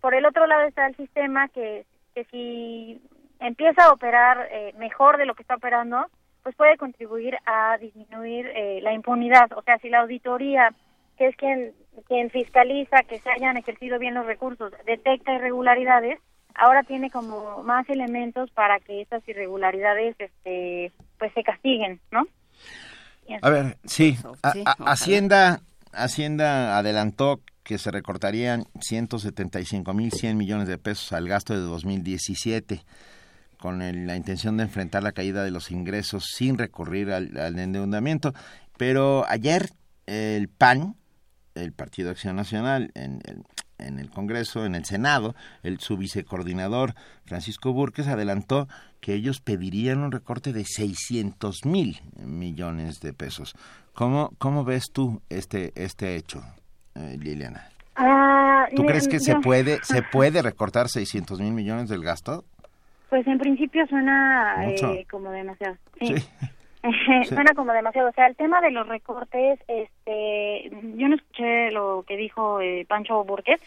[0.01, 1.85] por el otro lado está el sistema que,
[2.15, 2.99] que si
[3.39, 6.05] empieza a operar eh, mejor de lo que está operando
[6.43, 8.49] pues puede contribuir a disminuir
[8.81, 10.73] la impunidad o sea si la auditoría
[11.17, 11.73] que es quien
[12.07, 16.17] quien fiscaliza que se hayan ejercido bien los recursos detecta irregularidades
[16.55, 22.25] ahora tiene como más elementos para que estas irregularidades este pues se castiguen, ¿no?
[23.41, 24.91] A ver, sí, a- a- ojalá.
[24.91, 25.59] Hacienda,
[25.93, 32.81] Hacienda adelantó que se recortarían 175 mil 100 millones de pesos al gasto de 2017
[33.59, 37.59] con el- la intención de enfrentar la caída de los ingresos sin recurrir al, al
[37.59, 38.33] endeudamiento.
[38.77, 39.69] Pero ayer
[40.05, 40.95] el PAN,
[41.55, 43.43] el Partido Acción Nacional, en el,
[43.77, 46.95] en el Congreso, en el Senado, el, su vicecoordinador
[47.25, 48.67] Francisco Burques adelantó
[49.01, 53.55] que ellos pedirían un recorte de 600 mil millones de pesos.
[53.93, 56.41] ¿Cómo, ¿Cómo ves tú este, este hecho,
[56.95, 57.67] eh, Liliana?
[57.95, 62.45] Ah, ¿Tú crees que se puede, se puede recortar 600 mil millones del gasto?
[63.09, 65.77] Pues en principio suena eh, como demasiado.
[66.81, 67.25] Sí.
[67.25, 68.07] Suena como demasiado.
[68.07, 72.85] O sea, el tema de los recortes, este, yo no escuché lo que dijo eh,
[72.87, 73.59] Pancho Burques,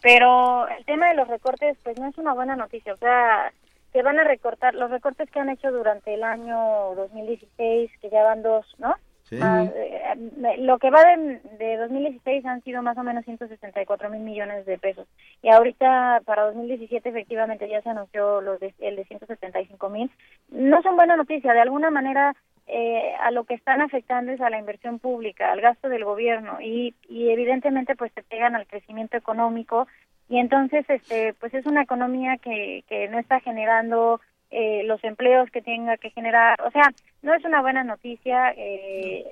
[0.00, 2.92] pero el tema de los recortes, pues no es una buena noticia.
[2.92, 3.52] O sea,
[3.92, 8.22] se van a recortar los recortes que han hecho durante el año 2016, que ya
[8.22, 8.94] van dos, ¿no?
[9.30, 9.38] Sí.
[9.40, 14.20] Ah, eh, lo que va de, de 2016 han sido más o menos 164 mil
[14.20, 15.06] millones de pesos.
[15.42, 20.10] Y ahorita para 2017 efectivamente ya se anunció los de- el de 175 mil.
[20.50, 21.52] No son buena noticia.
[21.52, 22.34] De alguna manera
[22.66, 26.58] eh, a lo que están afectando es a la inversión pública, al gasto del gobierno
[26.60, 29.88] y, y evidentemente pues se pegan al crecimiento económico
[30.28, 34.20] y entonces este pues es una economía que, que no está generando
[34.50, 36.60] eh, los empleos que tenga que generar.
[36.62, 36.90] O sea,
[37.22, 39.24] no es una buena noticia eh,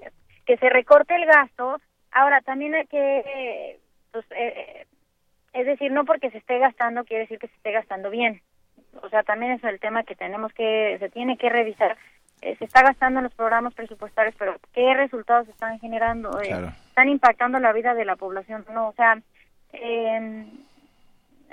[0.47, 1.81] que se recorte el gasto.
[2.13, 3.79] Ahora, también hay que, eh,
[4.13, 4.87] pues, eh,
[5.53, 8.41] es decir, no porque se esté gastando quiere decir que se esté gastando bien.
[9.03, 11.97] O sea, también es el tema que tenemos que, se tiene que revisar.
[12.41, 16.41] Eh, se está gastando en los programas presupuestarios, pero ¿qué resultados están generando?
[16.41, 16.69] Eh, Claro.
[16.89, 18.65] ¿Están impactando la vida de la población?
[18.73, 19.21] No, o sea,
[19.73, 20.47] eh,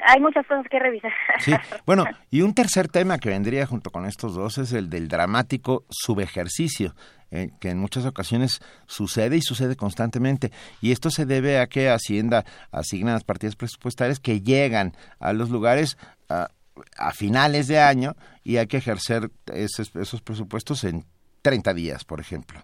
[0.04, 1.12] hay muchas cosas que revisar.
[1.40, 1.54] Sí,
[1.86, 5.86] bueno, y un tercer tema que vendría junto con estos dos es el del dramático
[5.90, 6.96] subejercicio,
[7.32, 10.52] eh, que en muchas ocasiones sucede y sucede constantemente.
[10.82, 15.50] Y esto se debe a que Hacienda asigna las partidas presupuestarias que llegan a los
[15.50, 15.98] lugares
[16.30, 16.50] a,
[16.98, 21.06] a finales de año y hay que ejercer esos, esos presupuestos en
[21.42, 22.64] 30 días, por ejemplo.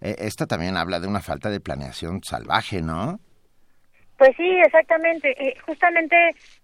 [0.00, 3.20] Eh, esto también habla de una falta de planeación salvaje, ¿no?
[4.22, 5.34] Pues sí, exactamente.
[5.36, 6.16] Eh, justamente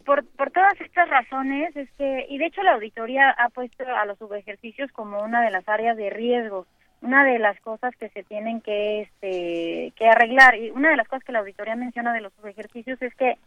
[0.04, 4.04] por, por todas estas razones es que, y de hecho la auditoría ha puesto a
[4.04, 6.68] los subejercicios como una de las áreas de riesgo,
[7.02, 10.54] una de las cosas que se tienen que, este, que arreglar.
[10.54, 13.38] Y una de las cosas que la auditoría menciona de los subejercicios es que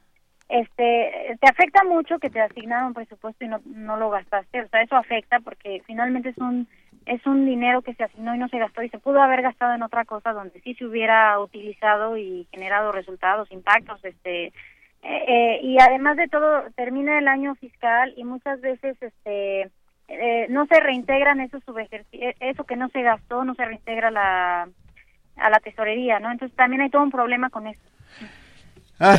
[0.49, 4.63] este te afecta mucho que te asignaron presupuesto y no, no lo gastaste.
[4.63, 6.67] O sea, eso afecta porque finalmente es un
[7.05, 9.73] es un dinero que se asignó y no se gastó y se pudo haber gastado
[9.73, 14.53] en otra cosa donde sí se hubiera utilizado y generado resultados, impactos, este eh,
[15.03, 19.69] eh, y además de todo termina el año fiscal y muchas veces este
[20.07, 24.69] eh, no se reintegran esos subejerci- eso que no se gastó no se reintegra la
[25.37, 26.31] a la tesorería, ¿no?
[26.31, 27.81] Entonces también hay todo un problema con eso.
[28.99, 29.17] Ay,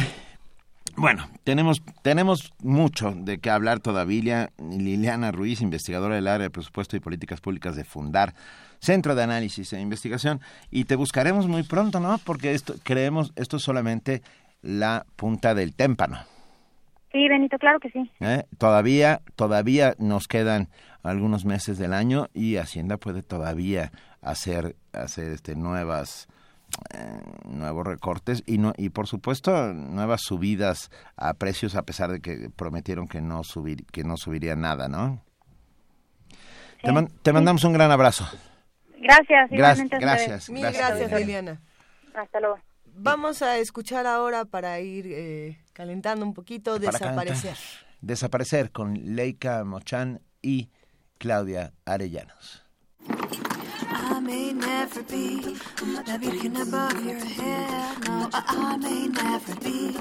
[0.97, 4.51] bueno, tenemos, tenemos mucho de qué hablar todavía.
[4.59, 8.35] Liliana Ruiz, investigadora del área de presupuesto y políticas públicas de Fundar,
[8.79, 10.41] Centro de Análisis e Investigación.
[10.71, 12.19] Y te buscaremos muy pronto, ¿no?
[12.19, 14.23] Porque esto, creemos, esto es solamente
[14.61, 16.19] la punta del témpano.
[17.11, 18.11] Sí, Benito, claro que sí.
[18.21, 18.45] ¿eh?
[18.59, 20.69] Todavía, todavía nos quedan
[21.03, 23.93] algunos meses del año y Hacienda puede todavía
[24.23, 26.29] hacer, hacer este, nuevas
[27.45, 32.49] nuevos recortes y no y por supuesto nuevas subidas a precios a pesar de que
[32.55, 35.23] prometieron que no subir que no subiría nada no
[36.83, 38.27] te, man- te mandamos un gran abrazo
[39.01, 40.01] Gracias, Gra- igualmente a ustedes.
[40.29, 41.61] gracias, Mil gracias, gracias, Liliana.
[42.15, 42.59] Hasta luego.
[42.95, 47.55] Vamos a escuchar ahora para ir eh, calentando un poquito, Para desaparecer.
[47.57, 47.97] calentar.
[48.01, 50.71] desaparecer con Leica Mochan y
[51.19, 52.65] Claudia Arellanos
[54.23, 58.07] may never be the virgin above your head.
[58.07, 59.93] No, I, I may never be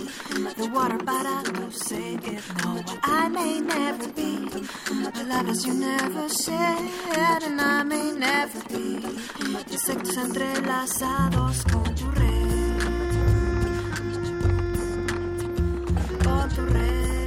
[0.58, 2.44] the water, but I will say it.
[2.64, 6.78] No, uh-uh, I may never be the lovers you never said.
[7.18, 9.00] And I may never be
[9.40, 12.82] insectos entrelazados con tu red.
[16.24, 17.21] Con tu red.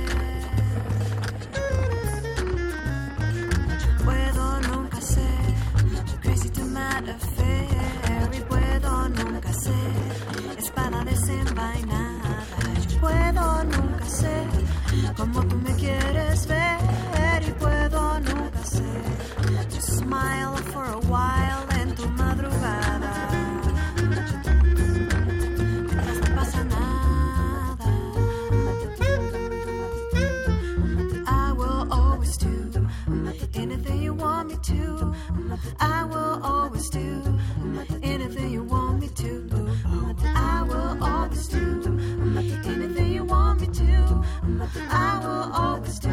[6.94, 12.44] Crazy to mad affair y puedo nunca ser espada desenvainada
[12.88, 14.46] yo puedo nunca ser
[15.16, 18.84] como tú me quieres ver y puedo nunca ser.
[19.70, 21.43] Just smile for a while
[35.80, 37.22] I will always do
[38.02, 39.48] anything you want me to.
[40.34, 41.82] I will always do
[42.64, 44.24] anything you want me to.
[44.90, 46.10] I will always do.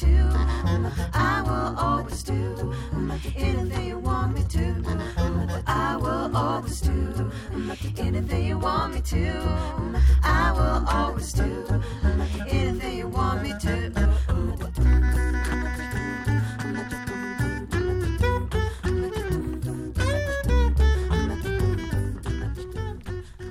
[0.00, 2.72] I will always do
[3.36, 4.74] anything you want me to.
[5.66, 7.30] I will always do
[7.98, 9.42] anything you want me to.
[10.22, 11.82] I will always do
[12.48, 13.92] anything you want me to.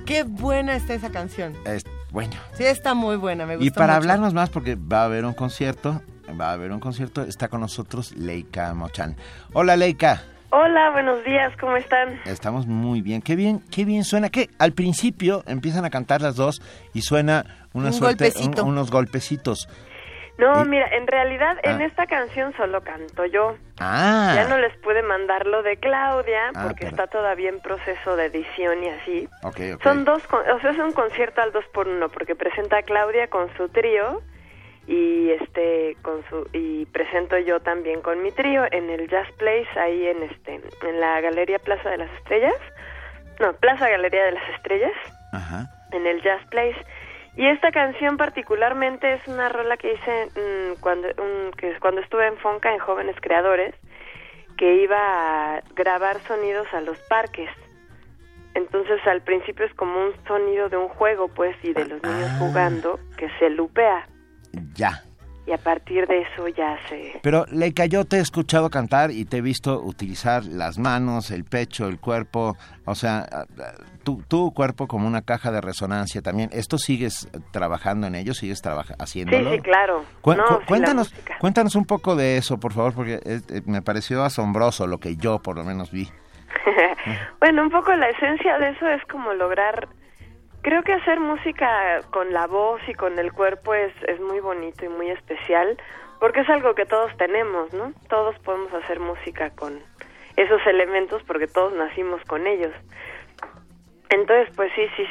[0.06, 1.54] Qué buena está esa canción.
[1.66, 2.32] Es, bueno.
[2.54, 3.46] Sí, está muy buena.
[3.60, 6.00] Y para hablarnos más, porque va a haber un concierto
[6.40, 9.16] va a haber un concierto, está con nosotros Leica Mochan.
[9.52, 12.18] Hola Leica, Hola, buenos días, ¿cómo están?
[12.24, 13.20] estamos muy bien.
[13.20, 14.30] Qué bien, qué bien suena.
[14.30, 16.62] Que al principio empiezan a cantar las dos
[16.94, 17.44] y suena
[17.74, 18.62] una Un suerte, golpecito.
[18.64, 19.68] un- unos golpecitos.
[20.38, 21.84] No, Y- mira, en realidad en Ah.
[21.84, 23.56] esta canción solo canto yo.
[23.78, 24.32] Ah.
[24.36, 28.16] Ya no les pude mandar lo de Claudia Ah, porque pero- está todavía en proceso
[28.16, 29.28] de edición y así.
[29.42, 29.82] Ok, ok.
[29.82, 32.82] Son dos, con- o sea, es un concierto al dos por uno porque presenta a
[32.84, 34.22] Claudia con su trío
[34.88, 39.68] y este con su y presento yo también con mi trío en el Jazz Place
[39.78, 42.54] ahí en este en la Galería Plaza de las Estrellas.
[43.38, 44.92] No, Plaza Galería de las Estrellas.
[45.92, 46.76] en el Jazz Place.
[47.36, 52.00] Y esta canción particularmente es una rola que hice mm, cuando, un- que es cuando
[52.00, 53.74] estuve en Fonca en Jóvenes Creadores,
[54.56, 54.96] que iba
[55.56, 57.48] a grabar sonidos a los parques.
[58.54, 62.30] Entonces al principio es como un sonido de un juego, pues, y de los niños
[62.38, 64.08] jugando, que se lupea.
[64.74, 65.02] Ya.
[65.46, 67.20] Y a partir de eso ya se...
[67.22, 71.44] Pero Leica, yo te he escuchado cantar y te he visto utilizar las manos, el
[71.44, 72.54] pecho, el cuerpo,
[72.84, 73.26] o sea,
[74.04, 76.50] tu, tu cuerpo como una caja de resonancia también.
[76.52, 78.34] ¿Esto sigues trabajando en ello?
[78.34, 79.52] ¿Sigues trabaja Sí, haciéndolo?
[79.52, 80.04] sí, claro.
[80.20, 83.80] Cu- No, cu- cuéntanos, cuéntanos un poco de eso, por favor, porque eh, eh, me
[83.80, 86.10] pareció asombroso lo que yo por lo menos vi.
[87.40, 89.88] bueno, un poco la esencia de eso es como lograr,
[90.62, 94.84] creo que hacer música con la voz y con el cuerpo es, es muy bonito
[94.84, 95.76] y muy especial,
[96.20, 97.92] porque es algo que todos tenemos, ¿no?
[98.08, 99.80] Todos podemos hacer música con
[100.36, 102.72] esos elementos porque todos nacimos con ellos.
[104.10, 105.06] Entonces, pues sí, sí,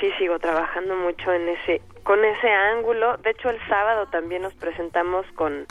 [0.00, 3.18] sí sigo trabajando mucho en ese, con ese ángulo.
[3.18, 5.66] De hecho, el sábado también nos presentamos con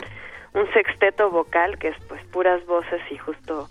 [0.54, 3.68] un sexteto vocal, que es pues puras voces y justo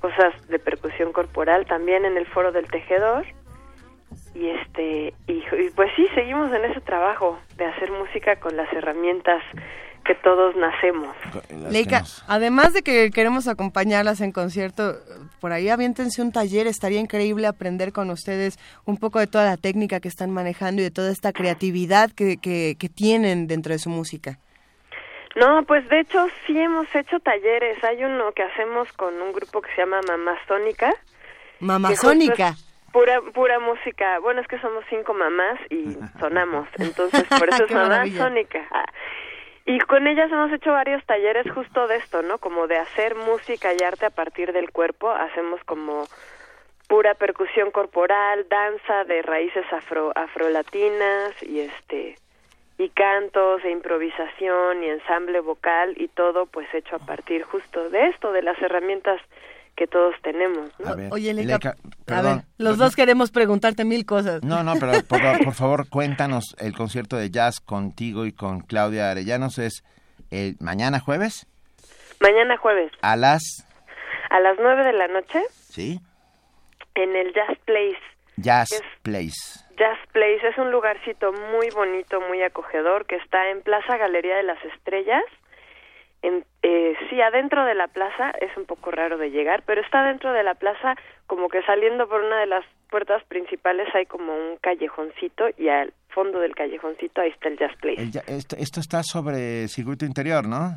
[0.00, 3.26] cosas de percusión corporal, también en el foro del tejedor.
[4.38, 8.70] Y este, y, y pues sí, seguimos en ese trabajo de hacer música con las
[8.72, 9.42] herramientas
[10.04, 11.16] que todos nacemos.
[11.70, 14.96] Leica, además de que queremos acompañarlas en concierto,
[15.40, 19.56] por ahí aviéntense un taller, estaría increíble aprender con ustedes un poco de toda la
[19.56, 23.78] técnica que están manejando y de toda esta creatividad que, que, que tienen dentro de
[23.78, 24.38] su música.
[25.34, 27.82] No, pues de hecho sí hemos hecho talleres.
[27.84, 30.94] Hay uno que hacemos con un grupo que se llama Mamazónica.
[31.60, 32.54] Mamazónica.
[32.96, 34.20] Pura, pura música.
[34.20, 36.66] Bueno, es que somos cinco mamás y sonamos.
[36.78, 38.18] Entonces, por eso es maravilla.
[38.22, 38.66] Mamazónica.
[38.70, 38.86] Ah,
[39.66, 42.38] Y con ellas hemos hecho varios talleres justo de esto, ¿no?
[42.38, 45.10] Como de hacer música y arte a partir del cuerpo.
[45.10, 46.06] Hacemos como
[46.88, 52.16] pura percusión corporal, danza de raíces afro afrolatinas y este
[52.78, 58.06] y cantos e improvisación y ensamble vocal y todo pues hecho a partir justo de
[58.08, 59.20] esto, de las herramientas
[59.76, 60.88] que todos tenemos, ¿no?
[60.88, 62.44] A ver, Oye, Leica, Leica, a ver, perdón.
[62.58, 64.42] los dos queremos preguntarte mil cosas.
[64.42, 69.10] No, no, pero por, por favor cuéntanos el concierto de jazz contigo y con Claudia
[69.10, 69.84] Arellanos es
[70.30, 71.46] el mañana jueves
[72.20, 73.42] Mañana jueves a las
[74.30, 76.00] a las nueve de la noche sí
[76.94, 77.98] en el Jazz Place.
[78.38, 79.60] Jazz Es- Place.
[79.78, 84.42] Jazz Place es un lugarcito muy bonito, muy acogedor, que está en Plaza Galería de
[84.44, 85.22] las Estrellas.
[86.22, 90.02] En, eh, sí, adentro de la plaza, es un poco raro de llegar, pero está
[90.04, 90.94] dentro de la plaza,
[91.26, 95.92] como que saliendo por una de las puertas principales hay como un callejoncito y al
[96.08, 98.00] fondo del callejoncito ahí está el Jazz Place.
[98.00, 100.76] El ya- esto, esto está sobre circuito interior, ¿no?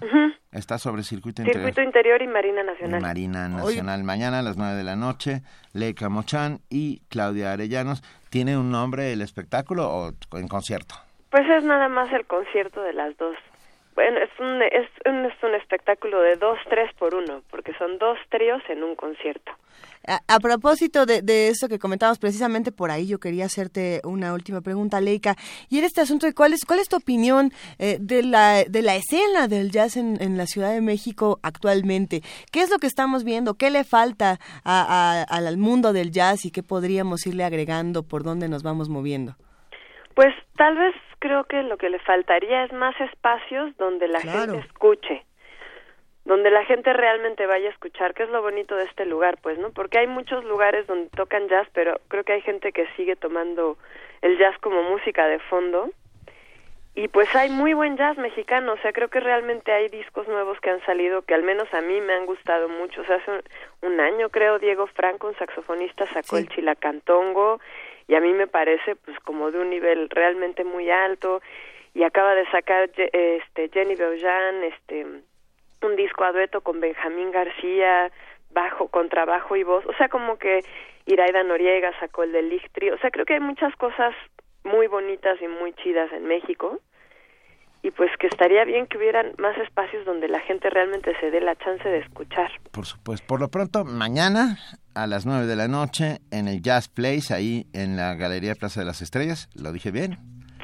[0.52, 1.66] Está sobre circuito interior.
[1.66, 3.02] Circuito Interior y Marina Nacional.
[3.02, 4.04] Marina Nacional.
[4.04, 5.42] Mañana a las 9 de la noche,
[5.74, 8.02] Leica Mochan y Claudia Arellanos.
[8.32, 10.96] ¿Tiene un nombre el espectáculo o en concierto?
[11.30, 13.36] Pues es nada más el concierto de las dos.
[14.00, 17.98] Bueno, es un, es un, es un espectáculo de dos, tres por uno, porque son
[17.98, 19.52] dos tríos en un concierto.
[20.08, 24.62] A, propósito de, de eso que comentábamos precisamente por ahí, yo quería hacerte una última
[24.62, 25.36] pregunta, Leica.
[25.70, 28.82] Y en este asunto de cuál es, cuál es tu opinión eh, de, la, de
[28.82, 32.22] la escena del jazz en, en la Ciudad de México actualmente.
[32.54, 33.56] ¿Qué es lo que estamos viendo?
[33.56, 38.04] ¿Qué le falta a- al mundo del jazz y qué podríamos irle agregando?
[38.04, 39.36] ¿Por dónde nos vamos moviendo?
[40.20, 44.52] Pues tal vez creo que lo que le faltaría es más espacios donde la Claro.
[44.52, 45.24] gente escuche,
[46.26, 49.58] donde la gente realmente vaya a escuchar, que es lo bonito de este lugar, pues,
[49.60, 49.72] ¿no?
[49.72, 53.78] Porque hay muchos lugares donde tocan jazz, pero creo que hay gente que sigue tomando
[54.22, 55.90] el jazz como música de fondo.
[56.96, 60.60] Y pues hay muy buen jazz mexicano, o sea, creo que realmente hay discos nuevos
[60.60, 63.00] que han salido que al menos a mí me han gustado mucho.
[63.00, 63.42] O sea, hace un,
[63.94, 66.42] un año creo Diego Franco, un saxofonista, sacó Sí.
[66.44, 67.62] el Chilacantongo
[68.10, 71.42] y a mí me parece pues como de un nivel realmente muy alto.
[71.94, 75.06] Y acaba de sacar este Jenny Beaujean este
[75.82, 78.12] un disco a dueto con Benjamín García
[78.50, 79.86] bajo contrabajo y voz.
[79.86, 80.62] O sea como que
[81.06, 82.90] Iraida Noriega sacó el de Lictri.
[82.90, 84.16] O sea creo que hay muchas cosas
[84.64, 86.80] muy bonitas y muy chidas en México
[87.82, 91.40] y pues que estaría bien que hubieran más espacios donde la gente realmente se dé
[91.40, 92.52] la chance de escuchar.
[92.72, 93.26] Por supuesto.
[93.28, 94.58] Por lo pronto, mañana
[94.96, 98.82] a las nueve de la noche en el Jazz Place, ahí en la Galería Plaza
[98.82, 99.50] de las Estrellas.
[99.56, 100.18] ¿Lo dije bien?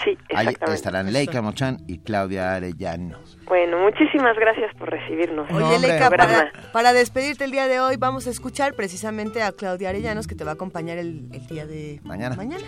[0.04, 0.66] Sí, exactamente.
[0.68, 3.18] Ahí estarán Leica Mochan y Claudia Arellano.
[3.46, 5.50] Bueno, muchísimas gracias por recibirnos.
[5.52, 9.90] Oye, Leica, para, para, despedirte el día de hoy vamos a escuchar precisamente a Claudia
[9.90, 12.36] Arellanos que te va a acompañar el, el día de mañana.
[12.36, 12.66] mañana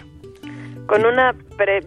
[0.87, 1.35] con una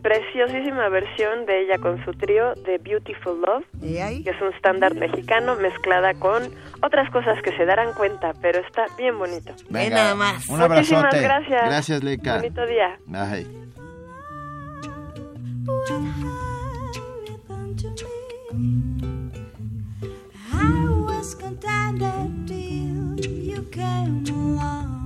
[0.02, 5.56] preciosísima versión de ella con su trío de Beautiful Love, que es un estándar mexicano
[5.56, 6.51] mezclada con
[6.82, 9.55] otras cosas que se darán cuenta, pero está bien bonito.
[9.70, 10.48] Venga, nada más.
[10.48, 10.97] Un abrazote.
[10.97, 11.64] Muchísimas gracias.
[11.64, 12.36] Gracias, Leica.
[12.36, 12.98] Bonito día.
[13.06, 13.47] Bye.
[20.52, 24.99] I was contented till you came along.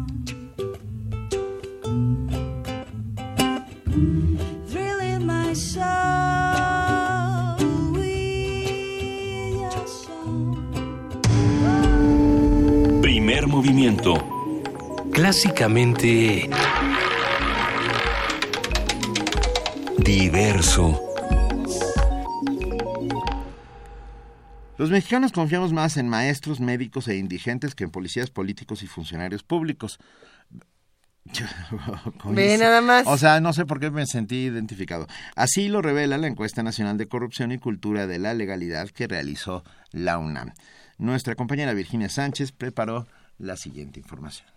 [13.01, 14.15] Primer movimiento.
[15.13, 16.51] Clásicamente...
[19.99, 21.01] Diverso.
[24.77, 29.45] Los mexicanos confiamos más en maestros, médicos e indigentes que en policías políticos y funcionarios
[29.45, 30.01] públicos.
[32.25, 33.07] Ve nada más.
[33.07, 35.07] O sea, no sé por qué me sentí identificado.
[35.35, 39.65] Así lo revela la encuesta nacional de corrupción y cultura de la legalidad que realizó
[39.91, 40.53] la UNAM.
[40.99, 43.07] Nuestra compañera Virginia Sánchez preparó
[43.39, 44.49] la siguiente información.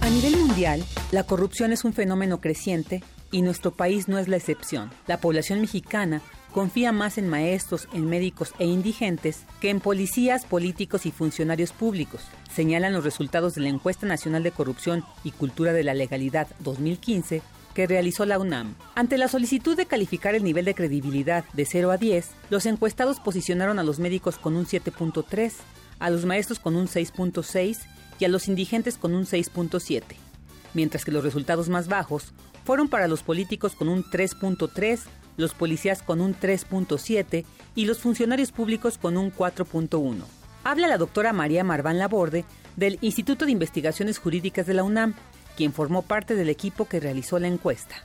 [0.00, 4.36] A nivel mundial, la corrupción es un fenómeno creciente y nuestro país no es la
[4.36, 4.90] excepción.
[5.06, 6.20] La población mexicana
[6.50, 12.22] confía más en maestros, en médicos e indigentes que en policías, políticos y funcionarios públicos,
[12.52, 17.42] señalan los resultados de la Encuesta Nacional de Corrupción y Cultura de la Legalidad 2015
[17.74, 18.74] que realizó la UNAM.
[18.94, 23.20] Ante la solicitud de calificar el nivel de credibilidad de 0 a 10, los encuestados
[23.20, 25.52] posicionaron a los médicos con un 7.3,
[25.98, 27.78] a los maestros con un 6.6
[28.18, 30.02] y a los indigentes con un 6.7,
[30.74, 32.32] mientras que los resultados más bajos
[32.64, 35.00] fueron para los políticos con un 3.3
[35.40, 37.44] los policías con un 3.7
[37.74, 40.16] y los funcionarios públicos con un 4.1.
[40.62, 42.44] Habla la doctora María Marván Laborde
[42.76, 45.14] del Instituto de Investigaciones Jurídicas de la UNAM,
[45.56, 48.04] quien formó parte del equipo que realizó la encuesta.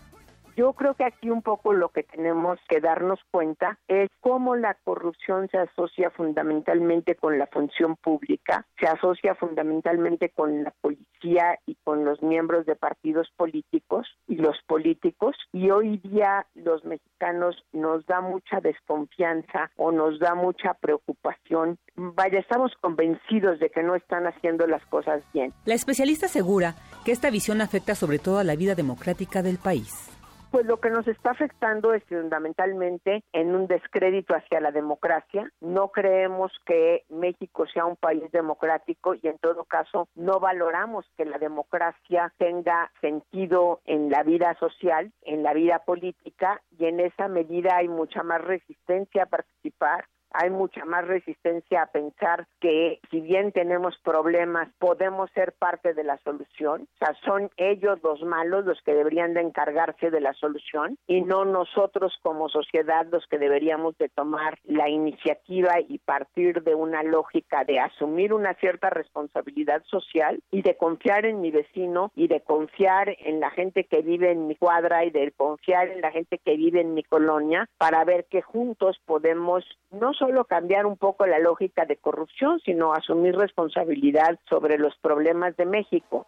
[0.56, 4.74] Yo creo que aquí un poco lo que tenemos que darnos cuenta es cómo la
[4.86, 11.76] corrupción se asocia fundamentalmente con la función pública, se asocia fundamentalmente con la policía y
[11.84, 18.06] con los miembros de partidos políticos y los políticos y hoy día los mexicanos nos
[18.06, 21.78] da mucha desconfianza o nos da mucha preocupación.
[21.96, 25.54] Vaya, estamos convencidos de que no están haciendo las cosas bien.
[25.66, 30.15] La especialista asegura que esta visión afecta sobre todo a la vida democrática del país.
[30.56, 35.52] Pues lo que nos está afectando es fundamentalmente en un descrédito hacia la democracia.
[35.60, 41.26] No creemos que México sea un país democrático y en todo caso no valoramos que
[41.26, 47.28] la democracia tenga sentido en la vida social, en la vida política y en esa
[47.28, 50.06] medida hay mucha más resistencia a participar
[50.38, 56.04] hay mucha más resistencia a pensar que si bien tenemos problemas, podemos ser parte de
[56.04, 56.88] la solución.
[56.96, 61.22] O sea, son ellos los malos los que deberían de encargarse de la solución y
[61.22, 67.04] no nosotros como sociedad los que deberíamos de tomar la iniciativa y partir de una
[67.04, 72.42] lógica de asumir una cierta responsabilidad social y de confiar en mi vecino y de
[72.42, 76.40] confiar en la gente que vive en mi cuadra y de confiar en la gente
[76.40, 81.26] que vive en mi colonia para ver que juntos podemos no solo cambiar un poco
[81.26, 86.28] la lógica de corrupción, sino asumir responsabilidad sobre los problemas de México.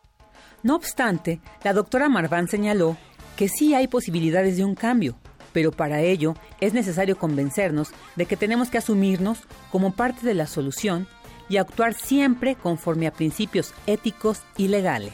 [0.64, 2.98] No obstante, la doctora Marván señaló
[3.36, 5.16] que sí hay posibilidades de un cambio,
[5.54, 10.48] pero para ello es necesario convencernos de que tenemos que asumirnos como parte de la
[10.48, 11.08] solución
[11.50, 15.14] y actuar siempre conforme a principios éticos y legales.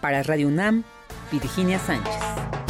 [0.00, 0.84] Para Radio UNAM,
[1.30, 2.69] Virginia Sánchez.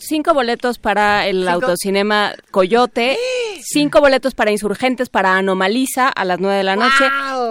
[0.00, 3.16] cinco boletos para el autocinema Coyote,
[3.62, 7.04] cinco boletos para Insurgentes para Anomaliza a las nueve de la noche,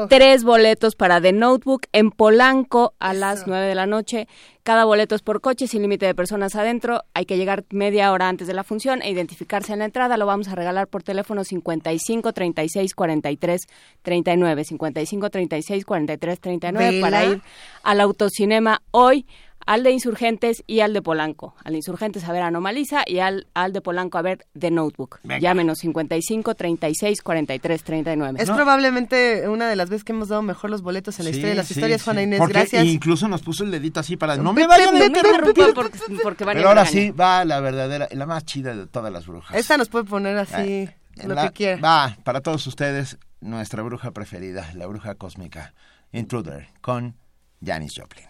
[0.09, 4.27] tres boletos para The Notebook en Polanco a las nueve de la noche.
[4.63, 7.03] Cada boleto es por coche, sin límite de personas adentro.
[7.15, 10.15] Hay que llegar media hora antes de la función e identificarse en la entrada.
[10.15, 13.61] Lo vamos a regalar por teléfono 55 36 43
[14.03, 14.63] 39.
[14.65, 17.41] 55 36 43 39 para ir
[17.81, 19.25] al autocinema hoy
[19.69, 21.53] al de Insurgentes y al de Polanco.
[21.63, 25.19] Al de Insurgentes a ver Anomaliza y al, al de Polanco a ver The Notebook.
[25.39, 28.41] Llámenos 55 36 43 39.
[28.41, 31.49] Es probablemente una de las veces que hemos dado mejor los boletos en la historia
[31.49, 32.39] de las historias, Juana Inés.
[32.39, 32.83] Porque gracias.
[32.87, 34.37] Incluso nos puso el dedito así para...
[34.37, 35.73] No me vayan a interrumpir.
[35.75, 39.27] porque- porque Vania Pero ahora sí va la verdadera, la más chida de todas las
[39.27, 39.55] brujas.
[39.55, 40.89] Esta nos puede poner así
[41.23, 41.79] lo La- que quiera.
[41.79, 45.75] Va, para todos ustedes, nuestra bruja preferida, la bruja cósmica,
[46.11, 47.15] Intruder, con
[47.63, 48.25] Janis Joplin.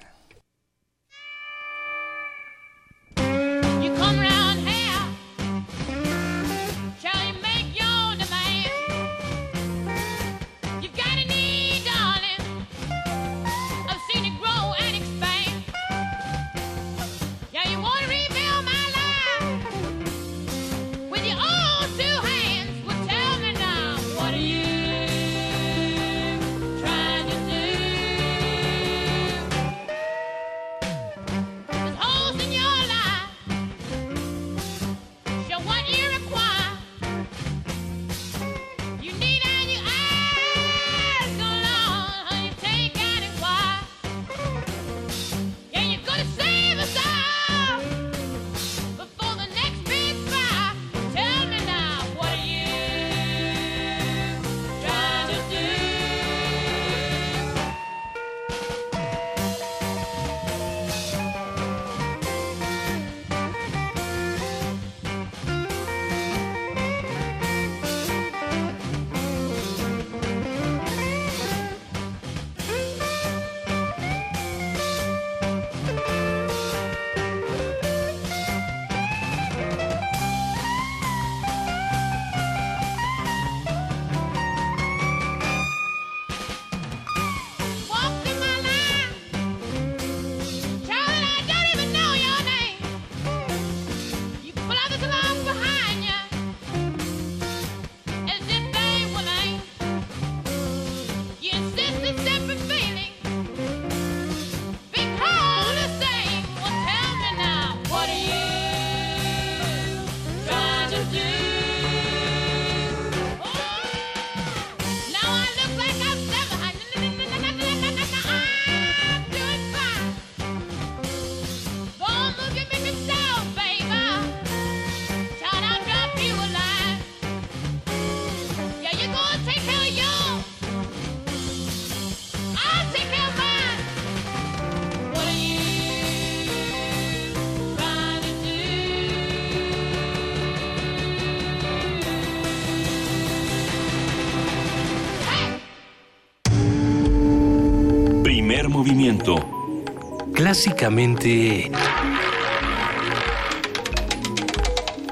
[150.61, 151.71] Clásicamente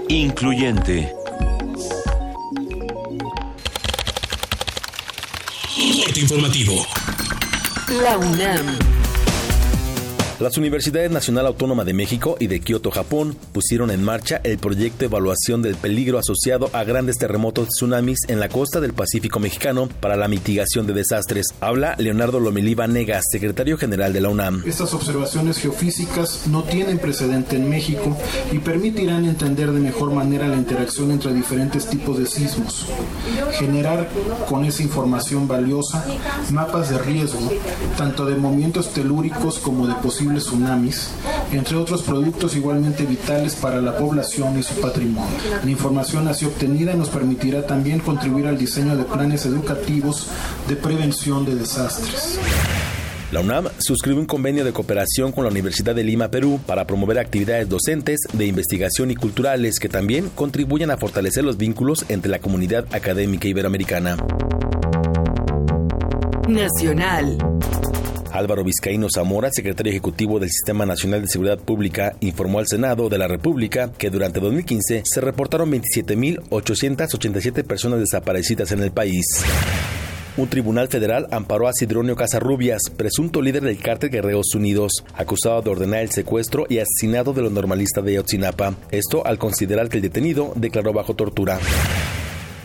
[0.10, 1.14] Incluyente.
[6.04, 6.86] Corte informativo.
[8.04, 9.07] La UNAM.
[10.40, 15.00] Las Universidades Nacional Autónoma de México y de Kioto, Japón, pusieron en marcha el proyecto
[15.00, 19.90] de evaluación del peligro asociado a grandes terremotos tsunamis en la costa del Pacífico mexicano
[20.00, 21.48] para la mitigación de desastres.
[21.60, 24.62] Habla Leonardo Lomelí Vanegas, secretario general de la UNAM.
[24.68, 28.16] Estas observaciones geofísicas no tienen precedente en México
[28.52, 32.86] y permitirán entender de mejor manera la interacción entre diferentes tipos de sismos,
[33.54, 34.08] generar
[34.48, 36.06] con esa información valiosa
[36.52, 37.52] mapas de riesgo,
[37.98, 41.10] tanto de movimientos telúricos como de posibles tsunamis,
[41.52, 45.38] entre otros productos igualmente vitales para la población y su patrimonio.
[45.64, 50.28] La información así obtenida nos permitirá también contribuir al diseño de planes educativos
[50.68, 52.40] de prevención de desastres.
[53.32, 57.20] La UNAM suscribe un convenio de cooperación con la Universidad de Lima, Perú, para promover
[57.20, 62.40] actividades docentes, de investigación y culturales que también contribuyan a fortalecer los vínculos entre la
[62.40, 64.16] comunidad académica iberoamericana.
[66.48, 67.38] Nacional.
[68.38, 73.18] Álvaro Vizcaíno Zamora, secretario ejecutivo del Sistema Nacional de Seguridad Pública, informó al Senado de
[73.18, 79.26] la República que durante 2015 se reportaron 27.887 personas desaparecidas en el país.
[80.38, 85.72] Un tribunal federal amparó a Sidronio Casarrubias, presunto líder del cártel Guerreros Unidos, acusado de
[85.72, 88.76] ordenar el secuestro y asesinado de los normalistas de Ayotzinapa.
[88.92, 91.60] Esto al considerar que el detenido declaró bajo tortura.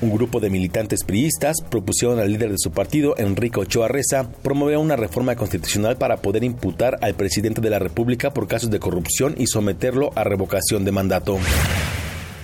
[0.03, 4.79] Un grupo de militantes priistas propusieron al líder de su partido, Enrique Ochoa Reza, promover
[4.79, 9.37] una reforma constitucional para poder imputar al presidente de la República por casos de corrupción
[9.39, 11.39] y someterlo a revocación de mandato.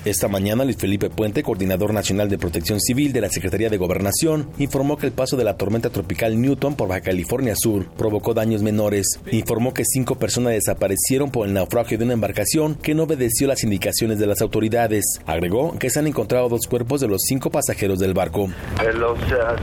[0.09, 4.48] Esta mañana, Luis Felipe Puente, coordinador nacional de protección civil de la Secretaría de Gobernación,
[4.56, 8.62] informó que el paso de la tormenta tropical Newton por Baja California Sur provocó daños
[8.62, 9.20] menores.
[9.30, 13.62] Informó que cinco personas desaparecieron por el naufragio de una embarcación que no obedeció las
[13.64, 15.05] indicaciones de las autoridades.
[15.26, 18.48] Agregó que se han encontrado dos cuerpos de los cinco pasajeros del barco.
[18.94, 19.18] Los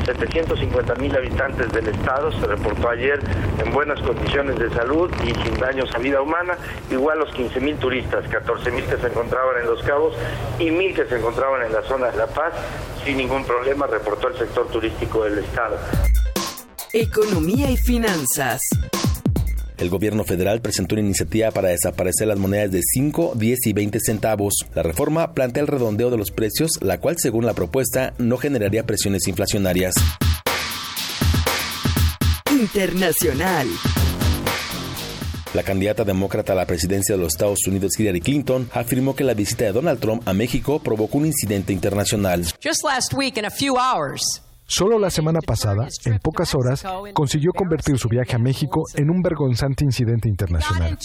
[0.06, 3.20] 750 eh, mil habitantes del estado se reportó ayer
[3.66, 6.56] en buenas condiciones de salud y sin daños a vida humana,
[6.92, 10.14] igual los 15 mil turistas, 14 mil que se encontraban en Los Cabos
[10.60, 12.54] y mil que se encontraban en la zona de La Paz
[13.06, 15.78] sin ningún problema, reportó el sector turístico del Estado.
[16.92, 18.62] Economía y finanzas.
[19.78, 24.00] El gobierno federal presentó una iniciativa para desaparecer las monedas de 5, 10 y 20
[24.00, 24.54] centavos.
[24.74, 28.86] La reforma plantea el redondeo de los precios, la cual, según la propuesta, no generaría
[28.86, 29.96] presiones inflacionarias.
[32.50, 33.68] Internacional.
[35.56, 39.34] La candidata demócrata a la presidencia de los Estados Unidos, Hillary Clinton, afirmó que la
[39.34, 42.44] visita de Donald Trump a México provocó un incidente internacional.
[44.68, 46.84] Solo la semana pasada, en pocas horas,
[47.14, 50.98] consiguió convertir su viaje a México en un vergonzante incidente internacional.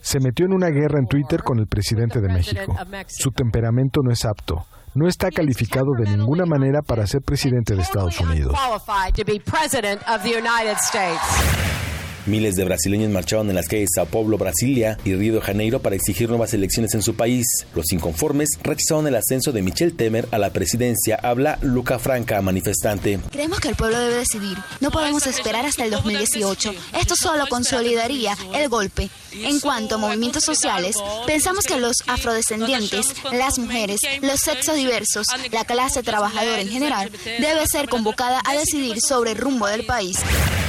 [0.00, 2.74] Se metió en una guerra en Twitter con el presidente de México.
[3.08, 4.64] Su temperamento no es apto.
[4.94, 8.56] No está calificado de ninguna manera para ser presidente de Estados Unidos.
[12.28, 15.80] Miles de brasileños marcharon en las calles de Sao Paulo, Brasilia y Río de Janeiro
[15.80, 17.46] para exigir nuevas elecciones en su país.
[17.74, 21.18] Los inconformes rechazaron el ascenso de Michel Temer a la presidencia.
[21.22, 23.18] Habla Luca Franca, manifestante.
[23.32, 24.58] Creemos que el pueblo debe decidir.
[24.80, 26.74] No podemos esperar hasta el 2018.
[27.00, 29.08] Esto solo consolidaría el golpe.
[29.32, 30.96] En cuanto a movimientos sociales,
[31.26, 37.66] pensamos que los afrodescendientes, las mujeres, los sexos diversos, la clase trabajadora en general, debe
[37.66, 40.18] ser convocada a decidir sobre el rumbo del país.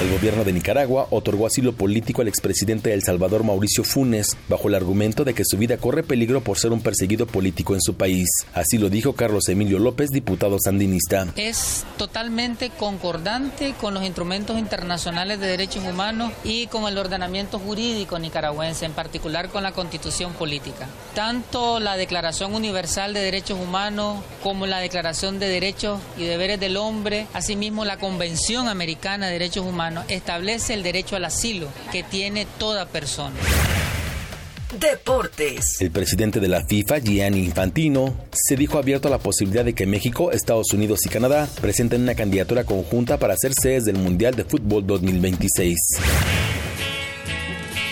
[0.02, 4.70] El gobierno de Nicaragua otorgó asilo político al expresidente de El Salvador, Mauricio Funes, bajo
[4.70, 7.96] el argumento de que su vida corre peligro por ser un perseguido político en su
[7.96, 8.30] país.
[8.54, 11.28] Así lo dijo Carlos Emilio López, diputado sandinista.
[11.36, 18.20] Es totalmente concordante con los instrumentos internacionales de derechos humanos y con el ordenamiento jurídico
[18.20, 20.88] nicaragüense, en particular con la constitución política.
[21.16, 26.78] Tanto la Declaración Universal de Derechos Humanos como la Declaración de Derechos y Deberes del
[26.78, 31.30] Hombre, asimismo la Convención Americana de Derechos Humanos, establece el derecho a la
[31.92, 33.36] que tiene toda persona.
[34.78, 35.80] Deportes.
[35.80, 39.86] El presidente de la FIFA, Gianni Infantino, se dijo abierto a la posibilidad de que
[39.86, 44.44] México, Estados Unidos y Canadá presenten una candidatura conjunta para ser sedes del Mundial de
[44.44, 45.78] Fútbol 2026.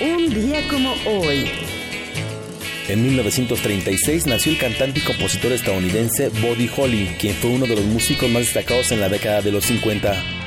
[0.01, 1.49] Un día como hoy.
[2.89, 7.85] En 1936 nació el cantante y compositor estadounidense Buddy Holly, quien fue uno de los
[7.85, 10.46] músicos más destacados en la década de los 50.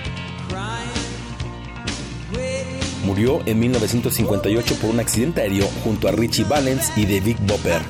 [3.05, 7.81] Murió en 1958 por un accidente aéreo junto a Richie Valens y David Bopper.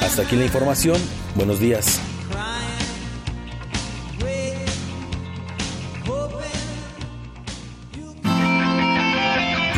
[0.00, 1.00] Hasta aquí la información.
[1.34, 2.00] Buenos días.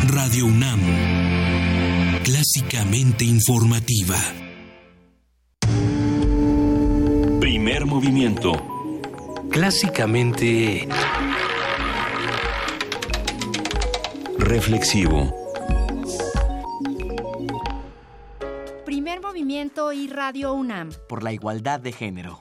[0.07, 0.79] Radio UNAM.
[2.23, 4.17] Clásicamente informativa.
[7.39, 8.74] Primer movimiento
[9.49, 10.87] clásicamente
[14.37, 15.33] reflexivo.
[18.85, 20.91] Primer movimiento y Radio UNAM.
[21.07, 22.39] Por la igualdad de género.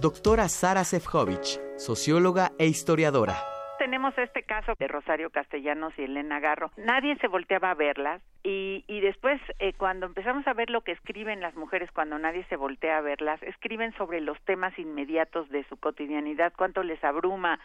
[0.00, 3.42] Doctora Sara Sefcovic, socióloga e historiadora.
[3.80, 6.70] Tenemos este caso de Rosario Castellanos y Elena Garro.
[6.76, 10.92] Nadie se volteaba a verlas y, y después, eh, cuando empezamos a ver lo que
[10.92, 15.64] escriben las mujeres cuando nadie se voltea a verlas, escriben sobre los temas inmediatos de
[15.64, 17.58] su cotidianidad, cuánto les abruma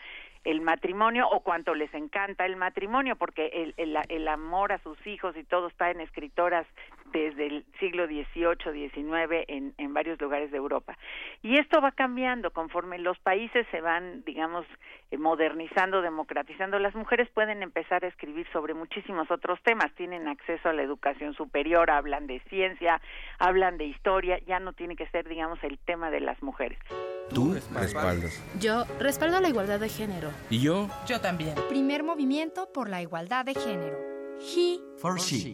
[0.46, 5.06] el matrimonio o cuánto les encanta el matrimonio, porque el, el, el amor a sus
[5.08, 6.68] hijos y todo está en escritoras
[7.12, 10.98] desde el siglo XVIII, XIX en, en varios lugares de Europa.
[11.42, 14.66] Y esto va cambiando conforme los países se van, digamos,
[15.18, 16.80] modernizando, democratizando.
[16.80, 21.34] Las mujeres pueden empezar a escribir sobre muchísimos otros temas, tienen acceso a la educación
[21.34, 23.02] superior, hablan de ciencia,
[23.40, 26.80] hablan de historia, ya no tiene que ser, digamos, el tema de las mujeres.
[27.34, 28.44] Tú respaldas.
[28.60, 30.30] Yo respaldo la igualdad de género.
[30.50, 30.90] ¿Y yo?
[31.08, 31.56] Yo también.
[31.70, 33.98] Primer movimiento por la igualdad de género.
[34.40, 35.54] He for she.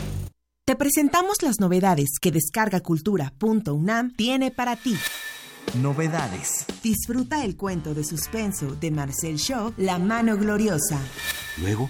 [0.71, 4.95] Te presentamos las novedades que descargacultura.unam tiene para ti.
[5.81, 6.65] Novedades.
[6.81, 10.97] Disfruta el cuento de suspenso de Marcel Shaw, La mano gloriosa.
[11.57, 11.89] Luego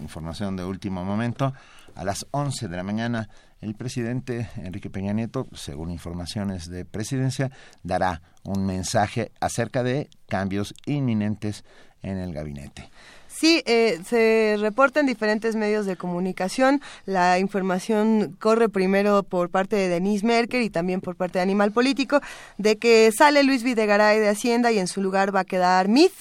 [0.00, 1.52] información de último momento.
[2.00, 3.28] A las 11 de la mañana
[3.60, 7.50] el presidente Enrique Peña Nieto, según informaciones de presidencia,
[7.82, 11.62] dará un mensaje acerca de cambios inminentes
[12.00, 12.88] en el gabinete.
[13.28, 16.80] Sí, eh, se reporta en diferentes medios de comunicación.
[17.04, 21.70] La información corre primero por parte de Denise Merker y también por parte de Animal
[21.70, 22.22] Político
[22.56, 26.14] de que sale Luis Videgaray de Hacienda y en su lugar va a quedar Mith.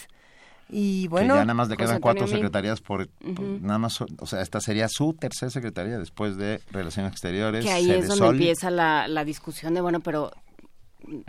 [0.72, 3.58] Y bueno, que ya nada más le José quedan Antonio cuatro secretarías por, por- Ujú.
[3.62, 7.90] nada más, o sea, esta sería su tercera secretaría después de Relaciones Exteriores, Que ahí
[7.90, 8.36] es donde Sol.
[8.36, 10.32] empieza la, la discusión de, bueno, pero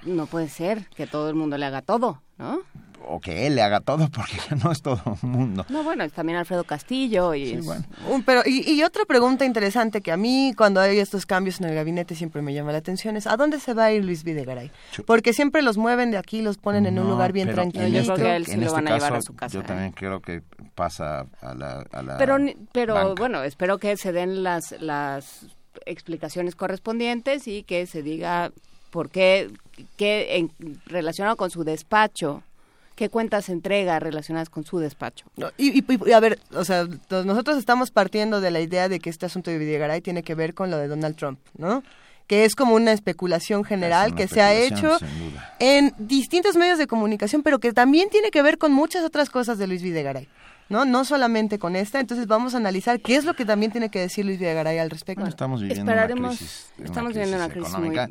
[0.05, 2.61] no puede ser que todo el mundo le haga todo, ¿no?
[3.09, 5.65] O que él le haga todo porque no es todo el mundo.
[5.69, 7.67] No, bueno, es también Alfredo Castillo y es-
[8.09, 11.69] Un- pero y, y otra pregunta interesante que a mí cuando hay estos cambios en
[11.69, 14.25] el gabinete siempre me llama la atención es ¿a dónde se va a ir Luis
[14.25, 14.71] Videgaray?
[15.07, 17.85] Porque siempre los mueven de aquí, los ponen en un lugar bien tranquilo.
[17.87, 19.53] en este- que a él sí en lo este van a llevar a su casa,
[19.55, 19.65] Yo ¿eh?
[19.67, 20.43] también creo que
[20.75, 23.15] pasa a la, a la Pero, ni- pero banca.
[23.19, 25.47] bueno, espero que se den las, las
[25.87, 28.53] explicaciones correspondientes y que se diga
[28.91, 29.51] por qué,
[29.97, 30.51] qué en,
[30.87, 32.43] relacionado con su despacho,
[33.01, 35.25] qué cuentas entrega relacionadas con su despacho.
[35.39, 38.99] No, Y, y- y, a ver, o sea, nosotros estamos partiendo de la idea de
[39.01, 41.83] que este asunto de Videgaray tiene que ver con lo de Donald Trump, ¿no?
[42.27, 44.99] Que es como una especulación general una que se ha hecho
[45.59, 49.57] en distintos medios de comunicación, pero que también tiene que ver con muchas otras cosas
[49.57, 50.29] de Luis Videgaray.
[50.69, 50.85] ¿No?
[50.85, 53.99] no solamente con esta, entonces vamos a analizar qué es lo que también tiene que
[53.99, 55.21] decir Luis Videgaray al respecto.
[55.23, 58.09] Bueno, estamos viviendo Esperaremos- una crisis, una estamos viviendo una crisis económica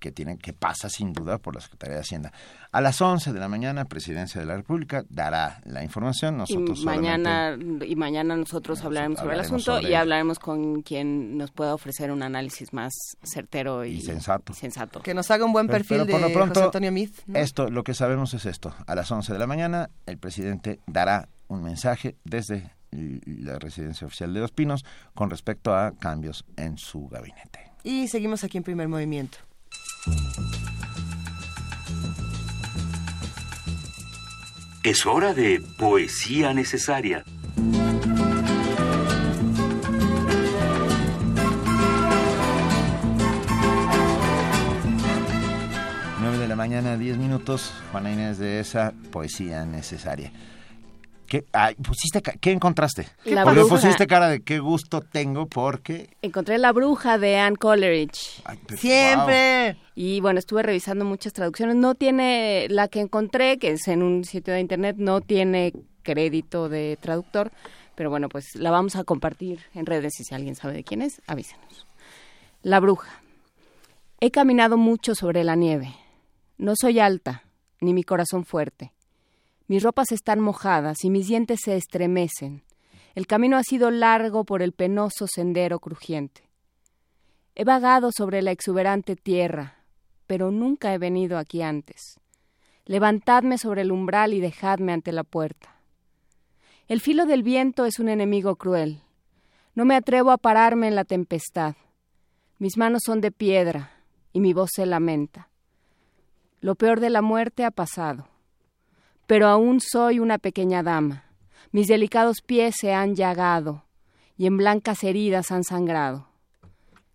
[0.00, 2.32] que tiene que pasa sin duda por la Secretaría de Hacienda.
[2.78, 6.36] A las 11 de la mañana, Presidencia de la República dará la información.
[6.36, 11.36] Y Nosotros mañana, y mañana nosotros hablaremos sobre el asunto sobre y hablaremos con quien
[11.36, 12.92] nos pueda ofrecer un análisis más
[13.24, 14.54] certero y, sensato.
[14.54, 15.00] sensato.
[15.00, 17.10] Que nos haga un buen Pero- perfil pero por de lo pronto, José Antonio Meade.
[17.26, 17.36] ¿no?
[17.36, 18.72] Esto, lo que sabemos es esto.
[18.86, 24.32] A las 11 de la mañana, el presidente dará un mensaje desde la residencia oficial
[24.32, 24.84] de Los Pinos
[25.16, 27.72] con respecto a cambios en su gabinete.
[27.82, 29.38] Y seguimos aquí en primer movimiento.
[34.84, 37.24] Es hora de poesía necesaria.
[46.20, 47.74] 9 de la mañana, 10 minutos.
[47.90, 50.32] Juana Inés de esa poesía necesaria.
[51.28, 53.06] ¿Qué, ay, pusiste, ¿qué encontraste?
[53.26, 53.68] La bruja.
[53.68, 56.08] pusiste cara de qué gusto tengo porque...
[56.22, 58.42] Encontré La Bruja de Anne Coleridge.
[58.76, 59.76] Siempre.
[59.94, 61.76] Y bueno, estuve revisando muchas traducciones.
[61.76, 66.70] No tiene, la que encontré, que es en un sitio de internet, no tiene crédito
[66.70, 67.52] de traductor.
[67.94, 71.02] Pero bueno, pues la vamos a compartir en redes y si alguien sabe de quién
[71.02, 71.86] es, avísenos.
[72.62, 73.20] La Bruja.
[74.20, 75.94] He caminado mucho sobre la nieve.
[76.56, 77.44] No soy alta,
[77.80, 78.92] ni mi corazón fuerte.
[79.68, 82.62] Mis ropas están mojadas y mis dientes se estremecen.
[83.14, 86.48] El camino ha sido largo por el penoso sendero crujiente.
[87.54, 89.84] He vagado sobre la exuberante tierra,
[90.26, 92.18] pero nunca he venido aquí antes.
[92.86, 95.76] Levantadme sobre el umbral y dejadme ante la puerta.
[96.86, 99.02] El filo del viento es un enemigo cruel.
[99.74, 101.76] No me atrevo a pararme en la tempestad.
[102.58, 103.92] Mis manos son de piedra
[104.32, 105.50] y mi voz se lamenta.
[106.62, 108.28] Lo peor de la muerte ha pasado
[109.28, 111.26] pero aún soy una pequeña dama.
[111.70, 113.84] Mis delicados pies se han llagado
[114.38, 116.26] y en blancas heridas han sangrado.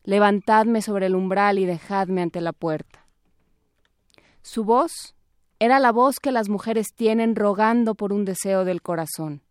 [0.05, 3.07] levantadme sobre el umbral y dejadme ante la puerta.
[4.41, 5.15] Su voz
[5.59, 9.41] era la voz que las mujeres tienen rogando por un deseo del corazón.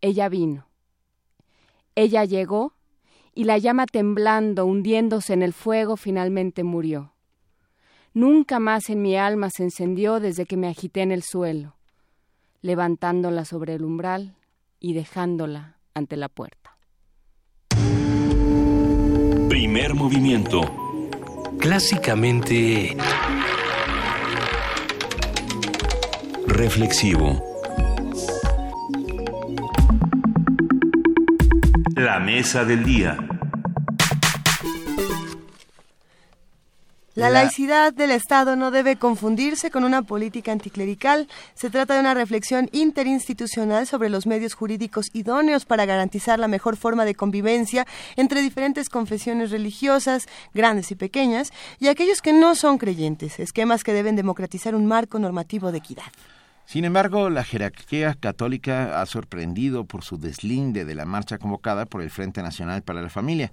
[0.00, 0.66] Ella vino.
[1.94, 2.72] Ella llegó
[3.34, 7.12] y la llama temblando, hundiéndose en el fuego, finalmente murió.
[8.12, 11.76] Nunca más en mi alma se encendió desde que me agité en el suelo,
[12.60, 14.34] levantándola sobre el umbral
[14.80, 16.76] y dejándola ante la puerta.
[19.48, 20.62] Primer movimiento.
[21.60, 22.96] Clásicamente...
[26.48, 27.40] Reflexivo.
[31.94, 33.16] La mesa del día.
[37.16, 41.26] La laicidad del Estado no debe confundirse con una política anticlerical.
[41.54, 46.76] Se trata de una reflexión interinstitucional sobre los medios jurídicos idóneos para garantizar la mejor
[46.76, 47.84] forma de convivencia
[48.14, 53.92] entre diferentes confesiones religiosas, grandes y pequeñas, y aquellos que no son creyentes, esquemas que
[53.92, 56.12] deben democratizar un marco normativo de equidad.
[56.64, 62.00] Sin embargo, la jerarquía católica ha sorprendido por su deslinde de la marcha convocada por
[62.02, 63.50] el Frente Nacional para la Familia.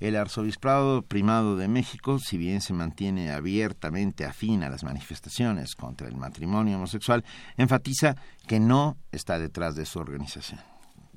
[0.00, 6.08] El arzobispado primado de México, si bien se mantiene abiertamente afín a las manifestaciones contra
[6.08, 7.22] el matrimonio homosexual,
[7.58, 8.16] enfatiza
[8.46, 10.60] que no está detrás de su organización.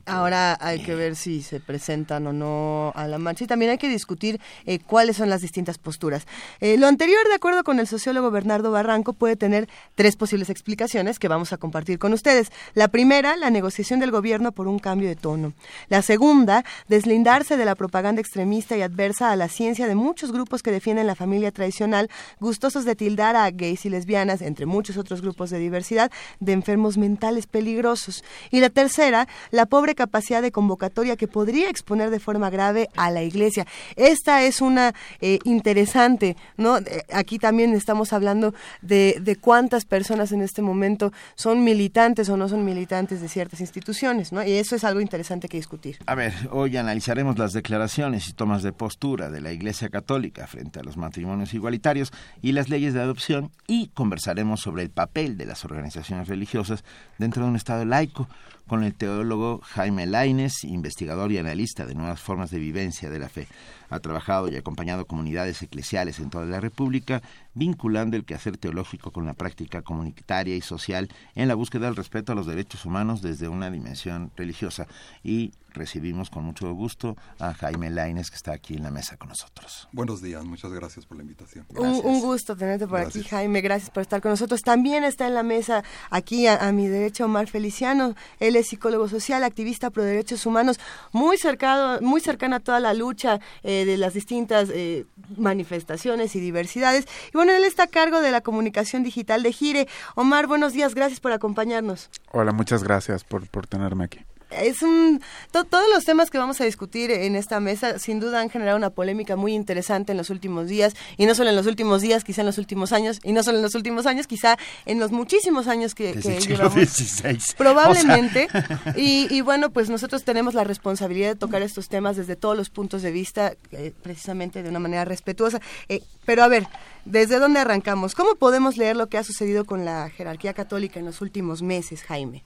[0.06, 3.78] Ahora hay que ver si se presentan o no a la marcha y también hay
[3.78, 6.28] que discutir eh, cuáles son las distintas posturas.
[6.60, 11.20] Eh, lo anterior, de acuerdo con el sociólogo Bernardo Barranco, puede tener tres posibles explicaciones
[11.20, 12.52] que vamos a compartir con ustedes.
[12.74, 15.54] La primera, la negociación del gobierno por un cambio de tono.
[15.88, 20.64] La segunda, deslindarse de la propaganda extremista y adversa a la ciencia de muchos grupos
[20.64, 22.10] que defienden la familia tradicional,
[22.42, 26.12] gustosos de tildar a gays y lesbianas, entre muchos otros grupos de diversidad,
[26.42, 28.26] de enfermos mentales peligrosos.
[28.52, 33.12] Y la tercera, la pobre capacidad de convocatoria que podría exponer de forma grave a
[33.12, 33.66] la Iglesia.
[33.96, 36.78] Esta es una eh, interesante, ¿no?
[36.78, 42.38] Eh, aquí también estamos hablando de, de, cuántas personas en este momento son militantes o
[42.38, 44.44] no son militantes de ciertas instituciones, ¿no?
[44.44, 45.98] Y eso es algo interesante que discutir.
[46.06, 50.80] A ver, hoy analizaremos las declaraciones y tomas de postura de la Iglesia Católica frente
[50.80, 52.12] a los matrimonios igualitarios
[52.42, 56.84] y las leyes de adopción y conversaremos sobre el papel de las organizaciones religiosas
[57.18, 58.28] dentro de un Estado laico
[58.68, 63.30] con el teólogo Jaime Laines, investigador y analista de nuevas formas de vivencia de la
[63.30, 63.48] fe.
[63.94, 67.22] Ha trabajado y acompañado comunidades eclesiales en toda la República,
[67.54, 72.32] vinculando el quehacer teológico con la práctica comunitaria y social en la búsqueda del respeto
[72.32, 74.88] a los derechos humanos desde una dimensión religiosa.
[75.24, 79.30] Y recibimos con mucho gusto a Jaime Laines, que está aquí en la mesa con
[79.30, 79.88] nosotros.
[79.92, 81.66] Buenos días, muchas gracias por la invitación.
[81.76, 83.62] Un, gusto tenerte por aquí, Jaime.
[83.62, 84.62] Gracias por estar con nosotros.
[84.62, 88.16] También está en la mesa aquí a, mi derecho Omar Feliciano.
[88.40, 90.80] Él es psicólogo social, activista pro derechos humanos,
[91.12, 95.06] muy cercano, muy cercano a toda la lucha eh, de las distintas eh,
[95.38, 97.08] manifestaciones y diversidades.
[97.34, 99.88] Y bueno, él está a cargo de la comunicación digital de Gire.
[100.16, 102.10] Omar, buenos días, gracias por acompañarnos.
[102.32, 104.20] Hola, muchas gracias por, por tenerme aquí
[104.62, 105.22] es un
[105.52, 108.90] todos los temas que vamos a discutir en esta mesa sin duda han generado una
[108.90, 112.42] polémica muy interesante en los últimos días y no solo en los últimos días quizá
[112.42, 115.68] en los últimos años y no solo en los últimos años quizá en los muchísimos
[115.68, 116.76] años que, que llevamos.
[116.76, 117.56] 16.
[117.58, 118.48] probablemente.
[118.96, 123.02] y, bueno pues nosotros tenemos la responsabilidad de tocar estos temas desde todos los puntos
[123.02, 125.60] de vista eh, precisamente de una manera respetuosa.
[125.90, 126.68] Eh, pero a ver
[127.06, 131.06] desde dónde arrancamos cómo podemos leer lo que ha sucedido con la jerarquía católica en
[131.06, 132.44] los últimos meses Jaime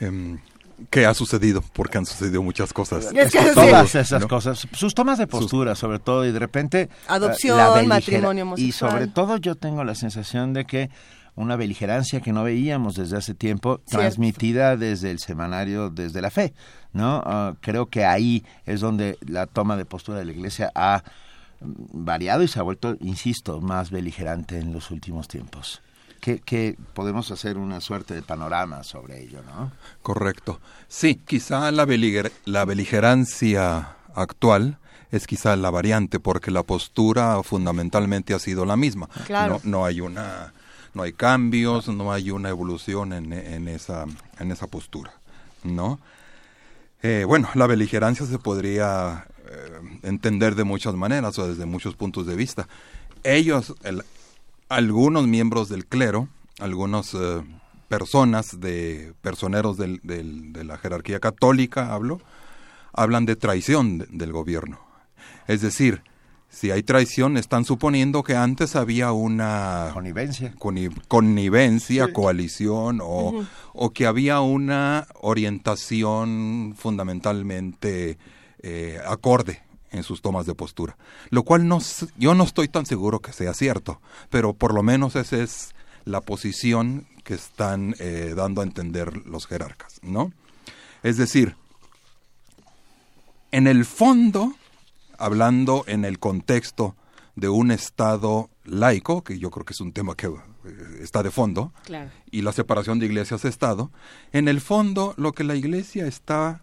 [0.00, 0.38] em,
[0.90, 1.62] ¿Qué ha sucedido?
[1.72, 3.10] Porque han sucedido muchas cosas.
[3.54, 4.66] Todas esas cosas.
[4.72, 6.88] Sus tomas de postura, sobre todo, y de repente...
[7.08, 8.68] Adopción, matrimonio homosexual.
[8.68, 10.90] Y sobre todo yo tengo la sensación de que
[11.34, 16.52] una beligerancia que no veíamos desde hace tiempo, transmitida desde el semanario, desde la fe,
[16.92, 17.22] ¿no?
[17.24, 21.02] Ah, creo que ahí es donde la toma de postura de la Iglesia ha
[21.60, 25.80] variado y se ha vuelto, insisto, más beligerante en los últimos tiempos
[26.22, 29.72] que, podemos hacer una suerte de panorama sobre ello, ¿no?
[30.02, 30.60] Correcto.
[30.88, 31.86] Sí, quizá la,
[32.44, 34.78] la beligerancia actual
[35.10, 39.08] es quizá la variante porque la postura fundamentalmente ha sido la misma.
[39.26, 39.60] Claro.
[39.64, 40.52] No, no hay una
[40.94, 44.04] no hay cambios, no hay una evolución en, en esa
[44.38, 45.12] en esa postura,
[45.64, 45.98] ¿no?
[47.02, 52.26] Eh, bueno, la beligerancia se podría eh, entender de muchas maneras o desde muchos puntos
[52.26, 52.68] de vista.
[53.24, 54.04] Ellos, el,
[54.72, 56.28] algunos miembros del clero,
[56.58, 57.42] algunas eh,
[57.88, 62.20] personas de personeros del, de la jerarquía católica, hablo,
[62.92, 64.78] hablan de traición del gobierno.
[65.46, 66.02] Es decir,
[66.48, 70.54] si hay traición, están suponiendo que antes había una connivencia,
[71.08, 78.18] connivencia coalición o, o, que había una orientación fundamentalmente
[78.62, 79.62] eh, acorde
[79.92, 80.96] en sus tomas de postura,
[81.30, 81.78] lo cual no,
[82.16, 84.00] yo no estoy tan seguro que sea cierto,
[84.30, 85.74] pero por lo menos esa es
[86.04, 90.32] la posición que están eh, dando a entender los jerarcas, ¿no?
[91.02, 91.56] Es decir,
[93.52, 94.54] en el fondo,
[95.18, 96.96] hablando en el contexto
[97.36, 100.32] de un Estado laico, que yo creo que es un tema que eh,
[101.00, 101.72] está de fondo,
[102.30, 103.90] y la separación de iglesias-Estado,
[104.32, 106.62] en el fondo lo que la iglesia está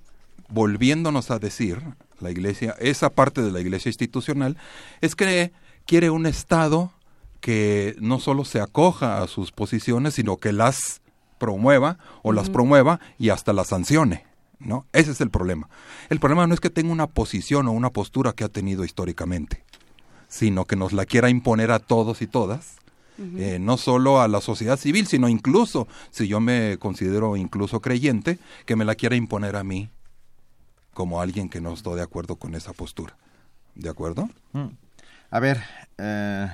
[0.49, 1.81] volviéndonos a decir,
[2.21, 4.57] la iglesia, esa parte de la iglesia institucional,
[5.01, 5.51] es que
[5.85, 6.91] quiere un Estado
[7.41, 11.01] que no solo se acoja a sus posiciones, sino que las
[11.37, 14.25] promueva o las promueva y hasta las sancione.
[14.59, 14.85] ¿no?
[14.91, 15.69] Ese es el problema.
[16.09, 19.63] El problema no es que tenga una posición o una postura que ha tenido históricamente,
[20.27, 22.75] sino que nos la quiera imponer a todos y todas,
[23.37, 28.39] eh, no solo a la sociedad civil, sino incluso, si yo me considero incluso creyente,
[28.65, 29.89] que me la quiera imponer a mí
[30.93, 33.15] como alguien que no estoy de acuerdo con esa postura.
[33.75, 34.29] ¿De acuerdo?
[34.53, 34.67] Mm.
[35.31, 35.61] A ver,
[35.97, 36.47] eh,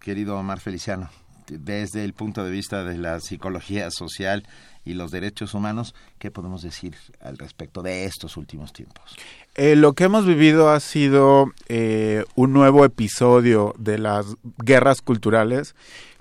[0.00, 1.10] querido Omar Feliciano,
[1.46, 4.46] desde el punto de vista de la psicología social
[4.84, 9.16] y los derechos humanos, ¿qué podemos decir al respecto de estos últimos tiempos?
[9.54, 14.26] Eh, lo que hemos vivido ha sido eh, un nuevo episodio de las
[14.64, 15.74] guerras culturales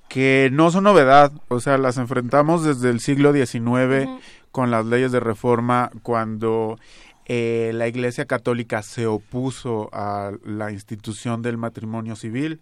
[0.10, 4.10] que no son novedad, o sea, las enfrentamos desde el siglo XIX
[4.52, 6.78] con las leyes de reforma cuando
[7.26, 12.60] eh, la Iglesia Católica se opuso a la institución del matrimonio civil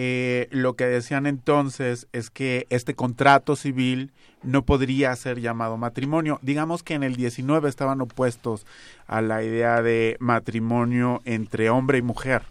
[0.00, 4.12] eh, lo que decían entonces es que este contrato civil
[4.44, 6.38] no podría ser llamado matrimonio.
[6.40, 8.64] Digamos que en el 19 estaban opuestos
[9.08, 12.42] a la idea de matrimonio entre hombre y mujer.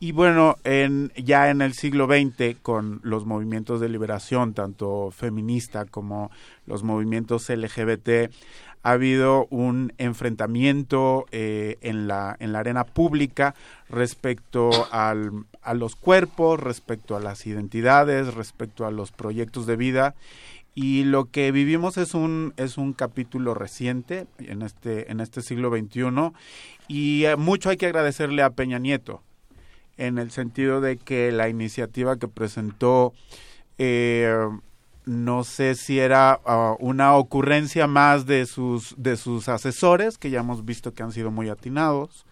[0.00, 5.84] Y bueno, en, ya en el siglo XX, con los movimientos de liberación, tanto feminista
[5.86, 6.30] como
[6.66, 8.30] los movimientos LGBT,
[8.82, 13.54] ha habido un enfrentamiento eh, en, la, en la arena pública
[13.88, 20.14] respecto al, a los cuerpos, respecto a las identidades, respecto a los proyectos de vida.
[20.74, 25.70] Y lo que vivimos es un, es un capítulo reciente en este, en este siglo
[25.70, 26.32] XXI
[26.88, 29.22] y eh, mucho hay que agradecerle a Peña Nieto
[29.96, 33.12] en el sentido de que la iniciativa que presentó
[33.78, 34.48] eh,
[35.06, 40.40] no sé si era ah, una ocurrencia más de sus de sus asesores que ya
[40.40, 42.24] hemos visto que han sido muy atinados.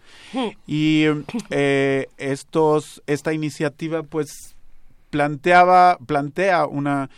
[0.65, 1.05] Y
[1.51, 4.55] eh, estos esta iniciativa pues
[5.11, 7.09] planteaba plantea una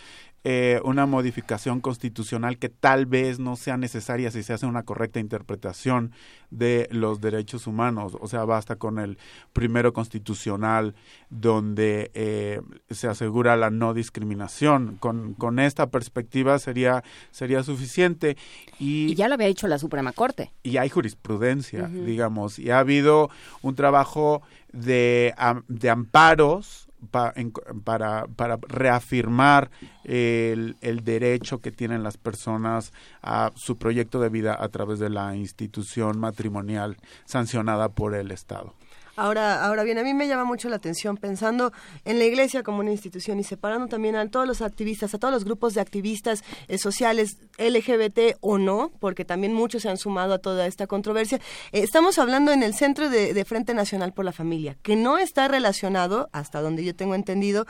[0.47, 5.19] eh, una modificación constitucional que tal vez no sea necesaria si se hace una correcta
[5.19, 6.11] interpretación
[6.51, 8.15] de los derechos humanos.
[8.21, 9.17] O sea, basta con el
[9.53, 10.93] primero constitucional
[11.31, 12.61] donde eh,
[12.91, 14.97] se asegura la no discriminación.
[14.99, 18.37] Con, con esta perspectiva sería, sería suficiente.
[18.79, 20.53] Y, ya lo había dicho la Suprema Corte.
[20.61, 23.31] Y hay jurisprudencia, digamos, y ha habido
[23.63, 25.33] un trabajo de,
[25.69, 29.71] de amparos para, para reafirmar
[30.03, 35.09] el, el, derecho que tienen las personas a su proyecto de vida a través de
[35.09, 38.73] la institución matrimonial sancionada por el Estado.
[39.15, 41.71] Ahora, ahora bien, a mí me llama mucho la atención pensando
[42.03, 45.33] en la iglesia como una institución y separando también a todos los activistas, a todos
[45.33, 50.33] los grupos de activistas eh, sociales LGBT o no, porque también muchos se han sumado
[50.33, 51.39] a toda esta controversia.
[51.71, 55.47] Eh, estamos hablando en el centro de Frente Nacional por la Familia, que no está
[55.47, 57.65] relacionado, hasta donde yo tengo entendido,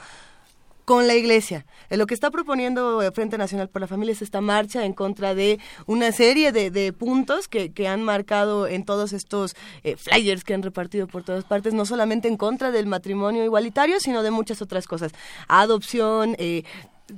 [0.86, 1.66] con la iglesia.
[1.90, 4.94] Eh, lo que está proponiendo el Frente Nacional por la Familia es esta marcha en
[4.94, 10.54] contra de una serie de, puntos que, han marcado en todos estos eh, flyers que
[10.54, 14.62] han repartido por todas partes, no solamente en contra del matrimonio igualitario, sino de muchas
[14.62, 15.12] otras cosas.
[15.48, 16.64] Adopción, eh,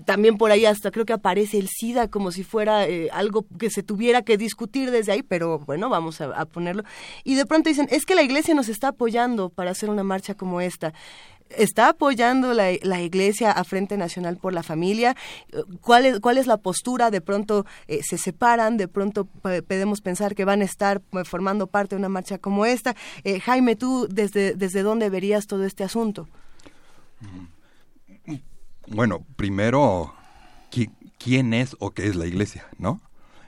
[0.05, 3.83] también por ahí hasta creo que aparece el SIDA como si fuera algo que se
[3.83, 6.83] tuviera que discutir desde ahí, pero bueno, vamos a, a, ponerlo.
[7.23, 10.33] Y de pronto dicen, es que la iglesia nos está apoyando para hacer una marcha
[10.33, 10.93] como esta
[11.49, 15.15] está apoyando la, la, Iglesia a Frente Nacional por la Familia?
[15.81, 17.11] ¿Cuál es, cuál es la postura?
[17.11, 21.67] De pronto eh, se separan, de pronto podemos pensar que van a estar eh, formando
[21.67, 22.95] parte de una marcha como esta.
[23.23, 26.27] Eh, Jaime, ¿tú desde, desde dónde verías todo este asunto?
[28.87, 30.13] Bueno, primero,
[31.17, 32.65] ¿quién es o qué es la Iglesia?
[32.77, 33.01] ¿No?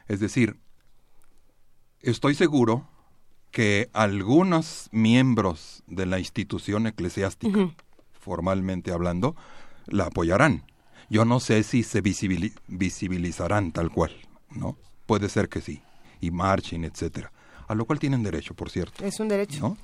[0.08, 0.58] Es decir,
[2.02, 2.88] estoy seguro
[3.52, 7.74] que algunos miembros de la institución eclesiástica,
[8.30, 9.36] formalmente hablando,
[9.88, 10.64] la apoyarán.
[11.10, 14.12] Yo no sé si se visibilizarán tal cual,
[14.52, 14.78] ¿no?
[15.08, 15.82] Puede ser que sí,
[16.22, 17.32] y marchen, etcétera.
[17.68, 19.04] A lo cual tienen derecho, por cierto.
[19.04, 19.60] Es un derecho.
[19.62, 19.78] ¿no?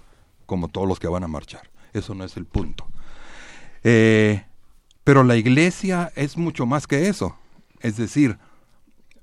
[0.45, 1.71] Como todos los que van a marchar.
[1.91, 2.85] Eso no es el punto.
[3.83, 4.45] Eh,
[5.03, 7.35] pero la iglesia es mucho más que eso.
[7.79, 8.37] Es decir,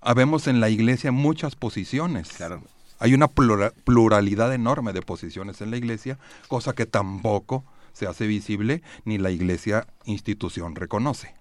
[0.00, 2.28] habemos en la iglesia muchas posiciones.
[2.98, 6.18] Hay una pluralidad enorme de posiciones en la iglesia,
[6.48, 11.34] cosa que tampoco se hace visible ni la iglesia institución reconoce.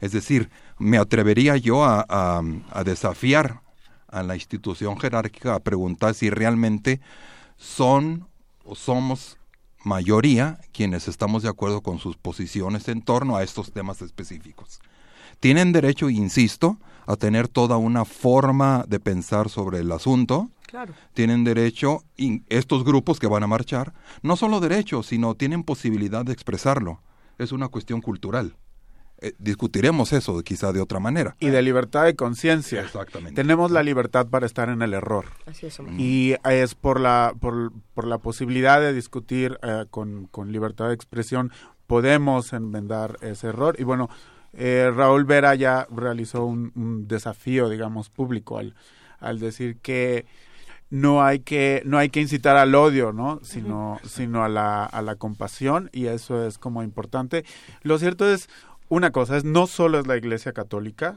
[0.00, 3.62] Es decir, me atrevería yo a, a desafiar
[4.06, 7.00] a la institución jerárquica a preguntar si realmente
[7.56, 8.28] son
[8.64, 9.38] o somos
[9.84, 14.80] mayoría quienes estamos de acuerdo con sus posiciones en torno a estos temas específicos.
[15.40, 20.50] Tienen derecho, insisto, a tener toda una forma de pensar sobre el asunto.
[21.14, 22.04] Tienen derecho,
[22.48, 27.00] estos grupos que van a marchar, no solo derecho, sino tienen posibilidad de expresarlo.
[27.38, 28.56] Es una cuestión cultural.
[29.20, 31.34] Eh, discutiremos eso quizá de otra manera.
[31.40, 32.82] Y de libertad de conciencia.
[32.82, 33.34] Exactamente.
[33.34, 35.26] Tenemos la libertad para estar en el error.
[35.46, 35.78] Así es.
[35.96, 40.94] Y es por la, por, por la posibilidad de discutir eh, con, con libertad de
[40.94, 41.50] expresión,
[41.88, 43.74] podemos enmendar ese error.
[43.80, 44.08] Y bueno,
[44.52, 48.74] eh, Raúl Vera ya realizó un, desafío, digamos, público al,
[49.18, 50.26] al decir que
[50.90, 55.02] no hay que no hay que incitar al odio no sino sino a la a
[55.02, 57.44] la compasión y eso es como importante.
[57.82, 58.48] Lo cierto es
[58.88, 61.16] una cosa es no solo es la iglesia católica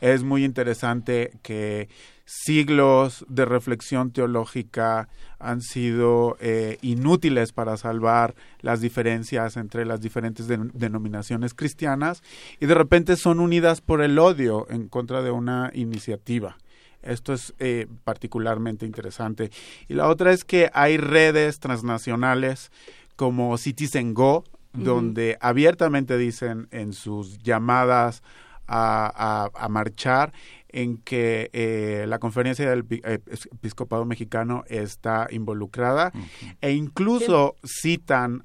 [0.00, 1.88] es muy interesante que
[2.26, 10.46] siglos de reflexión teológica han sido eh, inútiles para salvar las diferencias entre las diferentes
[10.48, 12.22] denominaciones cristianas
[12.60, 16.56] y de repente son unidas por el odio en contra de una iniciativa.
[17.04, 19.50] Esto es eh, particularmente interesante.
[19.88, 22.70] Y la otra es que hay redes transnacionales
[23.16, 28.24] como Citizen Go, donde abiertamente dicen en sus llamadas
[28.66, 30.32] a, a marchar
[30.74, 33.20] en que eh, la conferencia del eh,
[33.52, 36.12] episcopado mexicano está involucrada
[36.60, 38.42] e incluso citan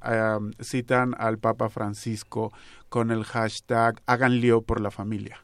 [0.62, 2.54] citan al Papa Francisco
[2.88, 5.44] con el hashtag hagan lío por la familia.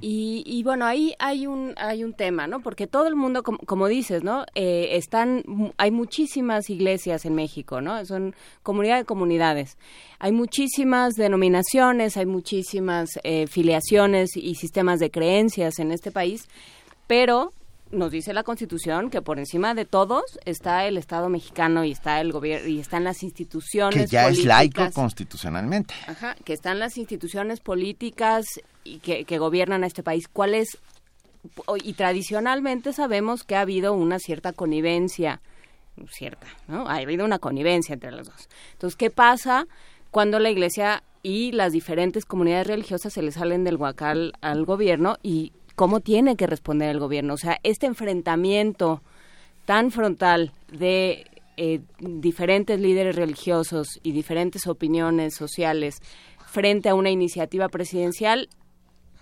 [0.00, 2.60] Y, y, bueno, ahí hay un hay un tema, ¿no?
[2.60, 4.44] Porque todo el mundo, como, dices, ¿no?
[4.54, 5.42] Eh, están
[5.78, 8.04] hay muchísimas iglesias en México, ¿no?
[8.04, 9.78] Son comunidad de comunidades.
[10.18, 16.46] Hay muchísimas denominaciones, hay muchísimas eh, filiaciones y sistemas de creencias en este país,
[17.06, 17.52] pero
[17.90, 22.20] nos dice la Constitución que por encima de todos está el Estado mexicano y está
[22.20, 25.94] el gobierno y están las instituciones que ya es laico constitucionalmente.
[26.06, 28.44] Ajá, que están las instituciones políticas
[28.94, 30.28] y que, gobiernan a este país.
[30.28, 30.78] ¿Cuál es
[31.84, 35.40] y tradicionalmente sabemos que ha habido una cierta connivencia,
[36.10, 36.88] cierta, ¿no?
[36.88, 38.48] Ha habido una connivencia entre los dos.
[38.72, 39.68] Entonces, ¿qué pasa
[40.10, 45.16] cuando la Iglesia y las diferentes comunidades religiosas se le salen del huacal al gobierno
[45.22, 47.34] y cómo tiene que responder el gobierno.
[47.34, 49.02] O sea, este enfrentamiento
[49.66, 55.98] tan frontal de eh, diferentes líderes religiosos y diferentes opiniones sociales
[56.46, 58.48] frente a una iniciativa presidencial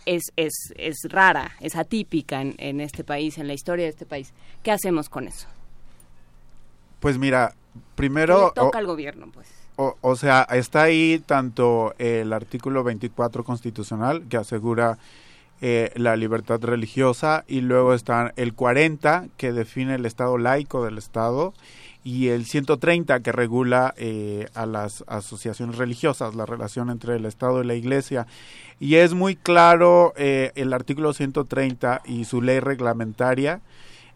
[0.06, 4.06] es, es, es rara, es atípica en, en, este país, en la historia de este
[4.06, 4.32] país.
[4.62, 5.48] ¿Qué hacemos con eso?
[7.00, 7.54] Pues mira,
[7.94, 8.52] primero...
[8.54, 9.48] toca al gobierno, pues?
[9.76, 14.98] O, o, sea, está ahí tanto el artículo 24 constitucional que asegura
[15.60, 20.98] eh, la libertad religiosa y luego está el 40 que define el estado laico del
[20.98, 21.54] estado
[22.04, 27.62] y el 130 que regula eh, a las asociaciones religiosas, la relación entre el Estado
[27.62, 28.26] y la Iglesia.
[28.78, 33.62] Y es muy claro eh, el artículo 130 y su ley reglamentaria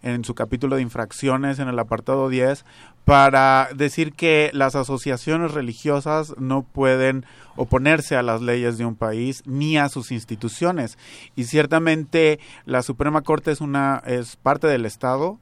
[0.03, 2.65] en su capítulo de infracciones en el apartado 10
[3.05, 7.25] para decir que las asociaciones religiosas no pueden
[7.57, 10.99] oponerse a las leyes de un país ni a sus instituciones
[11.35, 15.39] y ciertamente la Suprema Corte es una es parte del Estado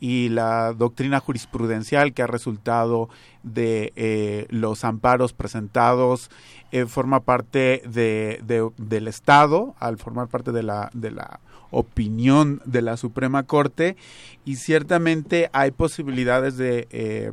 [0.00, 3.08] y la doctrina jurisprudencial que ha resultado
[3.42, 6.30] de eh, los amparos presentados
[6.72, 8.40] eh, forma parte de,
[8.76, 13.96] del Estado al formar parte de la, de la opinión de la Suprema Corte
[14.44, 17.32] y ciertamente hay posibilidades de, eh,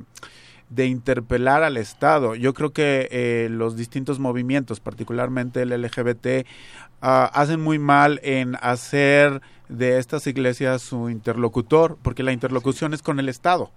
[0.70, 2.36] de interpelar al Estado.
[2.36, 6.46] Yo creo que eh, los distintos movimientos, particularmente el LGBT,
[7.02, 13.02] ah, hacen muy mal en hacer de estas iglesias su interlocutor, porque la interlocución es
[13.02, 13.72] con el Estado.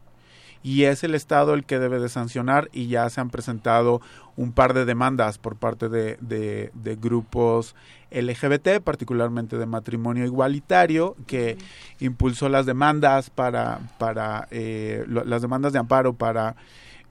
[0.62, 4.02] Y es el Estado el que debe de sancionar y ya se han presentado
[4.36, 7.74] un par de demandas por parte de, de, grupos
[8.10, 11.56] LGBT, particularmente de matrimonio igualitario, que
[11.98, 16.56] impulsó las demandas para, para eh, las demandas de amparo para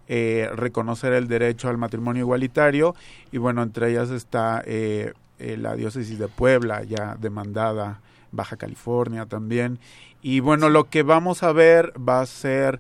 [0.08, 2.96] eh, reconocer el derecho al matrimonio igualitario.
[3.32, 8.02] Y bueno, entre ellas está eh, la diócesis de Puebla ya demandada,
[8.32, 9.80] Baja California también.
[10.22, 12.80] Y bueno, lo que vamos a ver va a ser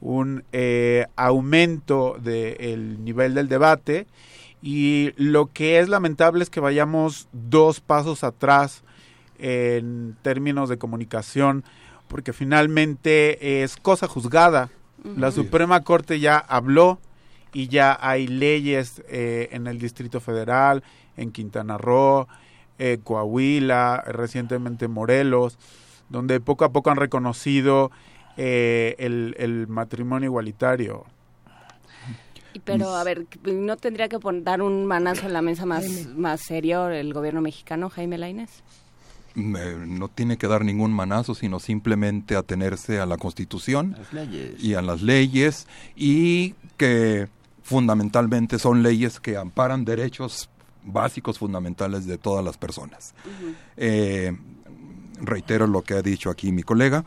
[0.00, 4.06] un eh, aumento del nivel del debate.
[4.62, 8.82] Y lo que es lamentable es que vayamos dos pasos atrás
[9.38, 11.64] en términos de comunicación
[12.08, 14.70] porque finalmente es cosa juzgada.
[15.16, 16.98] La Suprema Corte ya habló
[17.52, 20.82] y ya hay leyes eh, en el Distrito Federal,
[21.16, 22.26] en Quintana Roo,
[22.78, 25.58] eh, Coahuila, recientemente Morelos,
[26.08, 27.90] donde poco a poco han reconocido
[28.36, 31.04] eh, el, matrimonio igualitario.
[32.64, 36.88] Pero, a ver, ¿no tendría que dar un manazo en la mesa más, más serio
[36.88, 38.62] el gobierno mexicano, Jaime Lainez?
[39.34, 43.96] no tiene que dar ningún manazo, sino simplemente atenerse a la Constitución
[44.60, 47.28] y a las leyes y que
[47.62, 50.50] fundamentalmente son leyes que amparan derechos
[50.84, 53.14] básicos fundamentales de todas las personas.
[53.76, 54.36] Eh,
[55.20, 57.04] reitero lo que ha dicho aquí mi colega.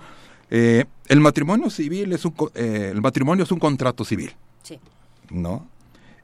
[0.50, 4.34] Eh, el matrimonio civil es un eh, el matrimonio es un contrato civil.
[4.64, 4.80] Sí.
[5.30, 5.66] ¿No?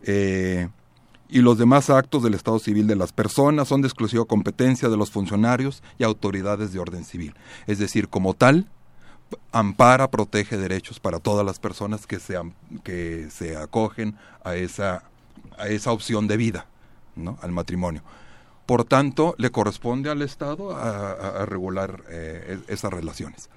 [0.06, 4.98] y los demás actos del Estado civil de las personas son de exclusiva competencia de
[4.98, 7.33] los funcionarios y autoridades de orden civil.
[7.67, 8.67] Es decir, como tal,
[9.51, 12.38] ampara, protege derechos para todas las personas que se,
[12.83, 15.03] que se acogen a esa,
[15.57, 16.67] a esa opción de vida,
[17.16, 17.38] ¿no?
[17.42, 18.01] al matrimonio.
[18.66, 23.50] Por tanto, le corresponde al Estado a, regular eh, esas relaciones.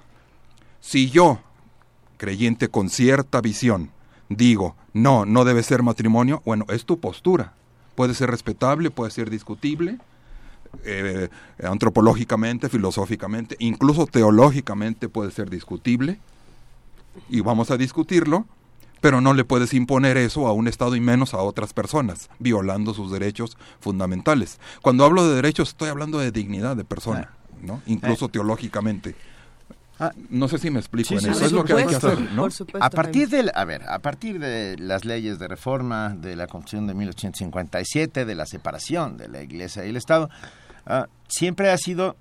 [0.81, 1.41] Si yo,
[2.17, 3.91] creyente con cierta visión,
[4.28, 7.55] digo, no, no debe ser matrimonio, bueno, es tu postura.
[7.94, 9.99] Puede ser respetable, puede ser discutible,
[10.85, 11.28] eh,
[11.62, 16.18] antropológicamente, filosóficamente, incluso teológicamente puede ser discutible,
[17.28, 18.47] y vamos a discutirlo,
[19.07, 22.93] pero no le puedes imponer eso a un Estado y menos a otras personas, violando
[22.93, 24.59] sus derechos fundamentales.
[24.83, 27.57] Cuando hablo de derechos estoy hablando de dignidad de persona, ah.
[27.62, 27.83] ¿no?
[27.86, 28.31] incluso eh.
[28.33, 29.15] teológicamente.
[30.01, 31.44] Ah, no sé si me explico en eso.
[31.44, 32.49] es lo que hay que hacer, ¿no?
[32.81, 36.89] A partir de, a ver, a partir de las leyes de reforma de la Constitución
[36.89, 40.28] de 1857, de la separación de la Iglesia y el Estado,
[40.86, 42.17] Ah, siempre ha sido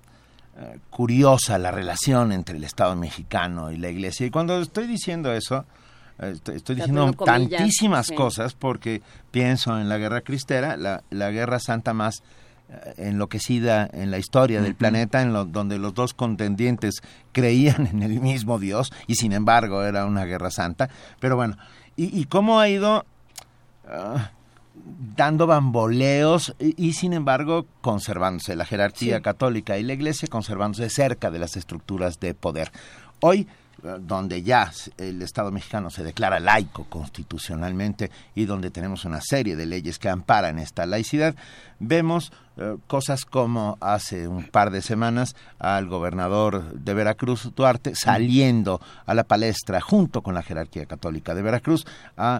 [0.56, 4.26] ah, curiosa la relación entre el Estado mexicano y la Iglesia.
[4.26, 5.64] Y cuando estoy diciendo eso, eh,
[6.18, 12.22] estoy, diciendo tantísimas cosas porque pienso en la guerra cristera, la, la guerra santa más
[12.68, 18.20] eh, enloquecida en la historia del planeta, en donde los dos contendientes creían en el
[18.20, 20.90] mismo Dios y sin embargo era una guerra santa.
[21.20, 21.56] Pero bueno,
[21.96, 23.04] ¿y, cómo ha ido
[23.88, 24.30] ah,
[25.16, 31.38] dando bamboleos y, sin embargo conservándose la jerarquía católica y la iglesia conservándose cerca de
[31.38, 32.72] las estructuras de poder.
[33.20, 33.46] Hoy eh,
[33.82, 39.66] donde ya el Estado mexicano se declara laico constitucionalmente y donde tenemos una serie de
[39.66, 41.34] leyes que amparan esta laicidad,
[41.78, 48.80] vemos eh, cosas como hace un par de semanas al gobernador de Veracruz, Duarte, saliendo
[49.04, 52.38] a la palestra junto con la jerarquía católica de Veracruz a,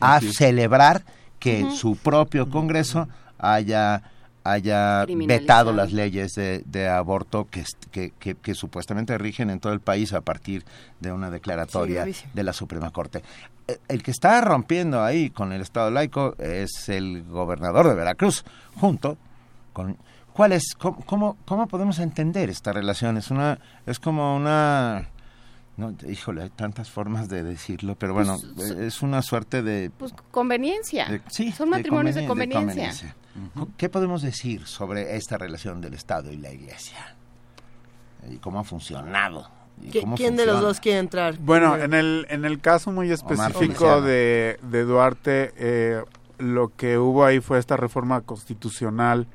[0.00, 1.04] a celebrar
[1.38, 3.08] que su propio Congreso
[3.38, 4.02] haya
[4.50, 10.12] haya vetado las leyes de, aborto que, que, que, supuestamente rigen en todo el país
[10.12, 10.64] a partir
[11.00, 13.22] de una declaratoria de la Suprema Corte.
[13.66, 18.44] E, el que está rompiendo ahí con el Estado laico es el gobernador de Veracruz,
[18.76, 19.16] junto
[19.72, 19.96] con...
[20.32, 23.16] ¿Cuál es, cómo, cómo podemos entender esta relación?
[23.16, 25.08] Es, una, es como una
[25.78, 29.90] no, híjole, hay tantas formas de decirlo, pero bueno, pues, es una suerte de...
[29.96, 31.22] Pues conveniencia.
[31.28, 33.14] sí, son matrimonios de, conveniencia.
[33.76, 37.16] ¿Qué podemos decir sobre esta relación del Estado y la Iglesia?
[38.28, 39.48] ¿Y cómo ha funcionado?
[40.16, 41.38] ¿Quién de los dos quiere entrar?
[41.38, 46.02] Bueno, en el, en el caso muy específico de, de, Duarte, eh,
[46.38, 49.26] lo que hubo ahí fue esta reforma constitucional,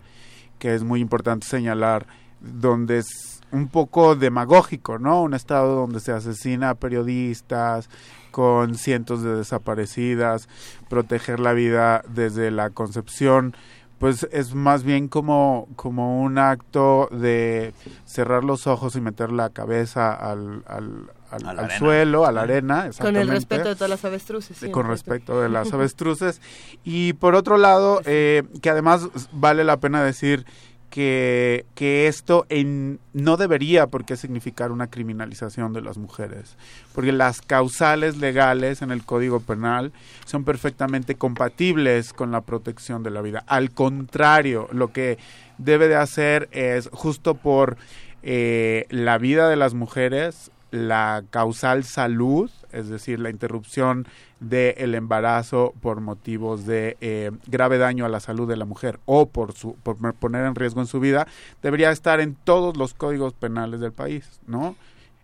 [0.59, 2.07] que es muy importante señalar,
[2.41, 3.03] donde
[3.51, 5.22] un poco demagógico, ¿no?
[5.22, 7.90] Un estado donde se asesina a periodistas,
[8.32, 10.49] con cientos de desaparecidas,
[10.90, 13.56] proteger la vida desde la concepción,
[13.99, 17.73] pues es más bien como, como un acto de
[18.05, 22.89] cerrar los ojos y meter la cabeza al, al, al, suelo, a la arena.
[22.99, 24.69] Con el respeto de todas las avestruces.
[24.72, 26.41] con respecto de las avestruces.
[26.83, 30.45] Y por otro lado, eh, que además vale la pena decir
[30.93, 36.55] que, que esto en, no debería por qué significar una criminalización de las mujeres,
[36.93, 39.91] porque las causales legales en el Código Penal
[40.23, 43.43] son perfectamente compatibles con la protección de la vida.
[43.47, 45.17] Al contrario, lo que
[45.57, 47.77] debe de hacer es justo por
[48.22, 54.08] eh, la vida de las mujeres, la causal salud, es decir, la interrupción
[54.40, 59.27] del embarazo por motivos de eh, grave daño a la salud de la mujer o
[59.27, 61.27] por, su, por poner en riesgo en su vida,
[61.61, 64.76] debería estar en todos los códigos penales del país, ¿no?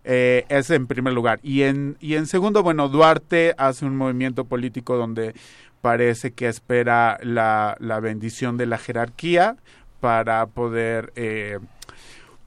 [0.04, 1.40] Eh, es en primer lugar.
[1.42, 5.34] Y en, y en segundo, bueno, Duarte hace un movimiento político donde
[5.82, 9.56] parece que espera la, la bendición de la jerarquía
[10.00, 11.12] para poder...
[11.16, 11.58] Eh,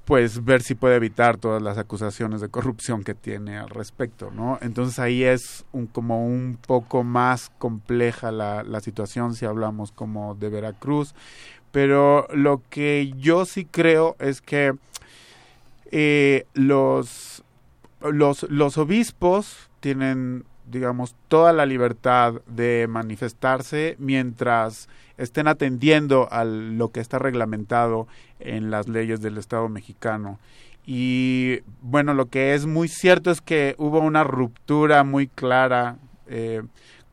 [0.05, 4.59] pues ver si puede evitar todas las acusaciones de corrupción que tiene al respecto, ¿no?
[4.61, 10.35] Entonces ahí es un, como un poco más compleja la, la situación si hablamos como
[10.35, 11.15] de Veracruz,
[11.71, 14.73] pero lo que yo sí creo es que
[15.91, 17.43] eh, los,
[18.01, 26.89] los, los obispos tienen digamos, toda la libertad de manifestarse mientras estén atendiendo a lo
[26.89, 28.07] que está reglamentado
[28.39, 30.39] en las leyes del Estado mexicano.
[30.85, 36.61] Y bueno, lo que es muy cierto es que hubo una ruptura muy clara eh,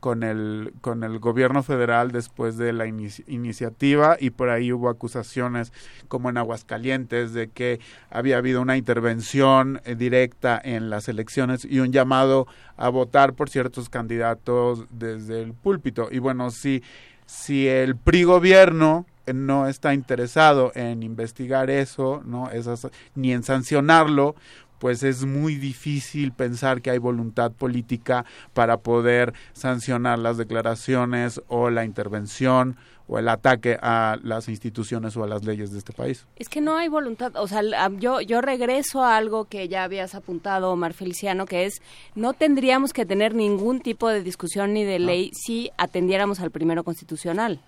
[0.00, 5.72] con el, con el gobierno federal después de la iniciativa y por ahí hubo acusaciones
[6.08, 7.80] como en Aguascalientes de que
[8.10, 12.46] había habido una intervención eh, directa en las elecciones y un llamado
[12.78, 16.08] a votar por ciertos candidatos desde el púlpito.
[16.10, 16.82] Y bueno, si,
[17.30, 24.34] si el PRI gobierno no está interesado en investigar eso, no Esas, ni en sancionarlo,
[24.80, 31.70] pues es muy difícil pensar que hay voluntad política para poder sancionar las declaraciones o
[31.70, 32.76] la intervención
[33.10, 36.26] o el ataque a las instituciones o a las leyes de este país.
[36.36, 37.60] Es que no hay voluntad, o sea,
[37.98, 41.82] yo, yo regreso a algo que ya habías apuntado, Omar Feliciano, que es,
[42.14, 46.84] no tendríamos que tener ningún tipo de discusión ni de ley si atendiéramos al primero
[46.84, 47.60] constitucional.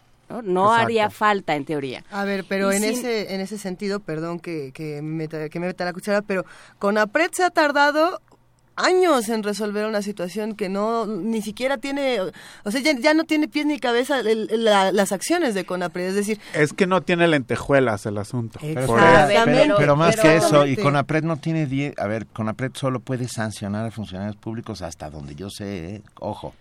[0.45, 2.05] No, haría falta en teoría.
[2.11, 5.67] A ver, pero en ese en ese sentido, perdón que, que, me meta, que me
[5.67, 6.47] meta la cuchara, pero
[6.79, 8.23] con APRED se ha tardado
[8.77, 12.19] años en resolver una situación que no ni siquiera tiene
[12.65, 16.73] o sea ya, no tiene pies ni cabeza las acciones de Conapred es decir es
[16.73, 18.59] que no tiene lentejuelas el asunto.
[18.61, 23.91] Pero, más que eso y Conapred no tiene a ver Conapred solo puede sancionar a
[23.91, 26.03] funcionarios públicos hasta donde yo sé ¿eh?
[26.21, 26.55] ojo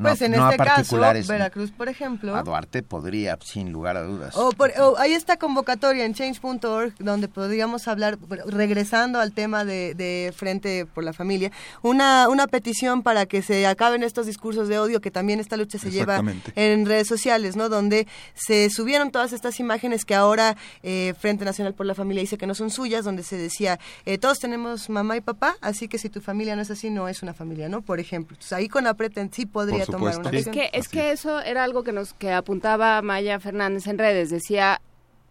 [0.00, 2.34] pues en este caso, Veracruz, por ejemplo.
[2.36, 4.34] A Duarte podría, sin lugar a dudas.
[4.36, 4.52] O,
[4.98, 11.04] hay esta convocatoria en change.org donde podríamos hablar, regresando al tema de, de, Frente por
[11.04, 11.50] la Familia,
[11.82, 15.78] una, una petición para que se acaben estos discursos de odio que también esta lucha
[15.78, 16.22] se lleva
[16.54, 17.68] en redes sociales, ¿no?
[17.68, 22.38] Donde se subieron todas estas imágenes que ahora eh, Frente Nacional por la Familia dice
[22.38, 25.98] que no son suyas, donde se decía, eh, todos tenemos mamá y papá, así que
[25.98, 27.82] si tu familia no es así, no es una familia, ¿no?
[27.82, 28.36] Por ejemplo.
[28.52, 29.86] ahí con Apreten sí podría
[30.32, 34.30] es que, es que eso era algo que nos que apuntaba Maya Fernández en redes.
[34.30, 34.80] Decía,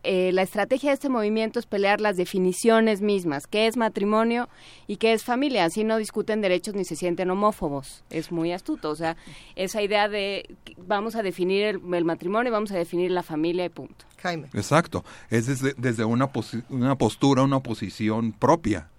[0.03, 4.47] eh, la estrategia de este movimiento es pelear las definiciones mismas, qué es matrimonio
[4.88, 5.65] y qué es familia.
[5.65, 8.03] Así no discuten derechos ni se sienten homófobos.
[8.09, 8.91] Es muy astuto.
[8.91, 9.17] O sea,
[9.55, 14.05] esa idea de vamos a definir el, matrimonio, vamos a definir la familia y punto.
[14.21, 14.47] Jaime.
[14.53, 15.03] Exacto.
[15.29, 16.29] Es desde, desde una,
[16.69, 18.89] una postura, una posición propia.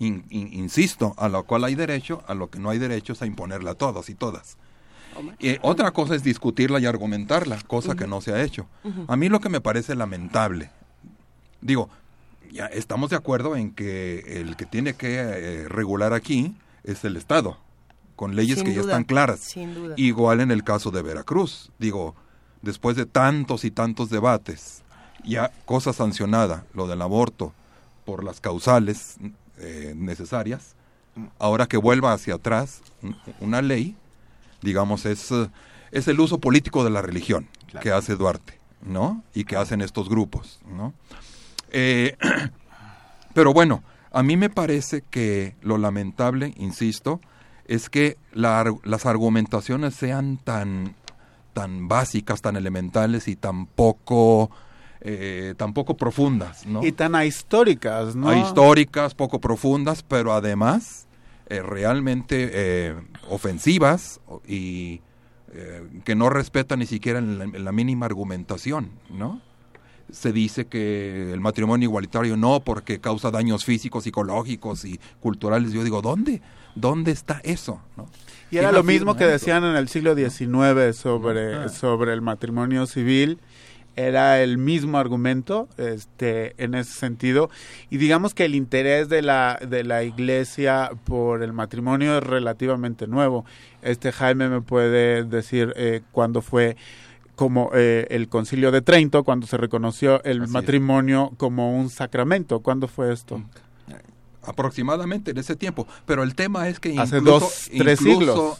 [0.00, 3.72] insisto, a lo cual hay derecho, a lo que no hay derecho es a imponerla
[3.72, 4.56] a todos y todas.
[5.38, 8.66] Y otra cosa es discutirla y argumentarla, cosa que no se ha hecho.
[9.06, 10.70] A mí lo que me parece lamentable,
[11.60, 11.88] digo,
[12.50, 17.16] ya estamos de acuerdo en que el que tiene que eh, regular aquí es el
[17.16, 17.58] Estado,
[18.16, 19.54] con leyes que ya están claras.
[19.96, 22.14] Igual en el caso de Veracruz, digo,
[22.62, 24.82] después de tantos y tantos debates,
[25.24, 27.52] ya cosa sancionada, lo del aborto,
[28.04, 29.16] por las causales
[29.58, 30.74] eh, necesarias,
[31.38, 32.80] ahora que vuelva hacia atrás
[33.40, 33.96] una ley,
[34.62, 35.32] digamos, es,
[35.90, 37.48] es el uso político de la religión
[37.80, 39.22] que hace Duarte, ¿no?
[39.34, 40.94] Y que hacen estos grupos, ¿no?
[41.70, 42.16] Eh,
[43.34, 47.20] pero bueno, a mí me parece que lo lamentable, insisto,
[47.66, 50.94] es que las argumentaciones sean tan,
[51.52, 54.50] tan básicas, tan elementales y tan poco,
[55.02, 56.84] eh, tan poco profundas, ¿no?
[56.84, 58.30] Y tan ahistóricas, ¿no?
[58.30, 61.07] Ahistóricas, poco profundas, pero además
[61.50, 62.94] eh, realmente eh,
[63.30, 65.00] ofensivas y
[65.54, 69.40] eh, que no respetan ni siquiera en la, mínima argumentación, ¿no?
[70.12, 75.72] Se dice que el matrimonio igualitario no porque causa daños físicos, psicológicos y culturales.
[75.72, 76.42] Yo digo, ¿dónde?
[76.74, 77.80] ¿Dónde está eso?
[77.96, 78.10] ¿no?
[78.50, 83.38] Y era lo mismo que decían en el siglo XIX sobre, sobre el matrimonio civil
[83.98, 87.50] era el mismo argumento este en ese sentido.
[87.90, 93.08] Y digamos que el interés de la de la iglesia por el matrimonio es relativamente
[93.08, 93.44] nuevo.
[93.82, 96.76] Este Jaime me puede decir eh, cuándo fue
[97.34, 102.60] como eh, el concilio de Trento cuando se reconoció el matrimonio como un sacramento.
[102.60, 103.42] Cuándo fue esto
[104.48, 105.86] aproximadamente en ese tiempo.
[106.06, 108.58] Pero el tema es que incluso, hace dos tres siglos.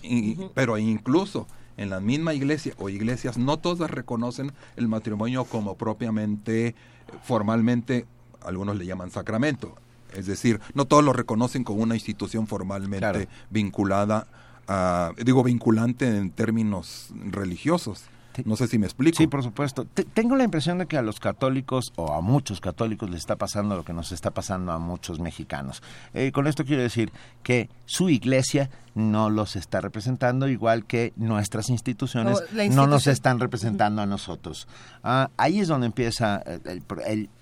[0.54, 1.46] pero incluso
[1.78, 6.74] en la misma iglesia o iglesias, no todas reconocen el matrimonio como propiamente,
[7.22, 8.04] formalmente,
[8.42, 9.74] algunos le llaman sacramento.
[10.14, 14.26] Es decir, no todos lo reconocen como una institución formalmente vinculada
[14.66, 18.04] a, digo, vinculante en términos religiosos.
[18.44, 19.16] No sé si me explico.
[19.16, 19.86] Sí, por supuesto.
[20.14, 23.76] tengo la impresión de que a los católicos o a muchos católicos les está pasando
[23.76, 25.82] lo que nos está pasando a muchos mexicanos.
[26.14, 31.70] Eh, con esto quiero decir que su iglesia no los está representando, igual que nuestras
[31.70, 34.66] instituciones no nos están representando a nosotros.
[35.02, 36.42] Ah, ahí es donde empieza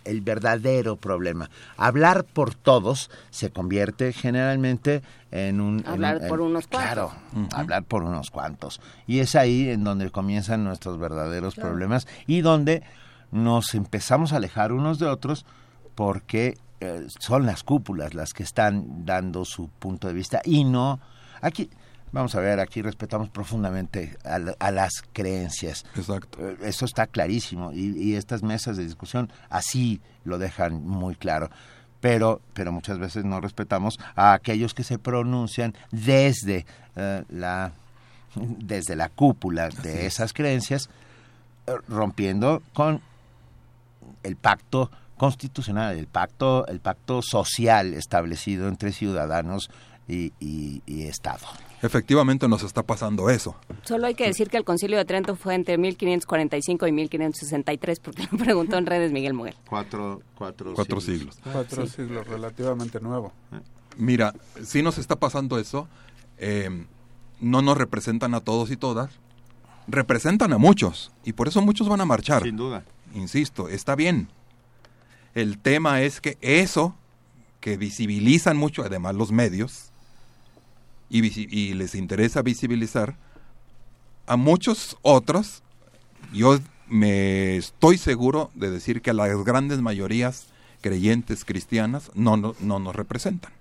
[0.04, 1.50] el, verdadero problema.
[1.76, 5.02] Hablar por todos se convierte generalmente
[5.36, 5.84] en un...
[5.86, 6.92] Hablar por unos cuantos.
[6.92, 7.12] Claro,
[7.52, 8.80] hablar por unos cuantos.
[9.06, 12.82] Y es ahí en donde comienzan nuestros verdaderos problemas y donde
[13.30, 15.46] nos empezamos a alejar unos de otros
[15.94, 21.00] porque eh, son las cúpulas las que están dando su punto de vista y no
[21.40, 21.70] Aquí,
[22.12, 25.84] vamos a ver, aquí respetamos profundamente a, las creencias.
[25.94, 26.38] Exacto.
[26.40, 31.50] Eh, eso está clarísimo y, estas mesas de discusión así lo dejan muy claro.
[32.00, 37.72] Pero, pero muchas veces no respetamos a aquellos que se pronuncian desde eh, la
[38.36, 40.90] desde la cúpula de esas creencias,
[41.66, 43.00] eh, rompiendo con
[44.22, 49.70] el pacto constitucional, el pacto, el pacto social establecido entre ciudadanos
[50.08, 50.32] y,
[50.86, 51.46] Estado.
[51.86, 53.54] Efectivamente nos está pasando eso.
[53.84, 58.28] Solo hay que decir que el concilio de Trento fue entre 1545 y 1563, porque
[58.32, 59.54] lo preguntó en redes Miguel Muguel.
[59.68, 61.38] Cuatro, cuatro, siglos.
[61.44, 63.32] Cuatro siglos, relativamente nuevo.
[63.96, 64.34] Mira,
[64.64, 65.86] si nos está pasando eso,
[66.38, 66.84] eh,
[67.40, 69.10] no nos representan a todos y todas,
[69.86, 72.42] representan a muchos, y por eso muchos van a marchar.
[72.42, 72.84] Sin duda.
[73.14, 74.28] Insisto, está bien.
[75.34, 76.96] El tema es que eso,
[77.60, 79.85] que visibilizan mucho, además los medios,
[81.08, 83.16] y, les interesa visibilizar,
[84.26, 85.62] a muchos otros,
[86.32, 90.48] yo me estoy seguro de decir que a las grandes mayorías
[90.80, 93.52] creyentes cristianas no, no, nos representan.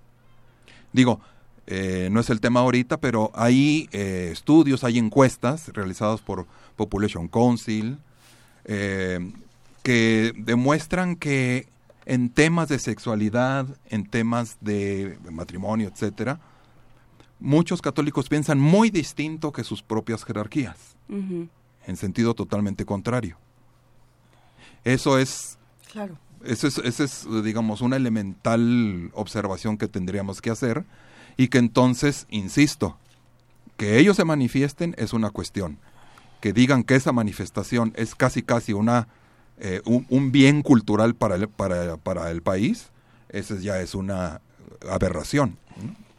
[0.92, 1.20] Digo,
[1.68, 7.28] eh, no es el tema ahorita, pero hay eh, estudios, hay encuestas realizadas por Population
[7.28, 7.98] Council
[8.66, 9.32] eh,
[9.84, 11.68] que demuestran que
[12.06, 16.40] en temas de sexualidad, en temas de matrimonio, etcétera,
[17.46, 23.38] muchos católicos piensan muy distinto que sus propias jerarquías, en sentido totalmente contrario.
[24.84, 25.58] Eso es,
[25.92, 26.18] claro.
[26.44, 30.86] eso es, esa es, digamos, una elemental observación que tendríamos que hacer
[31.38, 32.98] y que entonces, insisto,
[33.78, 35.78] que ellos se manifiesten es una cuestión.
[36.42, 39.08] Que digan que esa manifestación es casi casi una
[39.60, 42.90] eh, un, bien cultural para el, para, para el país,
[43.30, 44.42] esa ya es una
[44.90, 45.58] aberración.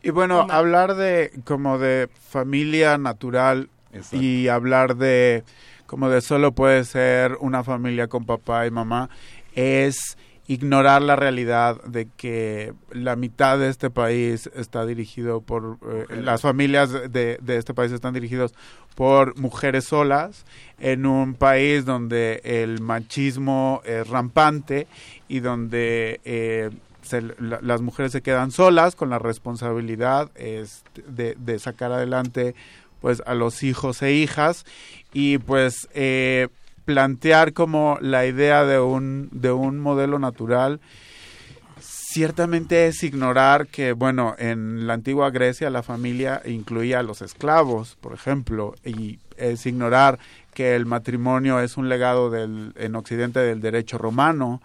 [0.06, 3.70] Y bueno, hablar de como de familia natural
[4.12, 5.42] y hablar de
[5.86, 9.10] como de solo puede ser una familia con papá y mamá
[9.56, 16.20] es ignorar la realidad de que la mitad de este país está dirigido por eh,
[16.22, 18.54] las familias de, de, este país están dirigidos
[18.94, 20.44] por mujeres solas
[20.78, 24.86] en un país donde el machismo es rampante
[25.26, 26.70] y donde eh,
[27.12, 32.54] las mujeres se quedan solas con la responsabilidad este, de, sacar adelante
[33.00, 34.64] pues a los hijos e hijas.
[35.12, 36.48] Y pues eh,
[36.84, 40.80] plantear como la idea de un de un modelo natural
[42.16, 47.98] ciertamente es ignorar que, bueno, en la antigua Grecia la familia incluía a los esclavos,
[48.00, 50.18] por ejemplo, y es ignorar
[50.54, 54.62] que el matrimonio es un legado del, en Occidente del derecho romano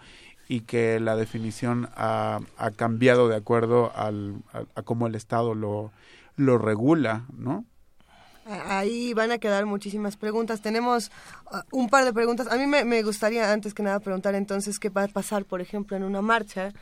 [0.52, 2.40] y que la definición ha,
[2.76, 5.92] cambiado de acuerdo al, a, cómo el Estado lo,
[6.36, 7.64] lo regula, ¿no?
[8.44, 10.60] Ahí van a quedar muchísimas preguntas.
[10.60, 11.10] Tenemos
[11.50, 12.48] uh, un par de preguntas.
[12.48, 15.96] A mí me, gustaría antes que nada preguntar entonces qué va a pasar, por ejemplo,
[15.96, 16.74] en una marcha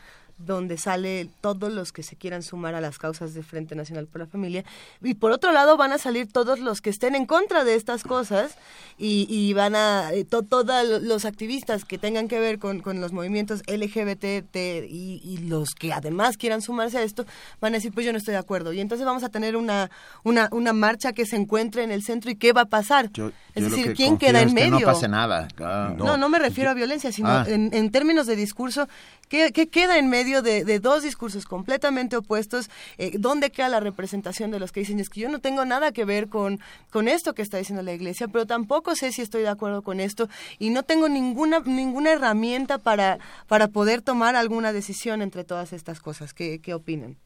[0.46, 4.20] donde sale todos los que se quieran sumar a las causas de Frente Nacional por
[4.20, 4.64] la Familia.
[5.02, 8.02] Y por otro lado van a salir todos los que estén en contra de estas
[8.02, 8.56] cosas
[8.98, 10.66] y, van a, eh, todos
[11.02, 16.62] los activistas que tengan que ver con, los movimientos LGBT y, los que además quieran
[16.62, 17.24] sumarse a esto,
[17.60, 18.72] van a decir, pues yo no estoy de acuerdo.
[18.72, 19.90] Y entonces vamos a tener una,
[20.22, 23.10] una, una marcha que se encuentre en el centro y qué va a pasar.
[23.54, 24.80] es decir, ¿quién queda en medio?
[24.80, 25.48] no pase nada.
[25.96, 27.44] No, no, me refiero a violencia, sino ah.
[27.46, 28.88] en, en términos de discurso,
[29.28, 30.30] ¿qué, ¿qué queda en medio?
[30.42, 35.10] De, dos discursos completamente opuestos, eh, ¿dónde queda la representación de los que dicen es
[35.10, 36.60] que yo no tengo nada que ver con,
[36.91, 40.00] con esto que está diciendo la iglesia, pero tampoco sé si estoy de acuerdo con
[40.00, 40.28] esto
[40.59, 43.18] y no tengo ninguna, ninguna herramienta para,
[43.49, 46.33] para poder tomar alguna decisión entre todas estas cosas?
[46.33, 47.17] ¿Qué, qué opinan?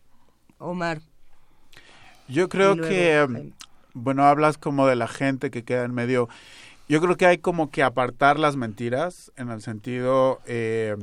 [0.59, 1.01] Omar.
[2.29, 3.53] Yo creo que,
[3.93, 6.29] bueno, hablas como de la gente que queda en medio.
[6.89, 10.97] Yo creo que hay como que apartar las mentiras en el sentido eh,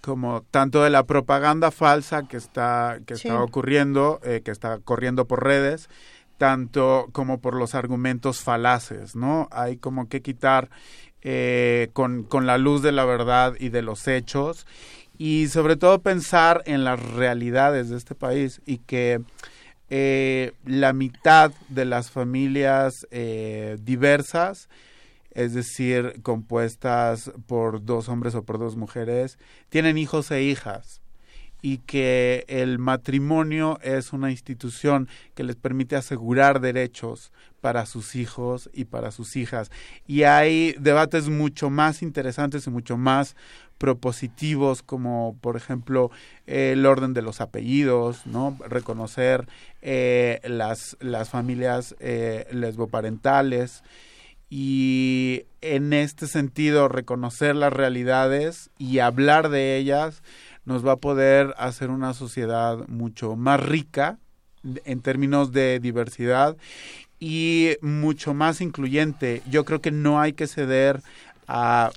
[0.00, 5.26] como tanto de la propaganda falsa que está que está ocurriendo, eh, que está corriendo
[5.26, 5.88] por redes,
[6.38, 9.48] tanto como por los argumentos falaces, ¿no?
[9.50, 10.70] Hay como que quitar
[11.22, 14.66] eh, con, con la luz de la verdad y de los hechos
[15.18, 19.20] y sobre todo pensar en las realidades de este país y que
[19.90, 24.70] eh, la mitad de las familias eh, diversas,
[25.32, 31.00] es decir, compuestas por dos hombres o por dos mujeres, tienen hijos e hijas
[31.62, 38.70] y que el matrimonio es una institución que les permite asegurar derechos para sus hijos
[38.72, 39.70] y para sus hijas.
[40.06, 43.36] Y hay debates mucho más interesantes y mucho más
[43.78, 46.10] propositivos como por ejemplo
[46.46, 48.56] el orden de los apellidos, ¿no?
[48.68, 49.46] reconocer
[49.80, 53.82] eh, las, las familias eh, lesboparentales
[54.50, 60.22] y en este sentido reconocer las realidades y hablar de ellas
[60.64, 64.18] nos va a poder hacer una sociedad mucho más rica
[64.84, 66.56] en términos de diversidad
[67.20, 69.42] y mucho más incluyente.
[69.48, 71.00] Yo creo que no hay que ceder
[71.46, 71.90] a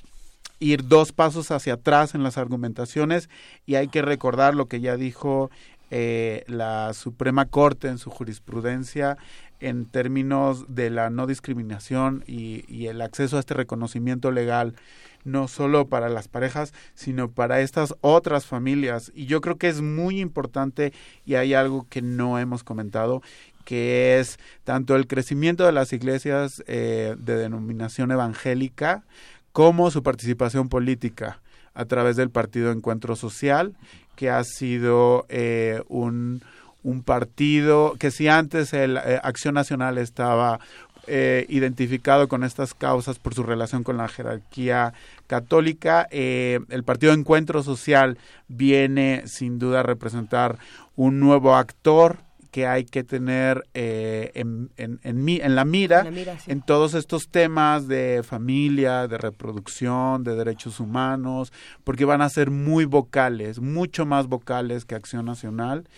[0.60, 3.30] ir dos pasos hacia atrás en las argumentaciones
[3.66, 5.50] y hay que recordar lo que ya dijo
[5.92, 9.18] eh, la Suprema Corte en su jurisprudencia
[9.64, 14.76] en términos de la no discriminación y, el acceso a este reconocimiento legal
[15.24, 19.12] no solo para las parejas, sino para estas otras familias.
[19.16, 20.92] Y yo creo que es muy importante
[21.26, 23.22] y hay algo que no hemos comentado,
[23.64, 29.06] que es tanto el crecimiento de las iglesias eh, de denominación evangélica
[29.54, 31.40] como su participación política
[31.74, 33.76] a través del Partido Encuentro Social,
[34.18, 36.42] que ha sido eh, un,
[36.84, 40.60] un, partido que si antes el eh, Acción Nacional estaba
[41.08, 44.94] eh, identificado con estas causas por su relación con la jerarquía
[45.28, 50.58] católica, el Partido Encuentro Social viene sin duda a representar
[50.96, 52.20] un nuevo actor
[52.54, 56.06] que hay que tener eh, en, en, en, la mira,
[56.46, 61.52] en, todos estos temas de familia, de reproducción, de derechos humanos,
[61.84, 65.90] porque van a ser muy vocales, mucho más vocales que Acción Nacional,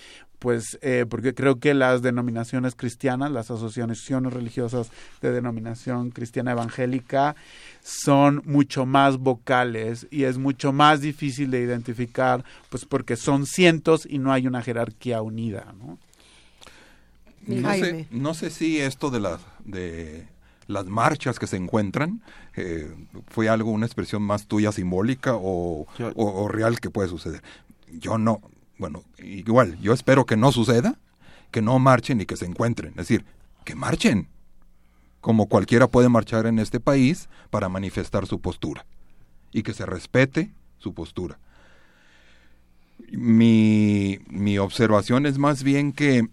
[0.45, 7.35] pues eh, porque creo que las denominaciones cristianas, las asociaciones religiosas de denominación cristiana evangélica,
[7.81, 14.07] son mucho más vocales y es mucho más difícil de identificar, pues porque son cientos
[14.07, 15.97] y no hay una jerarquía unida, ¿no?
[17.47, 20.27] No sé, no sé si esto de las de
[20.67, 22.21] las marchas que se encuentran
[22.55, 22.93] eh,
[23.29, 27.41] fue algo, una expresión más tuya simbólica o, o, real que puede suceder.
[27.91, 28.41] Yo no,
[28.77, 30.99] bueno, igual, yo espero que no suceda,
[31.51, 32.91] que no marchen y que se encuentren.
[32.91, 33.25] Es decir,
[33.63, 34.27] que marchen,
[35.21, 38.85] como cualquiera puede marchar en este país para manifestar su postura
[39.51, 41.39] y que se respete su postura.
[43.11, 46.27] Mi, mi observación es más bien que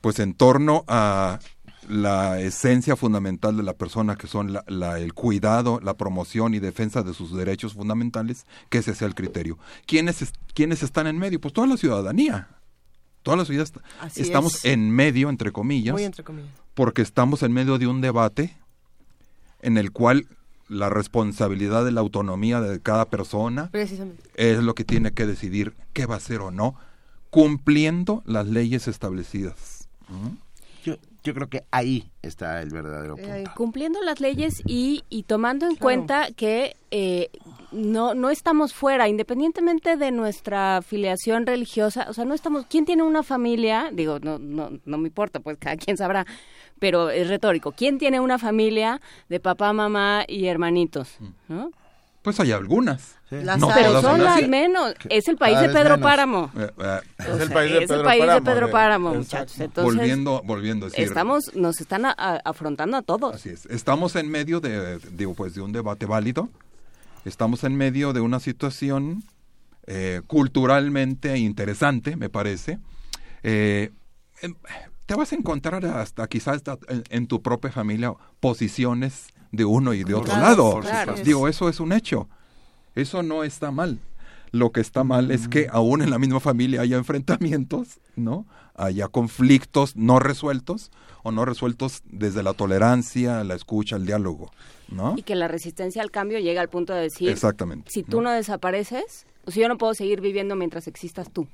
[0.00, 1.40] pues en torno a
[1.88, 7.02] la esencia fundamental de la persona, que son la, el cuidado, la promoción y defensa
[7.02, 9.58] de sus derechos fundamentales, que ese sea el criterio.
[9.86, 11.40] ¿Quiénes, ¿Quiénes están en medio?
[11.40, 12.48] Pues toda la ciudadanía.
[13.22, 13.68] Toda la ciudad
[14.14, 18.56] estamos en medio, entre comillas, entre comillas, porque estamos en medio de un debate
[19.62, 20.28] en el cual
[20.68, 23.70] la responsabilidad de la autonomía de cada persona
[24.34, 26.76] es lo que tiene que decidir qué va a hacer o no,
[27.30, 29.88] cumpliendo las leyes establecidas.
[30.08, 30.36] Yo,
[31.26, 33.50] yo creo que ahí está el verdadero eh, punto.
[33.56, 37.30] cumpliendo las leyes y, y tomando en cuenta que eh,
[37.72, 43.02] no, no estamos fuera, independientemente de nuestra filiación religiosa, o sea, no estamos, ¿quién tiene
[43.02, 43.90] una familia?
[43.92, 46.24] Digo, no, no, no me importa, pues cada quien sabrá,
[46.78, 51.18] pero es retórico, ¿quién tiene una familia de papá, mamá y hermanitos?
[51.48, 51.72] ¿no?
[52.26, 53.14] Pues hay algunas.
[53.30, 54.94] no, pero son las menos.
[55.08, 56.50] Es el país de Pedro Páramo.
[56.58, 59.60] Eh, eh, es el país de Pedro, Páramo, muchachos.
[59.60, 63.36] Entonces, volviendo, volviendo a decir, estamos, nos están afrontando a todos.
[63.36, 63.66] Así es.
[63.66, 66.48] Estamos en medio de, digo, pues, de un debate válido.
[67.24, 69.22] Estamos en medio de una situación
[69.86, 72.80] eh, culturalmente interesante, me parece.
[73.44, 73.92] Em,
[75.06, 80.14] te vas a encontrar hasta quizás en tu propia familia posiciones de uno y de
[80.14, 80.80] otro lado.
[81.24, 82.28] Digo, eso es un hecho.
[82.94, 83.98] Eso no está mal.
[84.52, 85.70] Lo que está mal es que mm.
[85.72, 88.46] aún en la misma familia haya enfrentamientos, ¿no?
[88.74, 90.90] Haya conflictos no resueltos
[91.22, 94.50] o no resueltos desde la tolerancia, la escucha, el diálogo,
[94.88, 95.14] ¿no?
[95.16, 98.30] Y que la resistencia al cambio llega al punto de decir, Exactamente, si tú no,
[98.30, 101.48] desapareces, o si yo no puedo seguir viviendo mientras existas tú.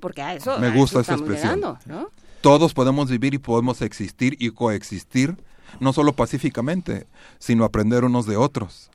[0.00, 1.60] Porque a eso me gusta esa expresión.
[2.40, 5.36] Todos podemos vivir y podemos existir y coexistir
[5.80, 7.06] no solo pacíficamente,
[7.38, 8.90] sino aprender unos de otros.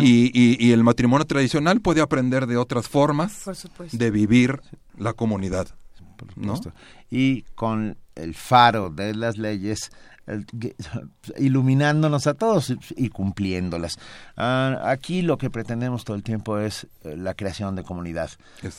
[0.00, 0.30] Y,
[0.66, 3.44] y, el matrimonio tradicional puede aprender de otras formas
[3.92, 4.60] de vivir
[4.98, 5.68] la comunidad.
[6.16, 6.72] por supuesto.
[7.10, 9.90] Y con el faro de las leyes
[11.38, 13.98] iluminándonos a todos y, cumpliéndolas.
[14.36, 18.30] Ah, aquí lo que pretendemos todo el tiempo es eh, la creación de comunidad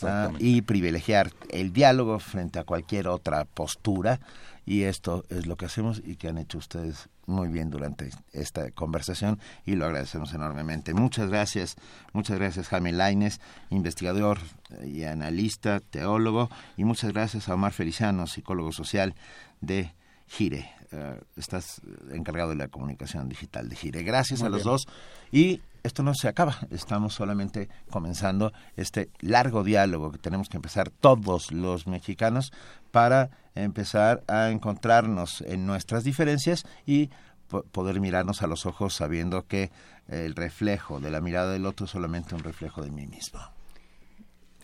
[0.04, 4.20] ah, y privilegiar el diálogo frente a cualquier otra postura
[4.68, 8.70] y esto es lo que hacemos y que han hecho ustedes muy bien durante esta
[8.72, 10.94] conversación y lo agradecemos enormemente.
[10.94, 11.78] Muchas gracias,
[12.12, 14.40] muchas gracias Jaime Laines, investigador
[14.84, 19.16] y analista, teólogo, y muchas gracias a Omar Feliciano, psicólogo social
[19.62, 19.94] de
[20.28, 20.70] Gire.
[20.92, 21.82] Eh, estás
[22.12, 24.04] encargado de la comunicación digital de Gire.
[24.04, 24.88] Gracias a los dos
[25.32, 30.90] y esto no se acaba, estamos solamente comenzando este largo diálogo que tenemos que empezar
[30.90, 32.52] todos los mexicanos
[32.92, 37.10] para empezar a encontrarnos en nuestras diferencias y
[37.48, 39.72] poder mirarnos a los ojos sabiendo que
[40.08, 43.40] el reflejo de la mirada del otro es solamente un reflejo de mí mismo.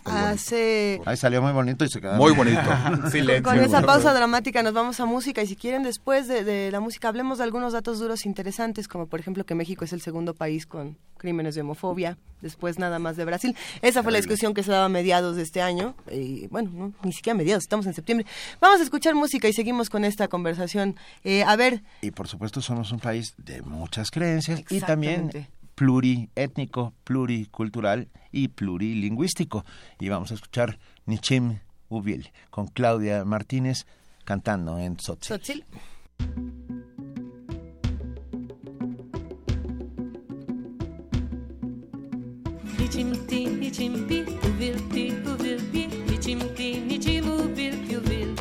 [0.05, 1.01] Hace...
[1.05, 2.15] Ahí salió muy bonito y se quedó.
[2.15, 2.61] Muy bonito.
[3.43, 7.07] Con esa pausa dramática nos vamos a música y si quieren después de, la música
[7.07, 10.65] hablemos de algunos datos duros interesantes, como por ejemplo que México es el segundo país
[10.65, 13.55] con crímenes de homofobia, después nada más de Brasil.
[13.81, 17.13] Esa fue la discusión que se daba a mediados de este año y bueno, ni
[17.13, 18.27] siquiera a mediados, estamos en septiembre.
[18.59, 20.95] Vamos a escuchar música y seguimos con esta conversación.
[21.23, 21.83] Eh, a ver.
[22.01, 25.31] Y por supuesto somos un país de muchas creencias y también
[25.75, 29.65] pluriétnico, pluricultural y plurilingüístico.
[29.99, 33.85] Y vamos a escuchar Nichim Ubil con Claudia Martínez
[34.25, 35.65] cantando en Tzotzil.
[42.77, 45.11] Nichimti, nichimpi, uvilpi,
[46.07, 48.35] nichimti, uvil.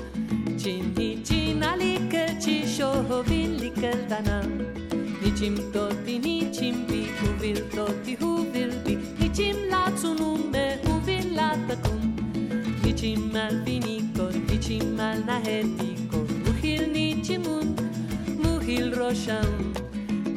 [0.57, 0.95] Chin,
[6.21, 12.01] nichin, bi huvil toti huvil bi Nichim la tsunume huvil la takum
[12.85, 17.67] Nichim al finikon nichim al nahetikon Muhil nichimun
[18.43, 19.51] muhil rosham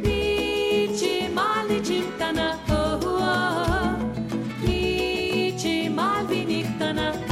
[0.05, 2.47] Nichim al nichim tana
[2.79, 3.93] oh oh
[4.65, 7.24] Nichim al finik tana oh oh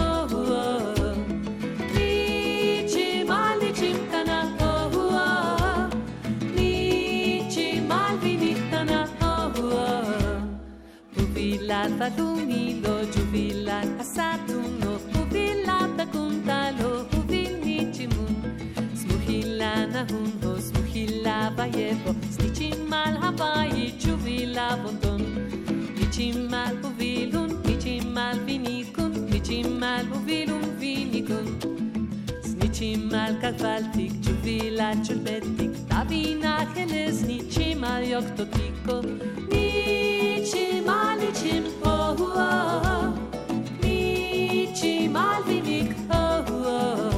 [11.83, 18.33] Arfatumi loju villan asatun no Kuvilata kuntalo kuvinitimun
[19.01, 25.21] Smuhilla nahun ho smuhilla vayevo Stichimal habai chuvila bonton
[25.99, 31.82] Nichimal uvilun, nichimal vinikun Nichimal uvilun vinikun.
[32.73, 39.01] ničimal, kak valtik, čuvila, čulbetik, tavina, helez, ničimal, jok to tiko.
[39.51, 43.13] Ničimal, ničim, oh, oh, oh.
[43.83, 46.65] ničimal, vinik, oh, oh.
[46.65, 47.12] oh.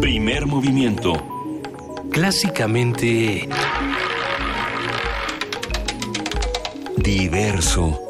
[0.00, 1.12] Primer movimiento.
[2.10, 3.48] Clásicamente
[6.96, 8.05] Diverso.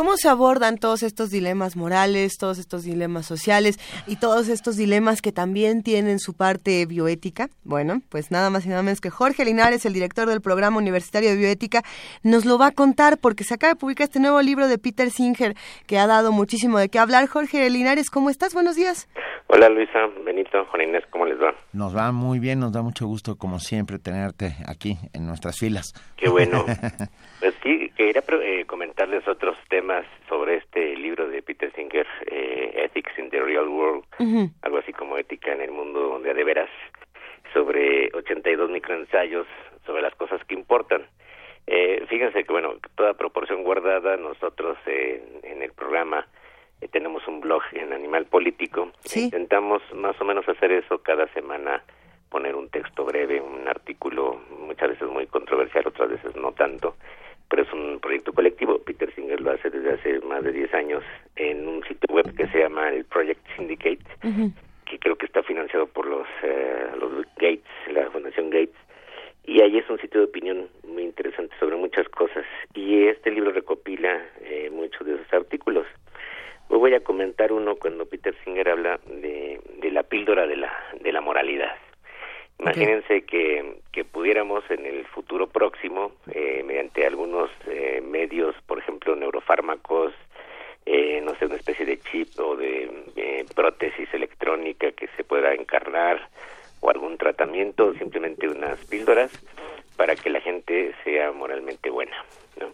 [0.00, 5.20] ¿Cómo se abordan todos estos dilemas morales, todos estos dilemas sociales y todos estos dilemas
[5.20, 7.50] que también tienen su parte bioética?
[7.64, 11.28] Bueno, pues nada más y nada menos que Jorge Linares, el director del programa universitario
[11.28, 11.82] de bioética,
[12.22, 15.10] nos lo va a contar porque se acaba de publicar este nuevo libro de Peter
[15.10, 15.54] Singer
[15.86, 17.26] que ha dado muchísimo de qué hablar.
[17.26, 18.54] Jorge Linares, ¿cómo estás?
[18.54, 19.06] Buenos días.
[19.52, 21.52] Hola Luisa, Benito, Juan Inés, ¿cómo les va?
[21.72, 25.92] Nos va muy bien, nos da mucho gusto como siempre tenerte aquí en nuestras filas.
[26.16, 26.64] Qué bueno.
[27.40, 33.18] pues sí, quería eh, comentarles otros temas sobre este libro de Peter Singer, eh, Ethics
[33.18, 34.04] in the Real World,
[34.62, 36.70] algo así como ética en el mundo de, de veras,
[37.52, 39.46] sobre 82 microensayos
[39.84, 41.02] sobre las cosas que importan.
[41.66, 46.26] Eh, fíjense que, bueno, toda proporción guardada, nosotros en el programa
[46.80, 48.92] eh, tenemos un blog en Animal Político.
[49.14, 51.84] Intentamos más o menos hacer eso cada semana,
[52.30, 56.96] poner un texto breve, un artículo, muchas veces muy controversial, otras veces no tanto,
[57.50, 58.78] pero es un proyecto colectivo.
[58.78, 61.02] Peter Singer lo hace desde hace más de 10 años
[61.36, 64.04] en un sitio web que se llama el Project Syndicate,
[64.86, 68.76] que creo que está financiado por los, eh, los Gates, la Fundación Gates.
[69.44, 72.44] Y ahí es un sitio de opinión muy interesante sobre muchas cosas.
[72.74, 75.86] Y este libro recopila eh, muchos de esos artículos.
[76.68, 80.72] Hoy voy a comentar uno cuando Peter Singer habla de, de la píldora de la,
[81.00, 81.74] de la moralidad.
[82.60, 89.16] Imagínense que, que pudiéramos en el futuro próximo, eh, mediante algunos eh, medios, por ejemplo,
[89.16, 90.12] neurofármacos,
[90.84, 95.54] eh, no sé, una especie de chip o de eh, prótesis electrónica que se pueda
[95.54, 96.28] encarnar,
[96.80, 99.30] o algún tratamiento, simplemente unas píldoras,
[99.96, 102.24] para que la gente sea moralmente buena.
[102.60, 102.68] ¿no?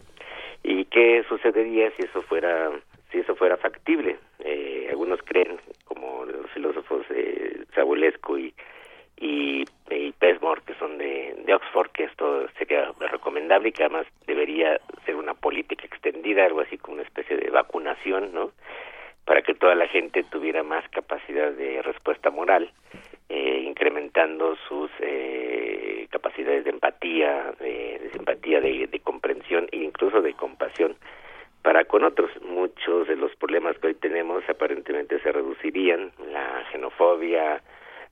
[0.62, 2.70] ¿Y qué sucedería si eso fuera
[3.10, 4.18] si eso fuera factible.
[4.40, 8.52] Eh, algunos creen, como los filósofos eh, Zabulesco y,
[9.16, 14.80] y, y Pesmore, que son de, Oxford, que esto sería recomendable y que además debería
[15.04, 18.50] ser una política extendida, algo así como una especie de vacunación, ¿no?
[19.24, 22.70] Para que toda la gente tuviera más capacidad de respuesta moral,
[23.28, 30.34] eh, incrementando sus eh, capacidades de empatía, de, simpatía, de, de comprensión e incluso de
[30.34, 30.96] compasión
[31.62, 32.30] para con otros.
[32.42, 37.60] Muchos de los problemas que hoy tenemos aparentemente se reducirían, la xenofobia,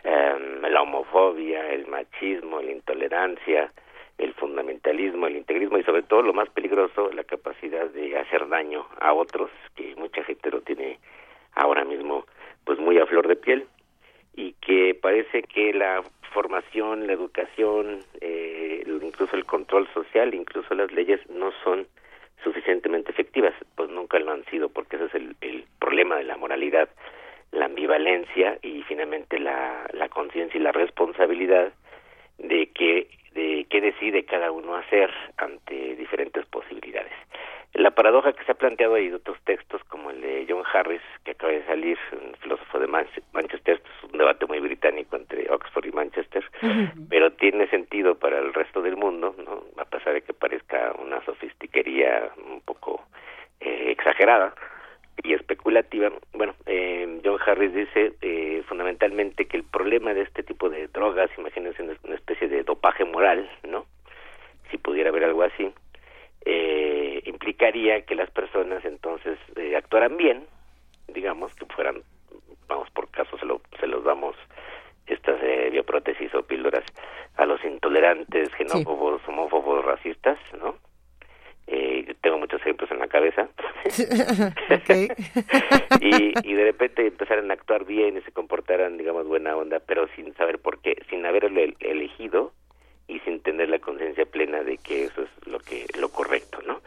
[0.04, 3.72] eh, la homofobia, el machismo, la intolerancia,
[4.18, 8.86] el fundamentalismo, el integrismo y sobre todo lo más peligroso, la capacidad de hacer daño
[9.00, 10.98] a otros, que mucha gente lo tiene
[11.54, 12.26] ahora mismo
[12.64, 13.66] pues muy a flor de piel
[14.36, 16.02] y que parece que la
[16.32, 21.86] formación, la educación, eh, incluso el control social, incluso las leyes no son
[22.42, 26.36] suficientemente efectivas, pues nunca lo han sido, porque ese es el, el problema de la
[26.36, 26.88] moralidad,
[27.54, 31.72] la ambivalencia y finalmente la, la conciencia y la responsabilidad
[32.38, 37.12] de que de qué decide cada uno hacer ante diferentes posibilidades.
[37.74, 41.32] La paradoja que se ha planteado hay otros textos como el de John Harris que
[41.32, 45.90] acaba de salir, un filósofo de Manchester, es un debate muy británico entre Oxford y
[45.90, 46.44] Manchester,
[47.10, 49.64] pero tiene sentido para el resto del mundo, ¿no?
[49.76, 53.02] a pesar de que parezca una sofistiquería un poco
[53.58, 54.54] eh, exagerada
[55.22, 56.10] y especulativa.
[56.32, 61.30] Bueno, eh, John Harris dice eh, fundamentalmente que el problema de este tipo de drogas,
[61.38, 63.86] imagínense una especie de dopaje moral, ¿no?
[64.70, 65.72] Si pudiera haber algo así,
[66.44, 70.46] eh, implicaría que las personas entonces eh, actuaran bien,
[71.08, 72.02] digamos, que fueran,
[72.68, 74.36] vamos por caso, se, lo, se los damos
[75.06, 76.84] estas eh, bioprótesis o píldoras
[77.36, 80.76] a los intolerantes, xenófobos, homófobos, racistas, ¿no?
[81.66, 83.48] Eh, tengo muchos ejemplos en la cabeza.
[86.00, 90.06] y, y de repente empezaran a actuar bien y se comportaran, digamos, buena onda, pero
[90.14, 92.52] sin saber por qué, sin haberlo elegido
[93.06, 96.80] y sin tener la conciencia plena de que eso es lo que lo correcto, ¿no?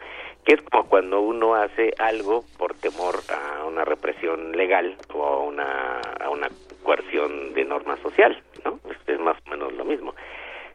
[0.44, 5.44] Que es como cuando uno hace algo por temor a una represión legal o a
[5.44, 6.48] una a una
[6.82, 8.80] coerción de norma social, ¿no?
[9.06, 10.14] Es más o menos lo mismo.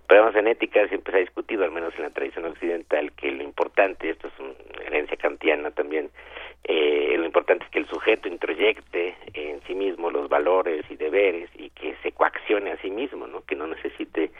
[0.09, 4.09] En ética siempre se ha discutido, al menos en la tradición occidental, que lo importante,
[4.09, 4.53] esto es una
[4.85, 6.09] herencia kantiana también,
[6.63, 11.49] eh, lo importante es que el sujeto introyecte en sí mismo los valores y deberes
[11.55, 13.43] y que se coaccione a sí mismo, ¿no?
[13.45, 14.31] Que no necesite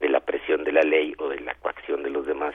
[0.00, 2.54] de la presión de la ley o de la coacción de los demás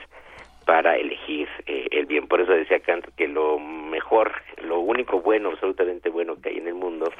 [0.65, 2.27] para elegir eh, el bien.
[2.27, 6.67] Por eso decía Kant que lo mejor, lo único bueno, absolutamente bueno que hay en
[6.67, 7.11] el mundo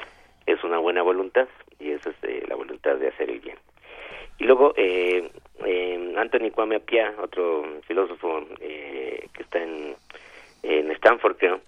[0.45, 1.48] es una buena voluntad
[1.80, 3.58] y esa es eh, la voluntad de hacer el bien.
[4.40, 5.30] Y luego eh,
[5.66, 9.95] eh, Anthony Kwame Appiah, otro filósofo eh, que está en,
[10.64, 11.60] en Stanford, creo,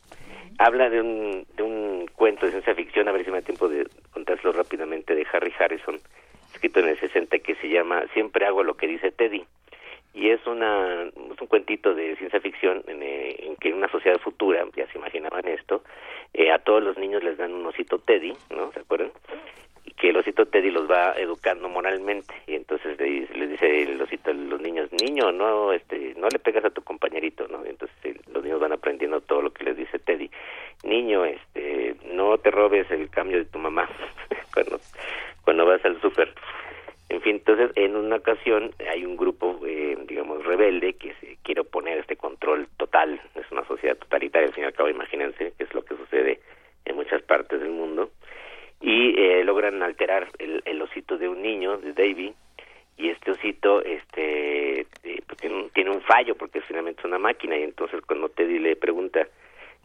[0.59, 3.69] habla de un, de un cuento de ciencia ficción, a ver si me da tiempo
[3.69, 5.99] de contárselo rápidamente, de Harry Harrison,
[6.53, 9.45] escrito en el 60 que se llama Siempre hago lo que dice Teddy.
[10.13, 14.19] Y es, una, un cuentito de ciencia ficción en, eh, en que en una sociedad
[14.19, 15.83] futura, ya se imaginaban esto,
[16.33, 18.71] eh, a todos los niños les dan un osito Teddy, ¿no?
[18.73, 19.11] ¿Se acuerdan?
[19.97, 24.31] que el osito Teddy los va educando moralmente y entonces les, les dice el osito
[24.31, 28.43] a los niños niño no este no le pegas a tu compañerito no entonces los
[28.43, 30.29] niños van aprendiendo todo lo que les dice Teddy
[30.83, 33.89] niño este no te robes el cambio de tu mamá
[34.53, 34.79] cuando
[35.43, 36.33] cuando vas al súper
[37.09, 41.61] en fin, entonces en una ocasión hay un grupo, eh, digamos, rebelde que se quiere
[41.61, 43.19] oponer este control total.
[43.33, 46.39] Es una sociedad totalitaria, al fin y al cabo, imagínense, que es lo que sucede
[46.85, 48.11] en muchas partes del mundo
[48.81, 52.33] y eh, logran alterar el, el osito de un niño, de Davy,
[52.99, 57.17] y este osito este eh, pues tiene, un, tiene un fallo porque finalmente es una
[57.17, 59.25] máquina y entonces cuando Teddy le pregunta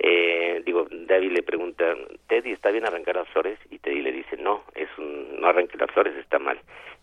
[0.00, 1.94] eh, digo David le pregunta
[2.26, 5.78] Teddy está bien arrancar las flores y Teddy le dice no es un no arranque
[5.78, 6.58] las flores está mal.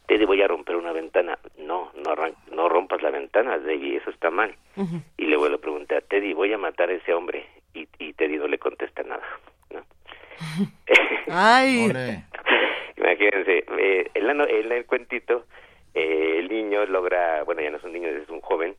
[0.07, 1.39] Teddy voy a romper una ventana.
[1.57, 4.53] No no arran no rompas la ventana David eso está mal.
[5.17, 7.45] Y luego le pregunta Teddy voy a matar a ese hombre.
[7.73, 9.23] Y, y Teddy no le contesta nada
[9.69, 9.79] ¿no?
[11.29, 11.87] Ay.
[12.97, 15.45] Imagínense, eh, en, la, no- en el cuentito,
[15.93, 18.75] eh, el niño logra, bueno, ya no es un niño, es un joven,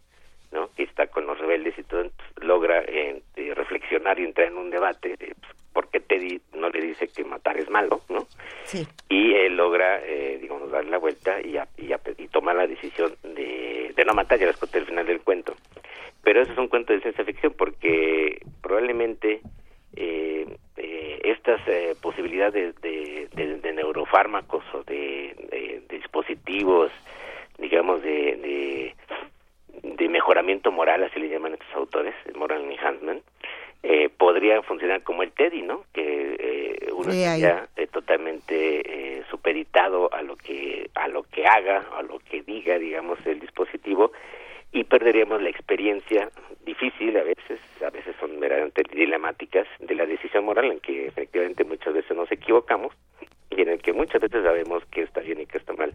[0.52, 0.70] ¿no?
[0.76, 3.20] Que está con los rebeldes y todo, entonces logra eh,
[3.54, 7.24] reflexionar y entrar en un debate de pues, por qué Teddy no le dice que
[7.24, 8.26] matar es malo, ¿no?
[8.64, 8.86] Sí.
[9.08, 12.66] Y él logra, eh, digamos, darle la vuelta y, a- y, a- y toma la
[12.66, 15.54] decisión de, de no matar, ya les conté el final del cuento.
[16.22, 19.40] Pero eso es un cuento de ciencia ficción porque probablemente
[19.96, 20.46] eh,
[20.76, 26.90] eh, estas eh, posibilidades de, de- de neurofármacos o de, de- dispositivos,
[27.58, 33.22] digamos, de, de, mejoramiento moral, así le llaman estos autores, el moral enhancement,
[33.82, 35.84] eh, podría funcionar como el TEDI, ¿no?
[35.92, 41.44] Que eh, uno Sí, estaría eh, totalmente eh, supeditado a lo que a lo que
[41.46, 44.12] haga, a lo que diga, digamos, el dispositivo
[44.72, 46.30] y perderíamos la experiencia
[46.64, 51.64] difícil a veces, a veces son verdaderamente dilemáticas de la decisión moral en que efectivamente
[51.64, 52.92] muchas veces nos equivocamos
[53.50, 55.92] y en el que muchas veces sabemos que está bien y que está mal,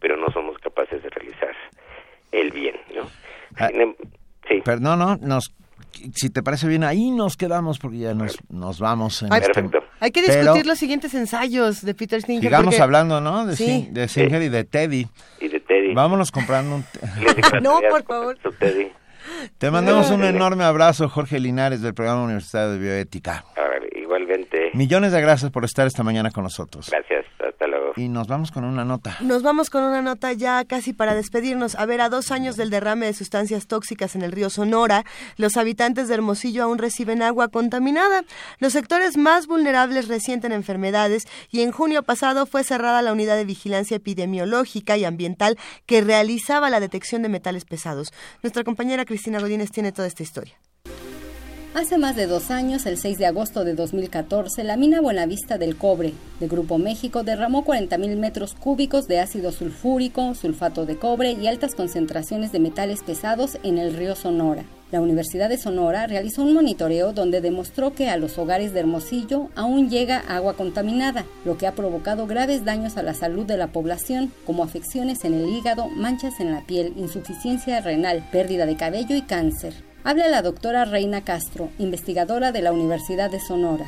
[0.00, 1.54] pero no somos capaces de realizar
[2.32, 3.10] el bien, ¿no?
[3.58, 3.94] Ah, em-
[4.48, 4.62] sí.
[4.64, 5.54] Pero no, no, nos,
[6.14, 9.22] si te parece bien, ahí nos quedamos porque ya nos, nos vamos.
[9.22, 9.60] En Ay, este-
[10.00, 12.42] Hay que Pero discutir los siguientes ensayos de Peter Singer.
[12.42, 13.46] Sigamos porque- hablando, ¿no?
[13.46, 13.64] De, Sí.
[13.66, 15.08] Sin- de Singer y de Teddy.
[15.40, 15.94] Y de Teddy.
[15.94, 16.84] Vámonos comprando un...
[17.62, 18.38] No, por favor.
[18.58, 18.92] Teddy.
[19.58, 23.44] Te mandamos un enorme abrazo, Jorge Linares, del programa Universitario de Bioética.
[23.56, 26.88] Ahora, igualmente, Millones de gracias por estar esta mañana con nosotros.
[26.90, 27.66] gracias, hasta.
[27.98, 29.16] Y nos vamos con una nota.
[29.20, 31.74] Nos vamos con una nota ya casi para despedirnos.
[31.74, 35.04] A ver, a dos años del derrame de sustancias tóxicas en el río Sonora,
[35.36, 38.22] los habitantes de Hermosillo aún reciben agua contaminada.
[38.58, 43.44] Los sectores más vulnerables resienten enfermedades y en junio pasado fue cerrada la unidad de
[43.44, 48.12] vigilancia epidemiológica y ambiental que realizaba la detección de metales pesados.
[48.42, 50.54] Nuestra compañera Cristina Godínez tiene toda esta historia.
[51.74, 55.76] Hace más de dos años, el 6 de agosto de 2014, la mina Buenavista del
[55.76, 61.46] Cobre de Grupo México derramó 40.000 metros cúbicos de ácido sulfúrico, sulfato de cobre y
[61.46, 64.64] altas concentraciones de metales pesados en el río Sonora.
[64.90, 69.50] La Universidad de Sonora realizó un monitoreo donde demostró que a los hogares de Hermosillo
[69.54, 73.66] aún llega agua contaminada, lo que ha provocado graves daños a la salud de la
[73.66, 79.14] población, como afecciones en el hígado, manchas en la piel, insuficiencia renal, pérdida de cabello
[79.14, 79.87] y cáncer.
[80.08, 83.84] Habla la doctora Reina Castro, investigadora de la Universidad de Sonora.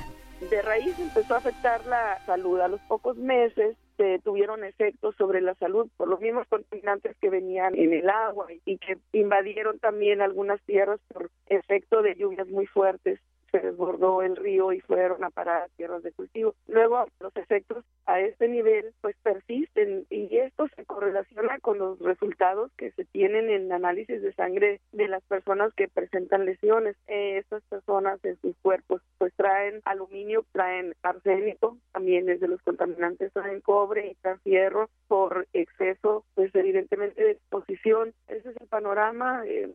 [0.50, 2.60] de raíz empezó a afectar la salud.
[2.60, 7.30] A los pocos meses se tuvieron efectos sobre la salud por los mismos contaminantes que
[7.30, 12.66] venían en el agua y que invadieron también algunas tierras por efecto de lluvias muy
[12.66, 13.18] fuertes.
[13.50, 16.54] Se desbordó el río y fueron a parar tierras de cultivo.
[16.68, 22.70] Luego los efectos a este nivel pues persisten y esto se correlaciona con los resultados
[22.76, 26.96] que se tienen en análisis de sangre de las personas que presentan lesiones.
[27.06, 33.32] Eh, estas personas en sus cuerpos pues traen aluminio, traen arsénico, también desde los contaminantes
[33.32, 38.12] traen cobre y traen fierro por exceso pues evidentemente de exposición.
[38.28, 39.42] Ese es el panorama.
[39.46, 39.70] eh,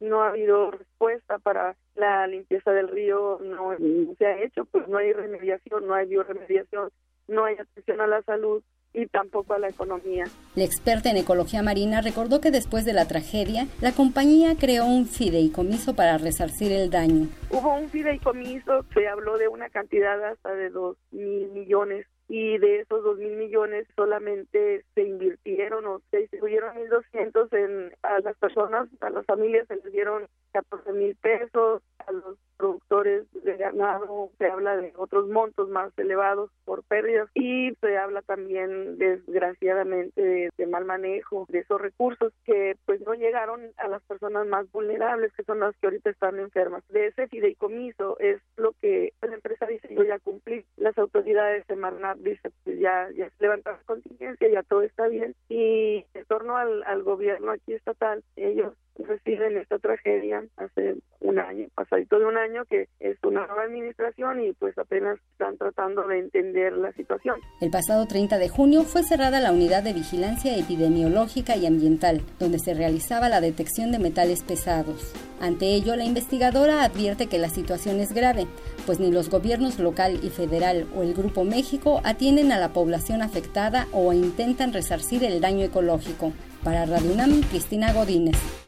[0.00, 3.76] no ha habido respuesta para la limpieza del río, no,
[4.16, 6.90] se ha hecho, pues no hay remediación, no hay bioremediación,
[7.26, 8.62] no hay atención a la salud
[8.94, 10.24] y tampoco a la economía.
[10.54, 15.06] La experta en ecología marina recordó que después de la tragedia, la compañía creó un
[15.06, 17.28] fideicomiso para resarcir el daño.
[17.50, 22.80] Hubo un fideicomiso, se habló de una cantidad hasta de dos mil millones y de
[22.80, 28.36] esos dos mil millones solamente se invirtieron o se distribuyeron mil doscientos en a las
[28.36, 30.28] personas, a las familias se les dieron
[30.58, 36.50] catorce mil pesos, a los productores de ganado se habla de otros montos más elevados
[36.64, 43.00] por pérdidas y se habla también desgraciadamente de, mal manejo de esos recursos que pues
[43.02, 46.82] no llegaron a las personas más vulnerables que son las que ahorita están enfermas.
[46.88, 51.76] De ese fideicomiso es lo que la empresa dice yo ya cumplí, las autoridades de
[51.76, 56.56] Marnat dice pues ya, ya se levantaron contingencia, ya todo está bien y en torno
[56.56, 62.64] al gobierno aquí estatal ellos reciben esta tragedia hace un año, pasadito de un año
[62.64, 67.36] que es una nueva administración y pues apenas están tratando de entender la situación.
[67.60, 72.58] El pasado 30 de junio fue cerrada la unidad de vigilancia epidemiológica y ambiental, donde
[72.58, 75.12] se realizaba la detección de metales pesados.
[75.40, 78.46] Ante ello, la investigadora advierte que la situación es grave,
[78.86, 83.22] pues ni los gobiernos local y federal o el Grupo México atienden a la población
[83.22, 86.32] afectada o intentan resarcir el daño ecológico.
[86.64, 87.14] Para Radio
[87.50, 88.67] Cristina Godínez.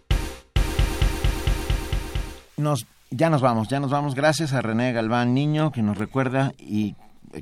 [2.61, 4.15] Nos, ya nos vamos, ya nos vamos.
[4.15, 6.95] Gracias a René Galván Niño, que nos recuerda y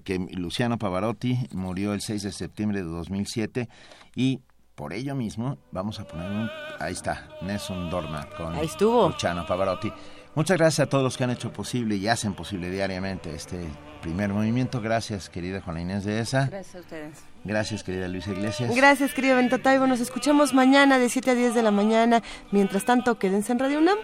[0.05, 3.69] que Luciano Pavarotti murió el 6 de septiembre de 2007
[4.15, 4.41] y
[4.75, 6.51] por ello mismo vamos a poner un...
[6.79, 9.09] Ahí está, Nelson Dorma con Ahí estuvo.
[9.09, 9.93] Luciano Pavarotti.
[10.35, 13.67] Muchas gracias a todos los que han hecho posible y hacen posible diariamente este
[14.03, 14.81] primer movimiento.
[14.81, 16.47] Gracias, querida Juana Inés de esa.
[16.47, 17.19] Gracias a ustedes.
[17.43, 18.77] Gracias, querida Luisa Iglesias.
[18.77, 19.89] Gracias, querido Bento Taibo.
[19.89, 22.23] Nos escuchamos mañana de 7 a 10 de la mañana.
[22.53, 23.99] Mientras tanto, quédense en Radio UNAM.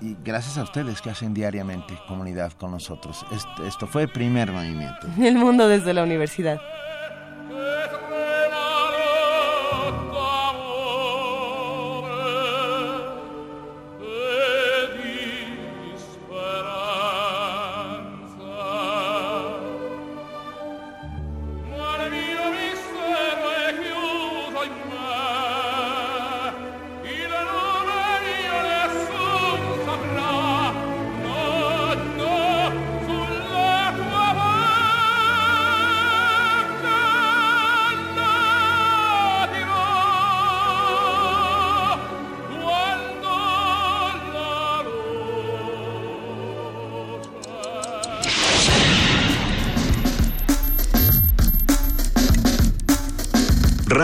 [0.00, 3.26] Y gracias a ustedes que hacen diariamente comunidad con nosotros.
[3.32, 5.06] Esto, esto fue el primer movimiento.
[5.18, 6.60] El mundo desde la universidad.